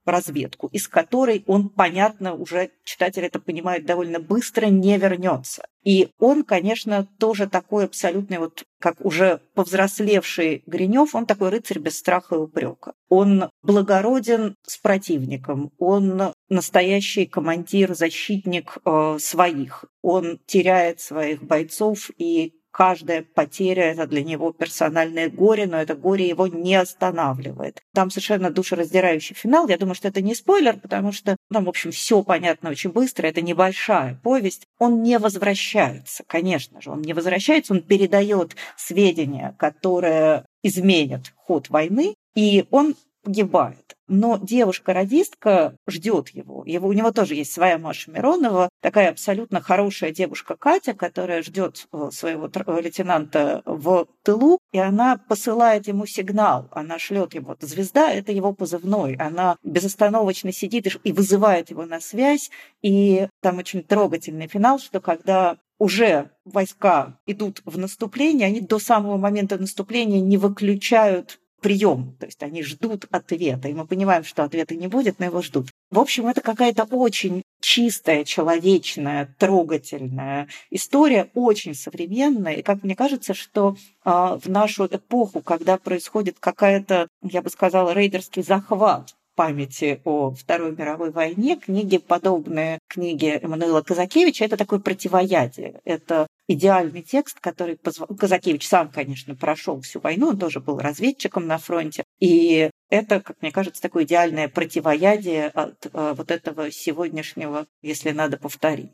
разведку, 0.05 0.69
из 0.69 0.89
которой 0.89 1.45
он, 1.47 1.69
понятно, 1.69 2.35
уже 2.35 2.71
читатель 2.85 3.25
это 3.25 3.41
понимает 3.41 3.87
довольно 3.87 4.21
быстро, 4.21 4.67
не 4.67 4.97
вернется. 4.99 5.67
И 5.83 6.09
он, 6.19 6.45
конечно, 6.45 7.07
тоже 7.19 7.47
такой 7.47 7.85
абсолютный, 7.85 8.39
вот 8.39 8.65
как 8.81 8.97
уже 9.05 9.41
повзрослевший 9.55 10.63
Гринев, 10.67 11.15
он 11.15 11.27
такой 11.27 11.51
рыцарь 11.51 11.79
без 11.79 11.99
страха 11.99 12.37
и 12.37 12.39
упрека. 12.39 12.95
Он 13.09 13.51
благороден 13.63 14.55
с 14.67 14.79
противником, 14.79 15.73
он 15.79 16.33
настоящий 16.49 17.27
командир, 17.27 17.95
защитник 17.95 18.79
э, 18.85 19.17
своих. 19.21 19.85
Он 20.03 20.39
теряет 20.47 21.01
своих 21.01 21.43
бойцов 21.43 22.11
и 22.17 22.55
каждая 22.75 23.23
потеря– 23.23 23.85
это 23.93 24.09
для 24.09 24.25
него 24.25 24.53
персональное 24.53 25.31
горе, 25.31 25.67
но 25.67 25.81
это 25.81 25.95
горе 25.95 26.29
его 26.29 26.49
не 26.49 26.75
останавливает. 26.75 27.81
Там 27.95 28.11
совершенно 28.11 28.51
душераздирающий 28.51 29.37
финал. 29.37 29.69
Я 29.69 29.79
думаю, 29.79 29.95
что 29.95 30.09
это 30.09 30.21
не 30.21 30.35
спойлер, 30.35 30.77
потому 30.77 31.13
что 31.13 31.37
там, 31.53 31.67
в 31.67 31.69
общем, 31.69 31.93
все 31.93 32.25
понятно 32.25 32.71
очень 32.71 32.91
быстро. 32.91 33.29
Это 33.29 33.43
небольшая 33.43 34.19
повесть. 34.25 34.67
Он 34.81 35.05
не 35.05 35.21
возвращается, 35.21 36.25
конечно 36.27 36.81
же. 36.81 36.91
Он 36.91 37.01
не 37.01 37.13
возвращается, 37.13 37.75
он 37.75 37.81
передает 37.81 38.57
сведения, 38.77 39.55
которые 39.57 40.45
изменят 40.65 41.33
ход 41.37 41.71
войны, 41.71 42.17
и 42.35 42.65
он 42.73 42.97
погибает. 43.23 43.94
Но 44.09 44.39
девушка-радистка 44.41 45.77
ждет 45.87 46.29
его. 46.31 46.63
его. 46.67 46.89
У 46.89 46.93
него 46.93 47.11
тоже 47.13 47.35
есть 47.35 47.53
своя 47.53 47.79
Маша 47.79 48.11
Миронова, 48.11 48.69
такая 48.81 49.11
абсолютно 49.11 49.61
хорошая 49.61 50.11
девушка 50.11 50.57
Катя, 50.57 50.95
которая 50.95 51.43
ждет 51.43 51.87
э, 51.93 52.11
своего 52.13 52.51
э, 52.53 52.81
лейтенанта 52.81 53.63
в 53.65 54.07
тылу, 54.23 54.59
и 54.73 54.79
она 54.79 55.17
посылает 55.17 55.89
ему 55.89 56.07
сигнал. 56.07 56.69
Она 56.73 56.99
шлет 56.99 57.35
ему. 57.35 57.57
Звезда– 57.61 58.11
это 58.13 58.33
его 58.33 58.53
позывной. 58.53 59.15
Она 59.17 59.57
безостановочно 59.63 60.53
сидит 60.53 60.87
и 61.03 61.13
вызывает 61.13 61.71
его 61.71 61.87
на 61.87 62.01
связь. 62.01 62.51
И 62.83 63.29
там 63.41 63.59
очень 63.59 63.83
трогательный 63.83 64.49
финал, 64.49 64.79
что 64.79 65.01
когда 65.01 65.57
уже 65.79 66.31
войска 66.45 67.19
идут 67.27 67.63
в 67.65 67.79
наступление, 67.79 68.47
они 68.47 68.61
до 68.61 68.79
самого 68.79 69.17
момента 69.17 69.59
наступления 69.59 70.21
не 70.21 70.37
выключают 70.37 71.41
прием, 71.65 72.15
то 72.21 72.27
есть 72.27 72.43
они 72.43 72.63
ждут 72.63 73.07
ответа, 73.11 73.69
и 73.69 73.73
мы 73.73 73.87
понимаем, 73.87 74.23
что 74.23 74.45
ответа 74.45 74.75
не 74.75 74.87
будет, 74.87 75.19
но 75.19 75.25
его 75.25 75.41
ждут. 75.41 75.71
В 75.91 75.99
общем, 75.99 76.27
это 76.27 76.43
какая-то 76.43 76.85
очень 76.85 77.43
чистая, 77.63 78.25
человечная, 78.25 79.35
трогательная 79.39 80.49
история, 80.71 81.31
очень 81.33 81.75
современная. 81.75 82.57
И 82.57 82.63
как 82.63 82.83
мне 82.83 82.95
кажется, 82.95 83.33
что 83.33 83.77
э, 84.05 84.11
в 84.11 84.47
нашу 84.47 84.85
эпоху, 84.85 85.41
когда 85.41 85.79
происходит 85.79 86.37
какая-то, 86.39 87.09
я 87.23 87.41
бы 87.41 87.49
сказала, 87.49 87.95
рейдерский 87.95 88.43
захват 88.43 89.15
памяти 89.35 90.03
о 90.05 90.33
Второй 90.33 90.77
мировой 90.77 91.13
войне, 91.13 91.57
книги, 91.57 91.97
подобные 91.97 92.79
книге 92.89 93.41
Эммануила 93.43 93.81
Казакевича, 93.81 94.45
это 94.45 94.59
такое 94.59 94.81
противоядие. 94.81 95.81
Это 95.85 96.27
идеальный 96.49 97.03
текст, 97.03 97.41
который 97.41 97.77
позв... 97.77 98.03
Казакевич 98.19 98.67
сам, 98.67 98.91
конечно, 98.91 99.35
прошел 99.35 99.81
всю 99.81 100.01
войну, 100.01 100.29
он 100.29 100.39
тоже 100.39 100.61
был 100.61 100.79
разведчиком 100.79 101.47
на 101.47 101.59
фронте. 101.59 102.05
И 102.21 102.71
это, 102.91 103.21
как 103.21 103.41
мне 103.43 103.51
кажется, 103.51 103.83
такое 103.83 104.05
идеальное 104.05 104.49
противоядие 104.49 105.49
от 105.49 105.87
э, 105.87 106.15
вот 106.17 106.31
этого 106.31 106.71
сегодняшнего, 106.71 107.67
если 107.83 108.11
надо 108.11 108.37
повторить. 108.37 108.93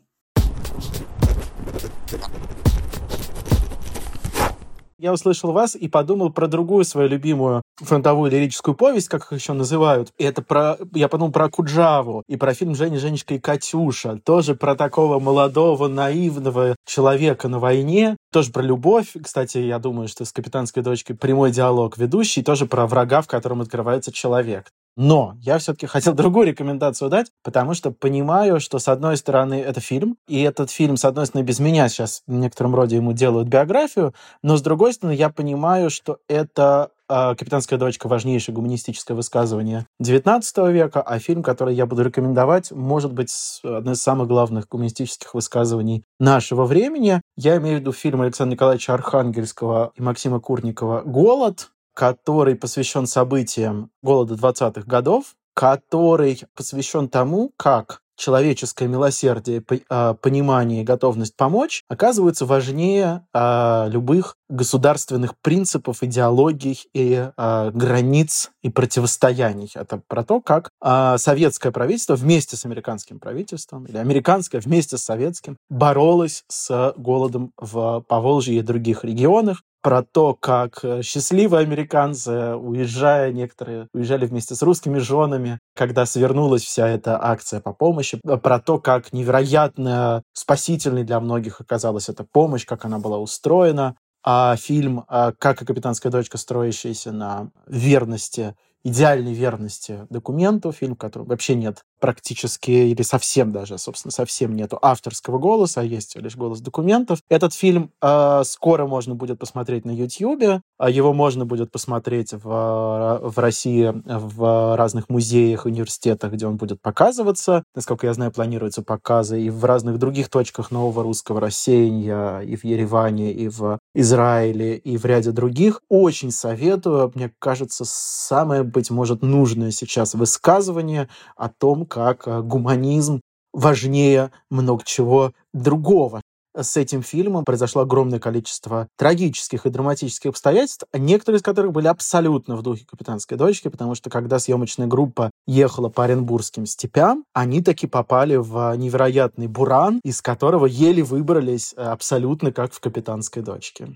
Я 5.01 5.11
услышал 5.11 5.51
вас 5.51 5.75
и 5.75 5.87
подумал 5.87 6.31
про 6.31 6.47
другую 6.47 6.85
свою 6.85 7.09
любимую 7.09 7.63
фронтовую 7.77 8.29
лирическую 8.29 8.75
повесть, 8.75 9.09
как 9.09 9.23
их 9.23 9.31
еще 9.33 9.53
называют. 9.53 10.13
И 10.19 10.23
это 10.23 10.43
про... 10.43 10.77
Я 10.93 11.07
подумал 11.07 11.31
про 11.31 11.49
Куджаву 11.49 12.23
и 12.27 12.37
про 12.37 12.53
фильм 12.53 12.75
«Женя, 12.75 12.99
Женечка 12.99 13.33
и 13.33 13.39
Катюша». 13.39 14.19
Тоже 14.23 14.53
про 14.53 14.75
такого 14.75 15.19
молодого, 15.19 15.87
наивного 15.87 16.75
человека 16.85 17.47
на 17.47 17.57
войне. 17.57 18.15
Тоже 18.31 18.51
про 18.51 18.61
любовь. 18.61 19.15
Кстати, 19.21 19.57
я 19.57 19.79
думаю, 19.79 20.07
что 20.07 20.23
с 20.23 20.31
«Капитанской 20.31 20.83
дочкой» 20.83 21.15
прямой 21.15 21.51
диалог 21.51 21.97
ведущий. 21.97 22.43
Тоже 22.43 22.67
про 22.67 22.85
врага, 22.85 23.21
в 23.21 23.27
котором 23.27 23.61
открывается 23.61 24.11
человек. 24.11 24.67
Но 24.97 25.35
я 25.39 25.57
все-таки 25.57 25.87
хотел 25.87 26.13
другую 26.15 26.47
рекомендацию 26.47 27.09
дать, 27.09 27.31
потому 27.43 27.73
что 27.73 27.91
понимаю, 27.91 28.59
что 28.59 28.79
с 28.79 28.87
одной 28.87 29.17
стороны 29.17 29.55
это 29.55 29.79
фильм, 29.79 30.17
и 30.27 30.41
этот 30.41 30.69
фильм, 30.71 30.97
с 30.97 31.05
одной 31.05 31.25
стороны, 31.25 31.45
без 31.45 31.59
меня 31.59 31.87
сейчас 31.89 32.23
в 32.27 32.33
некотором 32.33 32.75
роде 32.75 32.97
ему 32.97 33.13
делают 33.13 33.47
биографию, 33.47 34.13
но 34.43 34.57
с 34.57 34.61
другой 34.61 34.93
стороны 34.93 35.15
я 35.15 35.29
понимаю, 35.29 35.89
что 35.89 36.17
это 36.27 36.91
э, 37.09 37.35
«Капитанская 37.35 37.79
дочка» 37.79 38.07
важнейшее 38.07 38.53
гуманистическое 38.53 39.15
высказывание 39.15 39.85
XIX 40.01 40.71
века, 40.71 41.01
а 41.01 41.19
фильм, 41.19 41.43
который 41.43 41.75
я 41.75 41.85
буду 41.85 42.03
рекомендовать, 42.03 42.71
может 42.71 43.13
быть 43.13 43.31
одно 43.63 43.93
из 43.93 44.01
самых 44.01 44.27
главных 44.27 44.67
гуманистических 44.67 45.33
высказываний 45.33 46.03
нашего 46.19 46.65
времени. 46.65 47.21
Я 47.37 47.57
имею 47.57 47.77
в 47.77 47.79
виду 47.81 47.91
фильм 47.93 48.21
Александра 48.21 48.53
Николаевича 48.53 48.93
Архангельского 48.93 49.91
и 49.95 50.01
Максима 50.01 50.39
Курникова 50.39 51.01
«Голод», 51.01 51.69
который 51.93 52.55
посвящен 52.55 53.07
событиям 53.07 53.91
голода 54.01 54.35
20-х 54.35 54.83
годов, 54.85 55.35
который 55.53 56.41
посвящен 56.55 57.09
тому, 57.09 57.51
как 57.57 58.01
человеческое 58.21 58.87
милосердие, 58.87 59.63
а, 59.89 60.13
понимание 60.13 60.81
и 60.81 60.85
готовность 60.85 61.35
помочь 61.35 61.83
оказываются 61.89 62.45
важнее 62.45 63.25
а, 63.33 63.87
любых 63.89 64.35
государственных 64.47 65.33
принципов, 65.41 66.03
идеологий 66.03 66.79
и 66.93 67.29
а, 67.35 67.71
границ 67.71 68.51
и 68.61 68.69
противостояний. 68.69 69.71
Это 69.73 70.01
про 70.07 70.23
то, 70.23 70.39
как 70.39 70.69
советское 71.17 71.71
правительство 71.71 72.15
вместе 72.15 72.55
с 72.55 72.65
американским 72.65 73.19
правительством 73.19 73.85
или 73.85 73.97
американское 73.97 74.61
вместе 74.61 74.97
с 74.97 75.03
советским 75.03 75.57
боролось 75.69 76.43
с 76.47 76.93
голодом 76.97 77.53
в 77.57 78.03
Поволжье 78.07 78.57
и 78.57 78.61
других 78.61 79.03
регионах, 79.03 79.63
про 79.81 80.03
то, 80.03 80.33
как 80.33 80.83
э, 80.83 81.01
счастливые 81.01 81.61
американцы, 81.61 82.55
уезжая 82.55 83.31
некоторые, 83.31 83.87
уезжали 83.93 84.25
вместе 84.25 84.55
с 84.55 84.61
русскими 84.61 84.99
женами, 84.99 85.59
когда 85.75 86.05
свернулась 86.05 86.63
вся 86.63 86.87
эта 86.87 87.21
акция 87.21 87.59
по 87.59 87.73
помощи, 87.73 88.19
э, 88.23 88.37
про 88.37 88.59
то, 88.59 88.79
как 88.79 89.13
невероятно 89.13 90.23
спасительной 90.33 91.03
для 91.03 91.19
многих 91.19 91.61
оказалась 91.61 92.09
эта 92.09 92.23
помощь, 92.23 92.65
как 92.65 92.85
она 92.85 92.99
была 92.99 93.17
устроена, 93.17 93.95
а 94.23 94.55
фильм 94.55 95.03
э, 95.09 95.31
«Как 95.37 95.61
и 95.61 95.65
капитанская 95.65 96.11
дочка, 96.11 96.37
строящаяся 96.37 97.11
на 97.11 97.49
верности 97.67 98.55
идеальной 98.83 99.33
верности 99.33 100.07
документу, 100.09 100.71
фильм, 100.71 100.95
в 100.95 100.99
котором 100.99 101.27
вообще 101.27 101.55
нет 101.55 101.83
практически 102.01 102.71
или 102.71 103.03
совсем 103.03 103.51
даже, 103.51 103.77
собственно, 103.77 104.11
совсем 104.11 104.55
нету 104.55 104.77
авторского 104.81 105.37
голоса, 105.37 105.81
а 105.81 105.83
есть 105.83 106.15
лишь 106.17 106.35
голос 106.35 106.59
документов. 106.59 107.19
Этот 107.29 107.53
фильм 107.53 107.91
э, 108.01 108.41
скоро 108.43 108.87
можно 108.87 109.15
будет 109.15 109.39
посмотреть 109.39 109.85
на 109.85 109.91
YouTube, 109.91 110.61
а 110.77 110.89
его 110.89 111.13
можно 111.13 111.45
будет 111.45 111.71
посмотреть 111.71 112.33
в, 112.33 113.19
в 113.21 113.33
России 113.37 113.93
в 114.05 114.75
разных 114.75 115.09
музеях, 115.09 115.65
университетах, 115.65 116.33
где 116.33 116.47
он 116.47 116.57
будет 116.57 116.81
показываться. 116.81 117.63
Насколько 117.75 118.07
я 118.07 118.13
знаю, 118.13 118.31
планируются 118.31 118.81
показы 118.81 119.39
и 119.39 119.49
в 119.51 119.63
разных 119.63 119.99
других 119.99 120.29
точках 120.29 120.71
нового 120.71 121.03
русского 121.03 121.39
рассеяния, 121.39 122.39
и 122.39 122.55
в 122.55 122.63
Ереване, 122.63 123.31
и 123.31 123.47
в 123.47 123.77
Израиле, 123.93 124.75
и 124.75 124.97
в 124.97 125.05
ряде 125.05 125.31
других. 125.31 125.81
Очень 125.87 126.31
советую. 126.31 127.11
Мне 127.13 127.31
кажется, 127.37 127.83
самое, 127.85 128.63
быть 128.63 128.89
может, 128.89 129.21
нужное 129.21 129.69
сейчас 129.69 130.15
высказывание 130.15 131.07
о 131.35 131.49
том, 131.49 131.85
как 131.91 132.25
э, 132.25 132.41
гуманизм 132.41 133.19
важнее 133.53 134.31
много 134.49 134.83
чего 134.85 135.33
другого. 135.53 136.21
С 136.57 136.75
этим 136.75 137.01
фильмом 137.01 137.45
произошло 137.45 137.81
огромное 137.81 138.19
количество 138.19 138.87
трагических 138.97 139.65
и 139.65 139.69
драматических 139.69 140.31
обстоятельств, 140.31 140.85
некоторые 140.93 141.39
из 141.39 141.43
которых 141.43 141.71
были 141.71 141.87
абсолютно 141.87 142.55
в 142.57 142.61
духе 142.61 142.85
«Капитанской 142.85 143.37
дочки», 143.37 143.69
потому 143.69 143.95
что 143.95 144.09
когда 144.09 144.37
съемочная 144.37 144.87
группа 144.87 145.31
ехала 145.47 145.87
по 145.87 146.03
Оренбургским 146.03 146.65
степям, 146.65 147.23
они 147.33 147.61
таки 147.61 147.87
попали 147.87 148.35
в 148.35 148.73
невероятный 148.75 149.47
буран, 149.47 150.01
из 150.03 150.21
которого 150.21 150.65
еле 150.65 151.03
выбрались 151.03 151.73
э, 151.75 151.81
абсолютно 151.81 152.51
как 152.51 152.73
в 152.73 152.79
«Капитанской 152.79 153.41
дочке». 153.41 153.95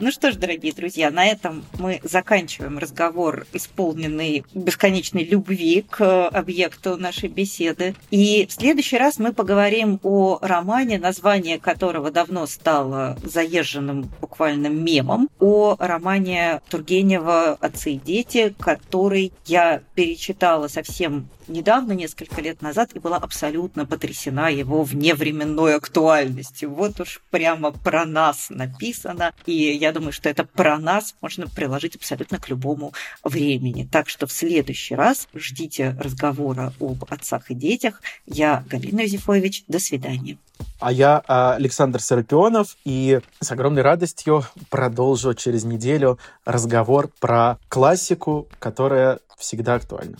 Ну 0.00 0.10
что 0.10 0.32
ж, 0.32 0.36
дорогие 0.36 0.72
друзья, 0.72 1.10
на 1.10 1.26
этом 1.26 1.62
мы 1.78 2.00
заканчиваем 2.02 2.78
разговор, 2.78 3.46
исполненный 3.52 4.46
бесконечной 4.54 5.24
любви 5.24 5.84
к 5.86 6.28
объекту 6.28 6.96
нашей 6.96 7.28
беседы. 7.28 7.94
И 8.10 8.46
в 8.46 8.52
следующий 8.52 8.96
раз 8.96 9.18
мы 9.18 9.34
поговорим 9.34 10.00
о 10.02 10.38
романе, 10.40 10.98
название 10.98 11.58
которого 11.58 12.10
давно 12.10 12.46
стало 12.46 13.18
заезженным 13.22 14.10
буквальным 14.22 14.82
мемом, 14.82 15.28
о 15.38 15.76
романе 15.78 16.62
Тургенева 16.70 17.58
«Отцы 17.60 17.92
и 17.92 17.98
дети», 17.98 18.54
который 18.58 19.34
я 19.44 19.82
перечитала 19.94 20.68
совсем 20.68 21.28
недавно, 21.50 21.92
несколько 21.92 22.40
лет 22.40 22.62
назад, 22.62 22.90
и 22.94 22.98
была 22.98 23.16
абсолютно 23.16 23.84
потрясена 23.84 24.48
его 24.48 24.82
вневременной 24.82 25.74
актуальностью. 25.74 26.70
Вот 26.70 27.00
уж 27.00 27.20
прямо 27.30 27.72
про 27.72 28.06
нас 28.06 28.46
написано, 28.48 29.34
и 29.46 29.52
я 29.52 29.89
думаю, 29.92 30.12
что 30.12 30.28
это 30.28 30.44
про 30.44 30.78
нас 30.78 31.14
можно 31.20 31.46
приложить 31.46 31.96
абсолютно 31.96 32.38
к 32.38 32.48
любому 32.48 32.92
времени. 33.24 33.88
Так 33.90 34.08
что 34.08 34.26
в 34.26 34.32
следующий 34.32 34.94
раз 34.94 35.28
ждите 35.34 35.96
разговора 35.98 36.72
об 36.80 37.04
отцах 37.08 37.50
и 37.50 37.54
детях. 37.54 38.02
Я 38.26 38.64
Галина 38.68 39.00
Юзефович. 39.00 39.64
До 39.68 39.78
свидания. 39.78 40.38
А 40.78 40.92
я 40.92 41.22
а, 41.26 41.54
Александр 41.54 42.00
Серапионов, 42.02 42.76
и 42.84 43.20
с 43.40 43.50
огромной 43.50 43.82
радостью 43.82 44.44
продолжу 44.68 45.34
через 45.34 45.64
неделю 45.64 46.18
разговор 46.44 47.10
про 47.20 47.58
классику, 47.68 48.48
которая 48.58 49.20
всегда 49.38 49.74
актуальна. 49.74 50.16